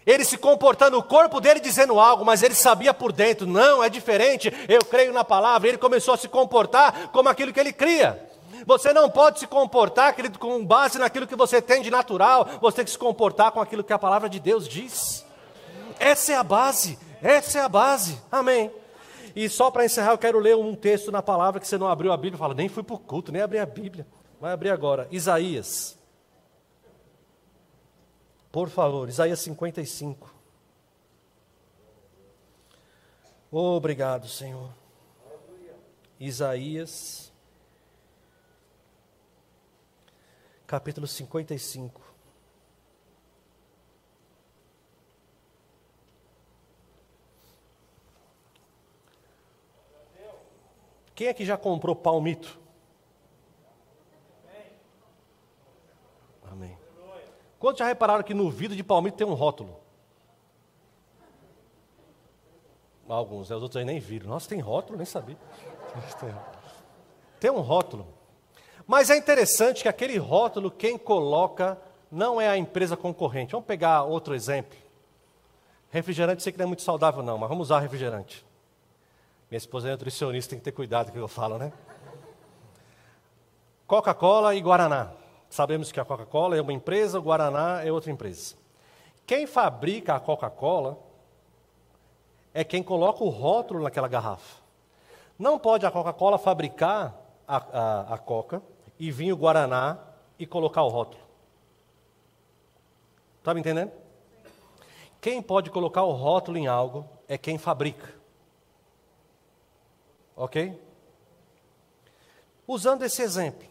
ele 0.08 0.24
se 0.24 0.38
comportando, 0.38 0.98
o 0.98 1.04
corpo 1.04 1.42
dele 1.42 1.60
dizendo 1.60 2.00
algo, 2.00 2.24
mas 2.24 2.42
ele 2.42 2.56
sabia 2.56 2.94
por 2.94 3.12
dentro, 3.12 3.46
não, 3.46 3.84
é 3.84 3.90
diferente, 3.90 4.52
eu 4.70 4.80
creio 4.86 5.12
na 5.12 5.26
palavra. 5.26 5.68
Ele 5.68 5.78
começou 5.78 6.14
a 6.14 6.18
se 6.18 6.30
comportar 6.30 7.10
como 7.10 7.28
aquilo 7.28 7.52
que 7.52 7.60
ele 7.60 7.74
cria. 7.74 8.26
Você 8.66 8.94
não 8.94 9.10
pode 9.10 9.40
se 9.40 9.48
comportar, 9.48 10.16
querido, 10.16 10.40
com 10.40 10.66
base 10.66 10.98
naquilo 10.98 11.28
que 11.28 11.36
você 11.36 11.62
tem 11.62 11.82
de 11.82 11.92
natural, 11.92 12.48
você 12.62 12.78
tem 12.78 12.86
que 12.86 12.92
se 12.92 12.98
comportar 12.98 13.52
com 13.52 13.60
aquilo 13.60 13.84
que 13.84 13.92
a 13.92 14.00
palavra 14.00 14.30
de 14.30 14.40
Deus 14.40 14.66
diz. 14.66 15.26
Essa 16.00 16.32
é 16.32 16.36
a 16.36 16.44
base, 16.44 16.98
essa 17.22 17.60
é 17.60 17.62
a 17.62 17.70
base, 17.70 18.18
amém. 18.32 18.72
E 19.36 19.50
só 19.50 19.70
para 19.70 19.84
encerrar, 19.84 20.12
eu 20.12 20.18
quero 20.18 20.40
ler 20.40 20.56
um 20.56 20.74
texto 20.74 21.12
na 21.12 21.22
palavra 21.22 21.60
que 21.60 21.68
você 21.68 21.78
não 21.78 21.88
abriu 21.88 22.14
a 22.14 22.18
Bíblia, 22.18 22.38
fala, 22.38 22.54
nem 22.54 22.70
fui 22.70 22.82
para 22.82 22.96
o 22.96 23.00
culto, 23.00 23.32
nem 23.32 23.42
abri 23.42 23.60
a 23.60 23.66
Bíblia. 23.66 24.08
Vai 24.40 24.54
abrir 24.54 24.70
agora. 24.70 25.08
Isaías. 25.12 25.97
Por 28.58 28.70
favor, 28.72 29.08
Isaías 29.08 29.40
55. 29.42 30.34
Obrigado, 33.52 34.28
Senhor. 34.28 34.72
Isaías, 36.20 37.32
capítulo 40.66 41.06
55. 41.06 42.02
Quem 51.14 51.28
é 51.28 51.34
que 51.36 51.46
já 51.46 51.58
comprou 51.60 51.96
palmito? 51.96 52.60
Quantos 57.60 57.80
já 57.80 57.86
repararam 57.86 58.24
que 58.24 58.34
no 58.34 58.50
vidro 58.50 58.76
de 58.76 58.84
palmito 58.84 59.18
tem 59.18 59.26
um 59.26 59.34
rótulo? 59.34 59.80
Alguns, 63.08 63.50
né? 63.50 63.56
os 63.56 63.64
outros 63.64 63.78
aí 63.78 63.86
nem 63.86 64.00
viram. 64.00 64.28
Nossa, 64.28 64.50
tem 64.50 64.60
rótulo? 64.60 64.98
Nem 64.98 65.06
sabia. 65.06 65.38
Tem 67.40 67.50
um 67.50 67.62
rótulo. 67.62 68.08
Mas 68.86 69.10
é 69.10 69.18
interessante 69.18 69.82
que 69.82 69.90
aquele 69.90 70.18
rótulo, 70.18 70.70
quem 70.70 70.98
coloca, 70.98 71.78
não 72.12 72.40
é 72.40 72.48
a 72.48 72.58
empresa 72.58 72.96
concorrente. 72.98 73.52
Vamos 73.52 73.68
pegar 73.68 74.04
outro 74.04 74.36
exemplo. 74.36 74.78
Refrigerante, 75.90 76.44
sei 76.44 76.52
que 76.52 76.58
não 76.58 76.66
é 76.66 76.68
muito 76.68 76.82
saudável, 76.82 77.24
não, 77.24 77.38
mas 77.38 77.50
vamos 77.50 77.68
usar 77.68 77.80
refrigerante. 77.80 78.46
Minha 79.50 79.58
esposa 79.58 79.88
é 79.88 79.92
nutricionista, 79.92 80.50
tem 80.52 80.60
que 80.60 80.66
ter 80.66 80.74
cuidado 80.74 81.06
com 81.06 81.12
o 81.12 81.14
que 81.14 81.20
eu 81.20 81.28
falo, 81.28 81.58
né? 81.58 81.72
Coca-Cola 83.86 84.54
e 84.54 84.60
Guaraná. 84.60 85.12
Sabemos 85.50 85.92
que 85.92 86.00
a 86.00 86.06
Coca-Cola 86.06 86.58
é 86.58 86.62
uma 86.62 86.74
empresa, 86.74 87.20
o 87.20 87.22
Guaraná 87.22 87.84
é 87.84 87.92
outra 87.92 88.12
empresa. 88.12 88.56
Quem 89.26 89.48
fabrica 89.48 90.16
a 90.16 90.20
Coca-Cola 90.20 90.98
é 92.54 92.64
quem 92.64 92.82
coloca 92.82 93.24
o 93.24 93.30
rótulo 93.30 93.84
naquela 93.84 94.08
garrafa. 94.08 94.62
Não 95.38 95.60
pode 95.60 95.86
a 95.86 95.92
Coca-Cola 95.92 96.38
fabricar 96.38 97.16
a, 97.48 97.58
a, 97.58 98.14
a 98.16 98.18
Coca 98.18 98.62
e 99.00 99.12
vir 99.12 99.32
o 99.32 99.38
Guaraná 99.38 100.00
e 100.40 100.46
colocar 100.46 100.84
o 100.84 100.90
rótulo. 100.90 101.24
Está 103.40 103.54
me 103.54 103.60
entendendo? 103.60 103.92
Quem 105.22 105.42
pode 105.42 105.70
colocar 105.70 106.04
o 106.04 106.12
rótulo 106.12 106.58
em 106.58 106.68
algo 106.68 107.08
é 107.28 107.38
quem 107.38 107.58
fabrica. 107.58 108.14
Ok? 110.36 110.80
Usando 112.68 113.04
esse 113.04 113.22
exemplo, 113.22 113.68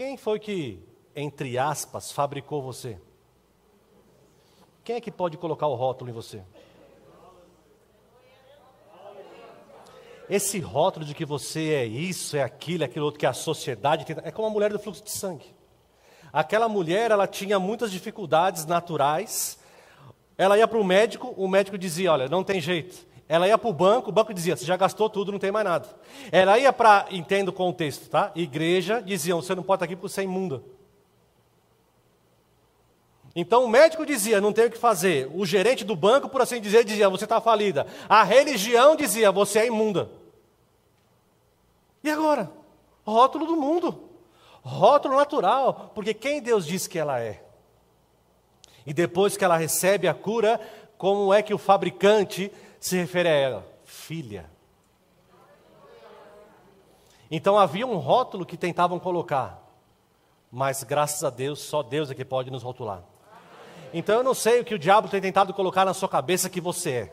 quem 0.00 0.16
foi 0.16 0.38
que, 0.38 0.82
entre 1.14 1.58
aspas, 1.58 2.10
fabricou 2.10 2.62
você? 2.62 2.98
Quem 4.82 4.96
é 4.96 5.00
que 5.00 5.10
pode 5.10 5.36
colocar 5.36 5.66
o 5.66 5.74
rótulo 5.74 6.10
em 6.10 6.14
você? 6.14 6.42
Esse 10.26 10.58
rótulo 10.58 11.04
de 11.04 11.12
que 11.12 11.26
você 11.26 11.74
é 11.74 11.84
isso, 11.84 12.34
é 12.34 12.42
aquilo, 12.42 12.82
é 12.82 12.86
aquilo 12.86 13.04
outro 13.04 13.20
que 13.20 13.26
a 13.26 13.34
sociedade 13.34 14.06
tenta, 14.06 14.22
é 14.24 14.30
como 14.30 14.48
a 14.48 14.50
mulher 14.50 14.72
do 14.72 14.78
fluxo 14.78 15.04
de 15.04 15.10
sangue. 15.10 15.54
Aquela 16.32 16.66
mulher, 16.66 17.10
ela 17.10 17.26
tinha 17.26 17.58
muitas 17.58 17.92
dificuldades 17.92 18.64
naturais. 18.64 19.58
Ela 20.38 20.56
ia 20.56 20.66
para 20.66 20.78
o 20.78 20.84
médico, 20.84 21.34
o 21.36 21.46
médico 21.46 21.76
dizia: 21.76 22.10
Olha, 22.10 22.26
não 22.26 22.42
tem 22.42 22.58
jeito. 22.58 23.06
Ela 23.30 23.46
ia 23.46 23.56
para 23.56 23.70
o 23.70 23.72
banco, 23.72 24.10
o 24.10 24.12
banco 24.12 24.34
dizia: 24.34 24.56
Você 24.56 24.64
já 24.64 24.76
gastou 24.76 25.08
tudo, 25.08 25.30
não 25.30 25.38
tem 25.38 25.52
mais 25.52 25.64
nada. 25.64 25.88
Ela 26.32 26.58
ia 26.58 26.72
para, 26.72 27.06
entendo 27.12 27.50
o 27.50 27.52
contexto, 27.52 28.10
tá? 28.10 28.32
Igreja, 28.34 29.00
diziam: 29.00 29.40
Você 29.40 29.54
não 29.54 29.62
pode 29.62 29.76
estar 29.76 29.84
aqui 29.84 29.94
porque 29.94 30.12
você 30.12 30.22
é 30.22 30.24
imunda. 30.24 30.60
Então 33.32 33.64
o 33.64 33.68
médico 33.68 34.04
dizia: 34.04 34.40
Não 34.40 34.52
tem 34.52 34.64
o 34.66 34.70
que 34.70 34.76
fazer. 34.76 35.30
O 35.32 35.46
gerente 35.46 35.84
do 35.84 35.94
banco, 35.94 36.28
por 36.28 36.42
assim 36.42 36.60
dizer, 36.60 36.82
dizia: 36.82 37.08
Você 37.08 37.22
está 37.22 37.40
falida. 37.40 37.86
A 38.08 38.24
religião 38.24 38.96
dizia: 38.96 39.30
Você 39.30 39.60
é 39.60 39.66
imunda. 39.68 40.10
E 42.02 42.10
agora? 42.10 42.50
Rótulo 43.06 43.46
do 43.46 43.54
mundo. 43.54 44.10
Rótulo 44.60 45.16
natural. 45.16 45.92
Porque 45.94 46.12
quem 46.12 46.42
Deus 46.42 46.66
diz 46.66 46.88
que 46.88 46.98
ela 46.98 47.20
é? 47.20 47.40
E 48.84 48.92
depois 48.92 49.36
que 49.36 49.44
ela 49.44 49.56
recebe 49.56 50.08
a 50.08 50.14
cura, 50.14 50.60
como 50.98 51.32
é 51.32 51.42
que 51.42 51.54
o 51.54 51.58
fabricante 51.58 52.50
se 52.80 52.96
refere 52.96 53.28
a 53.28 53.32
ela? 53.32 53.66
Filha. 53.84 54.48
Então 57.30 57.58
havia 57.58 57.86
um 57.86 57.98
rótulo 57.98 58.46
que 58.46 58.56
tentavam 58.56 58.98
colocar, 58.98 59.62
mas 60.50 60.82
graças 60.82 61.22
a 61.22 61.30
Deus, 61.30 61.60
só 61.60 61.82
Deus 61.82 62.10
é 62.10 62.14
que 62.14 62.24
pode 62.24 62.50
nos 62.50 62.62
rotular. 62.62 63.04
Então 63.92 64.16
eu 64.16 64.24
não 64.24 64.34
sei 64.34 64.60
o 64.60 64.64
que 64.64 64.74
o 64.74 64.78
diabo 64.78 65.08
tem 65.08 65.20
tentado 65.20 65.52
colocar 65.52 65.84
na 65.84 65.94
sua 65.94 66.08
cabeça 66.08 66.48
que 66.48 66.60
você 66.60 66.90
é. 66.90 67.12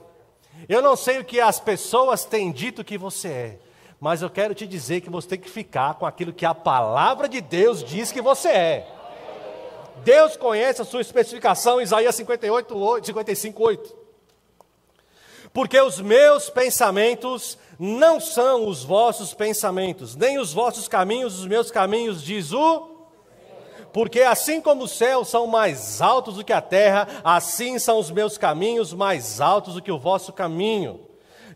Eu 0.67 0.81
não 0.81 0.95
sei 0.95 1.19
o 1.19 1.25
que 1.25 1.39
as 1.39 1.59
pessoas 1.59 2.25
têm 2.25 2.51
dito 2.51 2.83
que 2.83 2.97
você 2.97 3.27
é. 3.27 3.59
Mas 3.99 4.21
eu 4.21 4.29
quero 4.29 4.55
te 4.55 4.65
dizer 4.65 5.01
que 5.01 5.09
você 5.09 5.27
tem 5.27 5.39
que 5.39 5.49
ficar 5.49 5.95
com 5.95 6.05
aquilo 6.05 6.33
que 6.33 6.45
a 6.45 6.55
palavra 6.55 7.27
de 7.27 7.41
Deus 7.41 7.83
diz 7.83 8.11
que 8.11 8.21
você 8.21 8.49
é. 8.49 8.87
Deus 10.03 10.37
conhece 10.37 10.81
a 10.81 10.85
sua 10.85 11.01
especificação, 11.01 11.81
Isaías 11.81 12.15
58, 12.15 12.77
8, 12.77 13.05
55, 13.07 13.63
8 13.63 13.96
porque 15.57 15.81
os 15.81 15.99
meus 15.99 16.51
pensamentos 16.51 17.57
não 17.79 18.19
são 18.19 18.67
os 18.67 18.83
vossos 18.83 19.33
pensamentos, 19.33 20.15
nem 20.15 20.37
os 20.37 20.53
vossos 20.53 20.87
caminhos 20.87 21.39
os 21.39 21.47
meus 21.47 21.71
caminhos, 21.71 22.21
diz 22.21 22.53
o. 22.53 23.07
Porque 23.91 24.21
assim 24.21 24.61
como 24.61 24.83
os 24.83 24.91
céus 24.91 25.29
são 25.29 25.47
mais 25.47 25.99
altos 25.99 26.35
do 26.35 26.43
que 26.43 26.53
a 26.53 26.61
terra, 26.61 27.07
assim 27.23 27.79
são 27.79 27.97
os 27.97 28.11
meus 28.11 28.37
caminhos 28.37 28.93
mais 28.93 29.41
altos 29.41 29.73
do 29.73 29.81
que 29.81 29.91
o 29.91 29.97
vosso 29.97 30.31
caminho, 30.31 30.99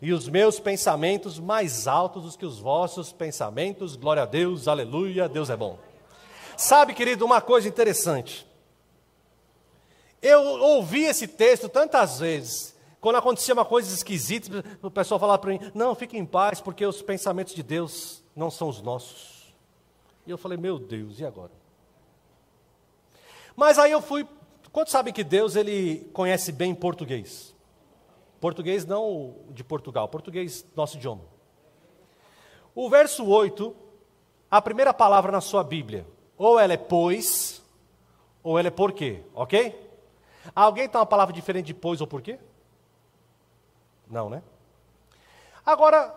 e 0.02 0.12
os 0.12 0.28
meus 0.28 0.58
pensamentos 0.58 1.38
mais 1.38 1.86
altos 1.86 2.32
do 2.32 2.36
que 2.36 2.44
os 2.44 2.58
vossos 2.58 3.12
pensamentos. 3.12 3.94
Glória 3.94 4.24
a 4.24 4.26
Deus, 4.26 4.66
aleluia, 4.66 5.28
Deus 5.28 5.48
é 5.48 5.56
bom. 5.56 5.78
Sabe, 6.56 6.92
querido, 6.92 7.24
uma 7.24 7.40
coisa 7.40 7.68
interessante. 7.68 8.44
Eu 10.20 10.40
ouvi 10.40 11.04
esse 11.04 11.28
texto 11.28 11.68
tantas 11.68 12.18
vezes, 12.18 12.71
quando 13.02 13.16
acontecia 13.16 13.52
uma 13.52 13.64
coisa 13.64 13.92
esquisita, 13.92 14.64
o 14.80 14.88
pessoal 14.88 15.18
falava 15.18 15.40
para 15.40 15.50
mim: 15.50 15.58
Não, 15.74 15.92
fique 15.92 16.16
em 16.16 16.24
paz, 16.24 16.60
porque 16.60 16.86
os 16.86 17.02
pensamentos 17.02 17.52
de 17.52 17.60
Deus 17.60 18.22
não 18.34 18.48
são 18.48 18.68
os 18.68 18.80
nossos. 18.80 19.52
E 20.24 20.30
eu 20.30 20.38
falei: 20.38 20.56
Meu 20.56 20.78
Deus, 20.78 21.18
e 21.18 21.24
agora? 21.24 21.50
Mas 23.56 23.76
aí 23.76 23.90
eu 23.90 24.00
fui. 24.00 24.24
Quantos 24.70 24.92
sabem 24.92 25.12
que 25.12 25.24
Deus 25.24 25.56
ele 25.56 26.08
conhece 26.12 26.52
bem 26.52 26.72
português? 26.76 27.52
Português 28.40 28.86
não 28.86 29.34
de 29.50 29.64
Portugal, 29.64 30.08
português 30.08 30.64
nosso 30.76 30.96
idioma. 30.96 31.24
O 32.72 32.88
verso 32.88 33.26
8, 33.26 33.74
a 34.48 34.62
primeira 34.62 34.94
palavra 34.94 35.32
na 35.32 35.40
sua 35.40 35.64
Bíblia, 35.64 36.06
ou 36.38 36.56
ela 36.56 36.72
é 36.72 36.76
pois, 36.76 37.60
ou 38.44 38.60
ela 38.60 38.68
é 38.68 38.70
porquê, 38.70 39.24
ok? 39.34 39.90
Alguém 40.54 40.88
tem 40.88 41.00
uma 41.00 41.04
palavra 41.06 41.34
diferente 41.34 41.66
de 41.66 41.74
pois 41.74 42.00
ou 42.00 42.06
porquê? 42.06 42.38
Não, 44.12 44.28
né? 44.28 44.42
Agora, 45.64 46.14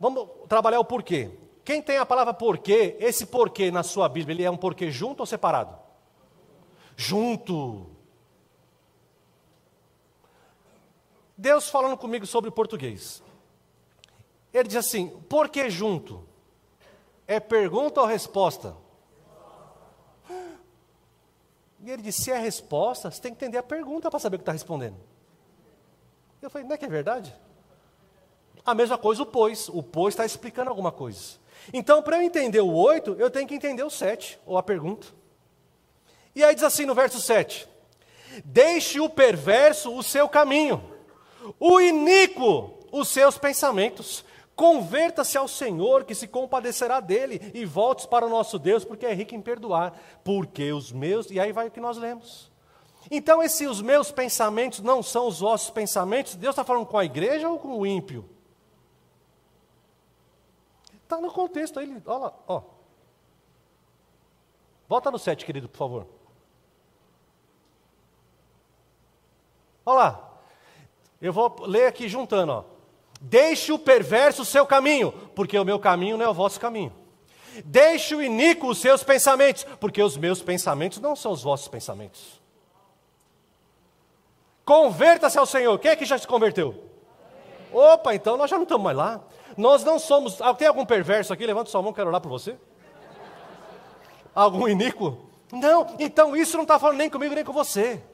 vamos 0.00 0.28
trabalhar 0.48 0.80
o 0.80 0.84
porquê. 0.84 1.30
Quem 1.64 1.80
tem 1.80 1.96
a 1.96 2.04
palavra 2.04 2.34
porquê, 2.34 2.96
esse 2.98 3.26
porquê 3.26 3.70
na 3.70 3.84
sua 3.84 4.08
Bíblia, 4.08 4.34
ele 4.34 4.42
é 4.42 4.50
um 4.50 4.56
porquê 4.56 4.90
junto 4.90 5.20
ou 5.20 5.26
separado? 5.26 5.78
Junto. 6.96 7.86
Deus 11.36 11.68
falando 11.68 11.96
comigo 11.96 12.26
sobre 12.26 12.50
português. 12.50 13.22
Ele 14.52 14.66
diz 14.66 14.76
assim: 14.76 15.08
por 15.28 15.48
que 15.48 15.70
junto? 15.70 16.26
É 17.24 17.38
pergunta 17.38 18.00
ou 18.00 18.06
resposta? 18.06 18.74
E 21.84 21.88
ele 21.88 22.02
disse: 22.02 22.24
se 22.24 22.30
é 22.32 22.38
resposta, 22.38 23.12
você 23.12 23.22
tem 23.22 23.32
que 23.32 23.44
entender 23.44 23.58
a 23.58 23.62
pergunta 23.62 24.10
para 24.10 24.18
saber 24.18 24.36
o 24.36 24.38
que 24.40 24.42
está 24.42 24.52
respondendo. 24.52 24.96
Eu 26.40 26.50
falei: 26.50 26.66
não 26.66 26.74
é 26.74 26.78
que 26.78 26.84
é 26.84 26.88
verdade? 26.88 27.34
A 28.64 28.74
mesma 28.74 28.98
coisa 28.98 29.22
o 29.22 29.26
pois. 29.26 29.68
O 29.68 29.82
pois 29.82 30.14
está 30.14 30.24
explicando 30.24 30.70
alguma 30.70 30.92
coisa. 30.92 31.38
Então, 31.72 32.02
para 32.02 32.18
eu 32.18 32.22
entender 32.22 32.60
o 32.60 32.72
8, 32.72 33.16
eu 33.18 33.30
tenho 33.30 33.46
que 33.46 33.54
entender 33.54 33.82
o 33.82 33.90
7, 33.90 34.38
ou 34.46 34.56
a 34.56 34.62
pergunta. 34.62 35.06
E 36.34 36.44
aí 36.44 36.54
diz 36.54 36.64
assim 36.64 36.86
no 36.86 36.94
verso 36.94 37.20
7: 37.20 37.68
Deixe 38.44 39.00
o 39.00 39.08
perverso 39.08 39.94
o 39.94 40.02
seu 40.02 40.28
caminho, 40.28 40.82
o 41.58 41.80
iníquo 41.80 42.78
os 42.92 43.08
seus 43.08 43.38
pensamentos. 43.38 44.24
Converta-se 44.54 45.38
ao 45.38 45.46
Senhor, 45.46 46.02
que 46.04 46.16
se 46.16 46.26
compadecerá 46.26 46.98
dele, 46.98 47.52
e 47.54 47.64
volte 47.64 48.08
para 48.08 48.26
o 48.26 48.28
nosso 48.28 48.58
Deus, 48.58 48.84
porque 48.84 49.06
é 49.06 49.14
rico 49.14 49.34
em 49.34 49.40
perdoar. 49.40 49.96
Porque 50.24 50.72
os 50.72 50.90
meus. 50.90 51.30
E 51.30 51.38
aí 51.38 51.52
vai 51.52 51.68
o 51.68 51.70
que 51.70 51.80
nós 51.80 51.96
lemos. 51.96 52.47
Então, 53.10 53.42
esses 53.42 53.68
os 53.68 53.80
meus 53.80 54.10
pensamentos 54.10 54.80
não 54.80 55.02
são 55.02 55.26
os 55.26 55.40
vossos 55.40 55.70
pensamentos, 55.70 56.34
Deus 56.34 56.52
está 56.52 56.64
falando 56.64 56.86
com 56.86 56.98
a 56.98 57.04
igreja 57.04 57.48
ou 57.48 57.58
com 57.58 57.78
o 57.78 57.86
ímpio? 57.86 58.28
Está 61.04 61.18
no 61.18 61.32
contexto 61.32 61.78
aí, 61.78 62.02
olha 62.04 62.18
lá, 62.18 62.34
ó. 62.46 62.62
Volta 64.88 65.10
no 65.10 65.18
7, 65.18 65.44
querido, 65.44 65.68
por 65.68 65.78
favor. 65.78 66.06
Olha 69.86 69.98
lá. 69.98 70.40
Eu 71.20 71.32
vou 71.32 71.56
ler 71.62 71.86
aqui 71.86 72.08
juntando, 72.08 72.52
ó. 72.52 72.64
Deixe 73.20 73.72
o 73.72 73.78
perverso 73.78 74.42
o 74.42 74.44
seu 74.44 74.66
caminho, 74.66 75.12
porque 75.34 75.58
o 75.58 75.64
meu 75.64 75.78
caminho 75.78 76.16
não 76.16 76.26
é 76.26 76.28
o 76.28 76.34
vosso 76.34 76.60
caminho. 76.60 76.92
Deixe 77.64 78.14
o 78.14 78.22
iníquo 78.22 78.68
os 78.68 78.78
seus 78.78 79.02
pensamentos, 79.02 79.64
porque 79.80 80.02
os 80.02 80.16
meus 80.16 80.42
pensamentos 80.42 81.00
não 81.00 81.16
são 81.16 81.32
os 81.32 81.42
vossos 81.42 81.68
pensamentos. 81.68 82.37
Converta-se 84.68 85.38
ao 85.38 85.46
Senhor. 85.46 85.78
Quem 85.78 85.92
é 85.92 85.96
que 85.96 86.04
já 86.04 86.18
se 86.18 86.26
converteu? 86.26 86.74
Opa, 87.72 88.14
então 88.14 88.36
nós 88.36 88.50
já 88.50 88.56
não 88.56 88.64
estamos 88.64 88.84
mais 88.84 88.94
lá. 88.94 89.22
Nós 89.56 89.82
não 89.82 89.98
somos. 89.98 90.42
Ah, 90.42 90.52
tem 90.52 90.68
algum 90.68 90.84
perverso 90.84 91.32
aqui? 91.32 91.46
Levanta 91.46 91.70
sua 91.70 91.80
mão, 91.80 91.90
quero 91.90 92.08
orar 92.08 92.20
por 92.20 92.28
você. 92.28 92.54
Algum 94.34 94.68
iníquo? 94.68 95.16
Não, 95.50 95.86
então 95.98 96.36
isso 96.36 96.58
não 96.58 96.64
está 96.64 96.78
falando 96.78 96.98
nem 96.98 97.08
comigo 97.08 97.34
nem 97.34 97.42
com 97.42 97.52
você. 97.52 98.04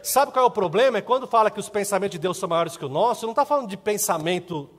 Sabe 0.00 0.30
qual 0.30 0.44
é 0.44 0.46
o 0.46 0.50
problema? 0.52 0.98
É 0.98 1.02
quando 1.02 1.26
fala 1.26 1.50
que 1.50 1.58
os 1.58 1.68
pensamentos 1.68 2.12
de 2.12 2.20
Deus 2.20 2.38
são 2.38 2.48
maiores 2.48 2.76
que 2.76 2.84
o 2.84 2.88
nosso, 2.88 3.26
não 3.26 3.32
está 3.32 3.44
falando 3.44 3.66
de 3.66 3.76
pensamento. 3.76 4.70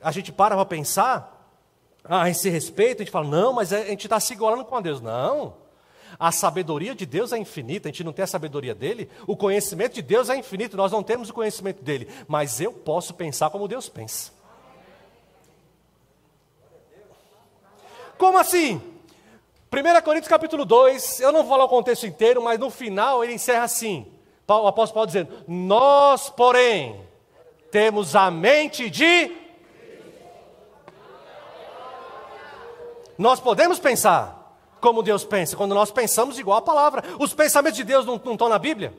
A 0.00 0.12
gente 0.12 0.30
para 0.30 0.54
para 0.54 0.64
pensar 0.64 1.44
a 2.04 2.30
esse 2.30 2.48
respeito, 2.48 3.02
a 3.02 3.04
gente 3.04 3.10
fala, 3.10 3.26
não, 3.26 3.52
mas 3.52 3.72
a 3.72 3.84
gente 3.84 4.06
está 4.06 4.20
se 4.20 4.32
igualando 4.32 4.64
com 4.64 4.76
a 4.76 4.80
Deus. 4.80 5.00
Não. 5.00 5.60
A 6.18 6.30
sabedoria 6.32 6.94
de 6.94 7.06
Deus 7.06 7.32
é 7.32 7.38
infinita, 7.38 7.88
a 7.88 7.92
gente 7.92 8.04
não 8.04 8.12
tem 8.12 8.22
a 8.22 8.26
sabedoria 8.26 8.74
dele. 8.74 9.08
O 9.26 9.36
conhecimento 9.36 9.94
de 9.94 10.02
Deus 10.02 10.28
é 10.28 10.36
infinito, 10.36 10.76
nós 10.76 10.92
não 10.92 11.02
temos 11.02 11.30
o 11.30 11.34
conhecimento 11.34 11.82
dele. 11.82 12.08
Mas 12.28 12.60
eu 12.60 12.72
posso 12.72 13.14
pensar 13.14 13.50
como 13.50 13.68
Deus 13.68 13.88
pensa. 13.88 14.32
Como 18.18 18.38
assim? 18.38 18.80
1 19.72 20.02
Coríntios 20.02 20.28
capítulo 20.28 20.64
2, 20.64 21.20
eu 21.20 21.32
não 21.32 21.40
vou 21.40 21.50
falar 21.50 21.64
o 21.64 21.68
contexto 21.68 22.06
inteiro, 22.06 22.42
mas 22.42 22.58
no 22.58 22.70
final 22.70 23.24
ele 23.24 23.32
encerra 23.32 23.64
assim: 23.64 24.06
o 24.46 24.66
apóstolo 24.66 24.94
Paulo 24.94 25.06
dizendo: 25.06 25.44
Nós, 25.48 26.28
porém, 26.28 27.00
temos 27.70 28.14
a 28.14 28.30
mente 28.30 28.90
de. 28.90 29.34
Nós 33.16 33.40
podemos 33.40 33.78
pensar 33.78 34.41
como 34.82 35.02
Deus 35.02 35.24
pensa, 35.24 35.56
quando 35.56 35.76
nós 35.76 35.92
pensamos 35.92 36.40
igual 36.40 36.58
a 36.58 36.62
palavra. 36.62 37.04
Os 37.18 37.32
pensamentos 37.32 37.76
de 37.76 37.84
Deus 37.84 38.04
não, 38.04 38.20
não 38.22 38.32
estão 38.32 38.48
na 38.48 38.58
Bíblia? 38.58 38.92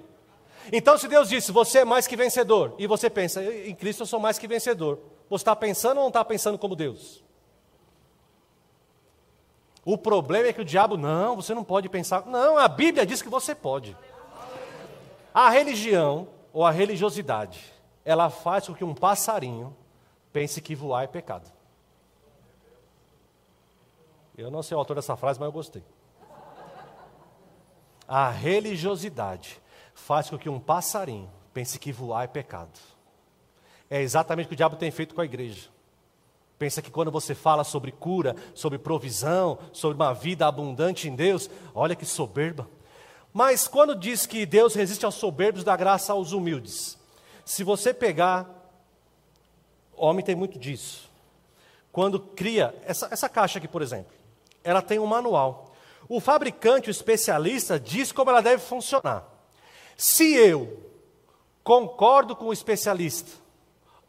Então, 0.71 0.97
se 0.97 1.09
Deus 1.09 1.27
disse, 1.27 1.51
você 1.51 1.79
é 1.79 1.85
mais 1.85 2.07
que 2.07 2.15
vencedor, 2.15 2.73
e 2.79 2.87
você 2.87 3.09
pensa, 3.09 3.43
em 3.43 3.75
Cristo 3.75 4.03
eu 4.03 4.07
sou 4.07 4.19
mais 4.19 4.39
que 4.39 4.47
vencedor, 4.47 4.97
você 5.29 5.41
está 5.41 5.53
pensando 5.53 5.97
ou 5.97 6.03
não 6.03 6.07
está 6.07 6.23
pensando 6.23 6.57
como 6.57 6.73
Deus? 6.73 7.21
O 9.83 9.97
problema 9.97 10.47
é 10.47 10.53
que 10.53 10.61
o 10.61 10.65
diabo, 10.65 10.95
não, 10.95 11.35
você 11.35 11.53
não 11.53 11.65
pode 11.65 11.89
pensar. 11.89 12.25
Não, 12.25 12.57
a 12.57 12.69
Bíblia 12.69 13.05
diz 13.05 13.21
que 13.21 13.27
você 13.27 13.53
pode. 13.53 13.97
A 15.33 15.49
religião, 15.49 16.29
ou 16.53 16.65
a 16.65 16.71
religiosidade, 16.71 17.59
ela 18.05 18.29
faz 18.29 18.67
com 18.67 18.73
que 18.73 18.85
um 18.85 18.95
passarinho 18.95 19.75
pense 20.31 20.61
que 20.61 20.73
voar 20.73 21.03
é 21.03 21.07
pecado. 21.07 21.51
Eu 24.37 24.49
não 24.49 24.63
sei 24.63 24.75
o 24.75 24.79
autor 24.79 24.95
dessa 24.95 25.15
frase, 25.15 25.39
mas 25.39 25.47
eu 25.47 25.51
gostei. 25.51 25.83
A 28.07 28.29
religiosidade 28.29 29.61
faz 29.93 30.29
com 30.29 30.37
que 30.37 30.49
um 30.49 30.59
passarinho 30.59 31.29
pense 31.53 31.77
que 31.79 31.91
voar 31.91 32.23
é 32.23 32.27
pecado. 32.27 32.79
É 33.89 34.01
exatamente 34.01 34.45
o 34.45 34.49
que 34.49 34.55
o 34.55 34.57
diabo 34.57 34.75
tem 34.75 34.91
feito 34.91 35.13
com 35.13 35.21
a 35.21 35.25
igreja. 35.25 35.69
Pensa 36.57 36.81
que 36.81 36.89
quando 36.89 37.11
você 37.11 37.35
fala 37.35 37.63
sobre 37.63 37.91
cura, 37.91 38.35
sobre 38.53 38.79
provisão, 38.79 39.59
sobre 39.71 39.95
uma 39.95 40.13
vida 40.13 40.47
abundante 40.47 41.07
em 41.07 41.15
Deus, 41.15 41.49
olha 41.73 41.95
que 41.95 42.05
soberba. 42.05 42.67
Mas 43.31 43.67
quando 43.67 43.95
diz 43.95 44.25
que 44.25 44.45
Deus 44.45 44.73
resiste 44.73 45.05
aos 45.05 45.15
soberbos, 45.15 45.63
dá 45.63 45.75
graça 45.75 46.13
aos 46.13 46.31
humildes. 46.31 46.97
Se 47.45 47.63
você 47.63 47.93
pegar, 47.93 48.49
homem 49.95 50.23
tem 50.23 50.35
muito 50.35 50.57
disso. 50.57 51.11
Quando 51.91 52.19
cria, 52.19 52.75
essa, 52.85 53.07
essa 53.11 53.29
caixa 53.29 53.59
aqui, 53.59 53.67
por 53.67 53.81
exemplo, 53.81 54.22
ela 54.63 54.81
tem 54.81 54.99
um 54.99 55.05
manual. 55.05 55.73
O 56.07 56.19
fabricante, 56.19 56.89
o 56.89 56.91
especialista, 56.91 57.79
diz 57.79 58.11
como 58.11 58.29
ela 58.29 58.41
deve 58.41 58.61
funcionar. 58.61 59.27
Se 59.95 60.33
eu 60.33 60.81
concordo 61.63 62.35
com 62.35 62.45
o 62.45 62.53
especialista, 62.53 63.43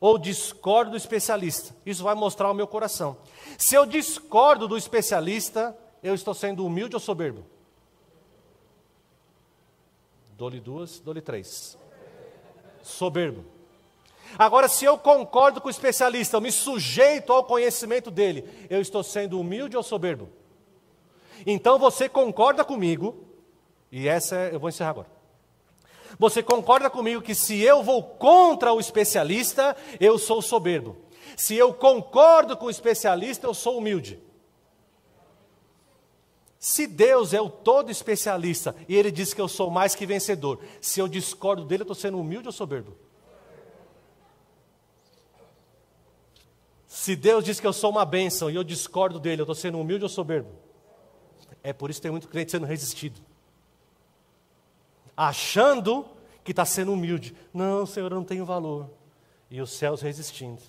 ou 0.05 0.19
discordo 0.19 0.91
do 0.91 0.97
especialista. 0.99 1.75
Isso 1.87 2.03
vai 2.03 2.15
mostrar 2.15 2.51
o 2.51 2.55
meu 2.55 2.67
coração. 2.67 3.17
Se 3.57 3.75
eu 3.75 3.87
discordo 3.87 4.69
do 4.69 4.77
especialista, 4.77 5.75
eu 6.03 6.15
estou 6.15 6.35
sendo 6.35 6.67
humilde 6.67 6.95
ou 6.95 7.01
soberbo? 7.01 7.43
Dou-lhe 10.37 10.61
duas, 10.61 11.01
dou-lhe 11.01 11.23
três. 11.23 11.79
Soberbo. 12.83 13.47
Agora, 14.39 14.69
se 14.69 14.85
eu 14.85 14.99
concordo 14.99 15.59
com 15.59 15.69
o 15.69 15.71
especialista, 15.71 16.37
eu 16.37 16.41
me 16.43 16.53
sujeito 16.53 17.33
ao 17.33 17.45
conhecimento 17.45 18.11
dele, 18.11 18.67
eu 18.69 18.83
estou 18.83 19.03
sendo 19.03 19.41
humilde 19.41 19.75
ou 19.75 19.83
soberbo? 19.83 20.29
Então 21.47 21.79
você 21.79 22.09
concorda 22.09 22.65
comigo, 22.65 23.25
e 23.91 24.09
essa 24.09 24.37
é, 24.37 24.55
eu 24.55 24.61
vou 24.61 24.69
encerrar 24.69 24.91
agora. 24.91 25.09
Você 26.19 26.43
concorda 26.43 26.89
comigo 26.89 27.23
que 27.23 27.35
se 27.35 27.61
eu 27.61 27.83
vou 27.83 28.03
contra 28.03 28.73
o 28.73 28.81
especialista, 28.81 29.77
eu 29.99 30.19
sou 30.19 30.41
soberbo? 30.41 30.97
Se 31.37 31.57
eu 31.57 31.75
concordo 31.75 32.57
com 32.57 32.67
o 32.67 32.71
especialista, 32.71 33.47
eu 33.47 33.55
sou 33.55 33.79
humilde. 33.79 34.23
Se 36.59 36.87
Deus 36.87 37.35
é 37.35 37.41
o 37.41 37.51
todo 37.51 37.91
especialista 37.91 38.75
e 38.89 38.97
ele 38.97 39.11
diz 39.11 39.35
que 39.35 39.41
eu 39.41 39.49
sou 39.49 39.71
mais 39.71 39.95
que 39.95 40.07
vencedor, 40.07 40.61
se 40.81 40.99
eu 40.99 41.07
discordo 41.07 41.65
dele, 41.65 41.83
eu 41.83 41.85
estou 41.85 41.95
sendo 41.95 42.19
humilde 42.19 42.47
ou 42.47 42.53
soberbo? 42.53 42.97
Se 46.87 47.15
Deus 47.15 47.45
diz 47.45 47.61
que 47.61 47.67
eu 47.67 47.73
sou 47.73 47.91
uma 47.91 48.07
bênção 48.07 48.51
e 48.51 48.55
eu 48.55 48.65
discordo 48.65 49.21
dele, 49.21 49.43
eu 49.43 49.45
estou 49.45 49.55
sendo 49.55 49.79
humilde 49.79 50.05
ou 50.05 50.09
soberbo? 50.09 50.64
É 51.65 51.73
por 51.73 51.91
isso 51.91 51.99
que 51.99 52.03
tem 52.03 52.13
muito 52.13 52.29
crente 52.29 52.53
sendo 52.53 52.67
resistido 52.67 53.21
achando 55.17 56.07
que 56.43 56.53
está 56.53 56.65
sendo 56.65 56.93
humilde. 56.93 57.35
Não, 57.53 57.87
Senhor, 57.87 58.11
eu 58.11 58.17
não 58.17 58.25
tenho 58.25 58.45
valor. 58.45 58.91
E 59.51 59.61
os 59.61 59.73
céus 59.73 60.03
resistindo. 60.03 60.61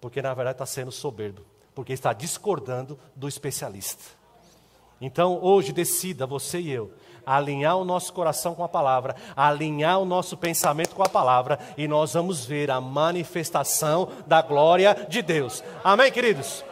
Porque 0.00 0.20
na 0.20 0.34
verdade 0.34 0.56
está 0.56 0.66
sendo 0.66 0.92
soberbo. 0.92 1.42
Porque 1.74 1.92
está 1.92 2.12
discordando 2.12 2.98
do 3.14 3.28
especialista. 3.28 4.02
Então, 5.00 5.38
hoje, 5.42 5.72
decida, 5.72 6.26
você 6.26 6.58
e 6.58 6.70
eu, 6.70 6.90
alinhar 7.24 7.76
o 7.76 7.84
nosso 7.84 8.14
coração 8.14 8.54
com 8.54 8.64
a 8.64 8.68
palavra, 8.68 9.14
alinhar 9.36 10.00
o 10.00 10.06
nosso 10.06 10.38
pensamento 10.38 10.94
com 10.94 11.02
a 11.02 11.08
palavra, 11.08 11.58
e 11.76 11.86
nós 11.86 12.14
vamos 12.14 12.46
ver 12.46 12.70
a 12.70 12.80
manifestação 12.80 14.08
da 14.26 14.40
glória 14.40 15.06
de 15.06 15.20
Deus. 15.20 15.62
Amém, 15.84 16.10
queridos? 16.10 16.64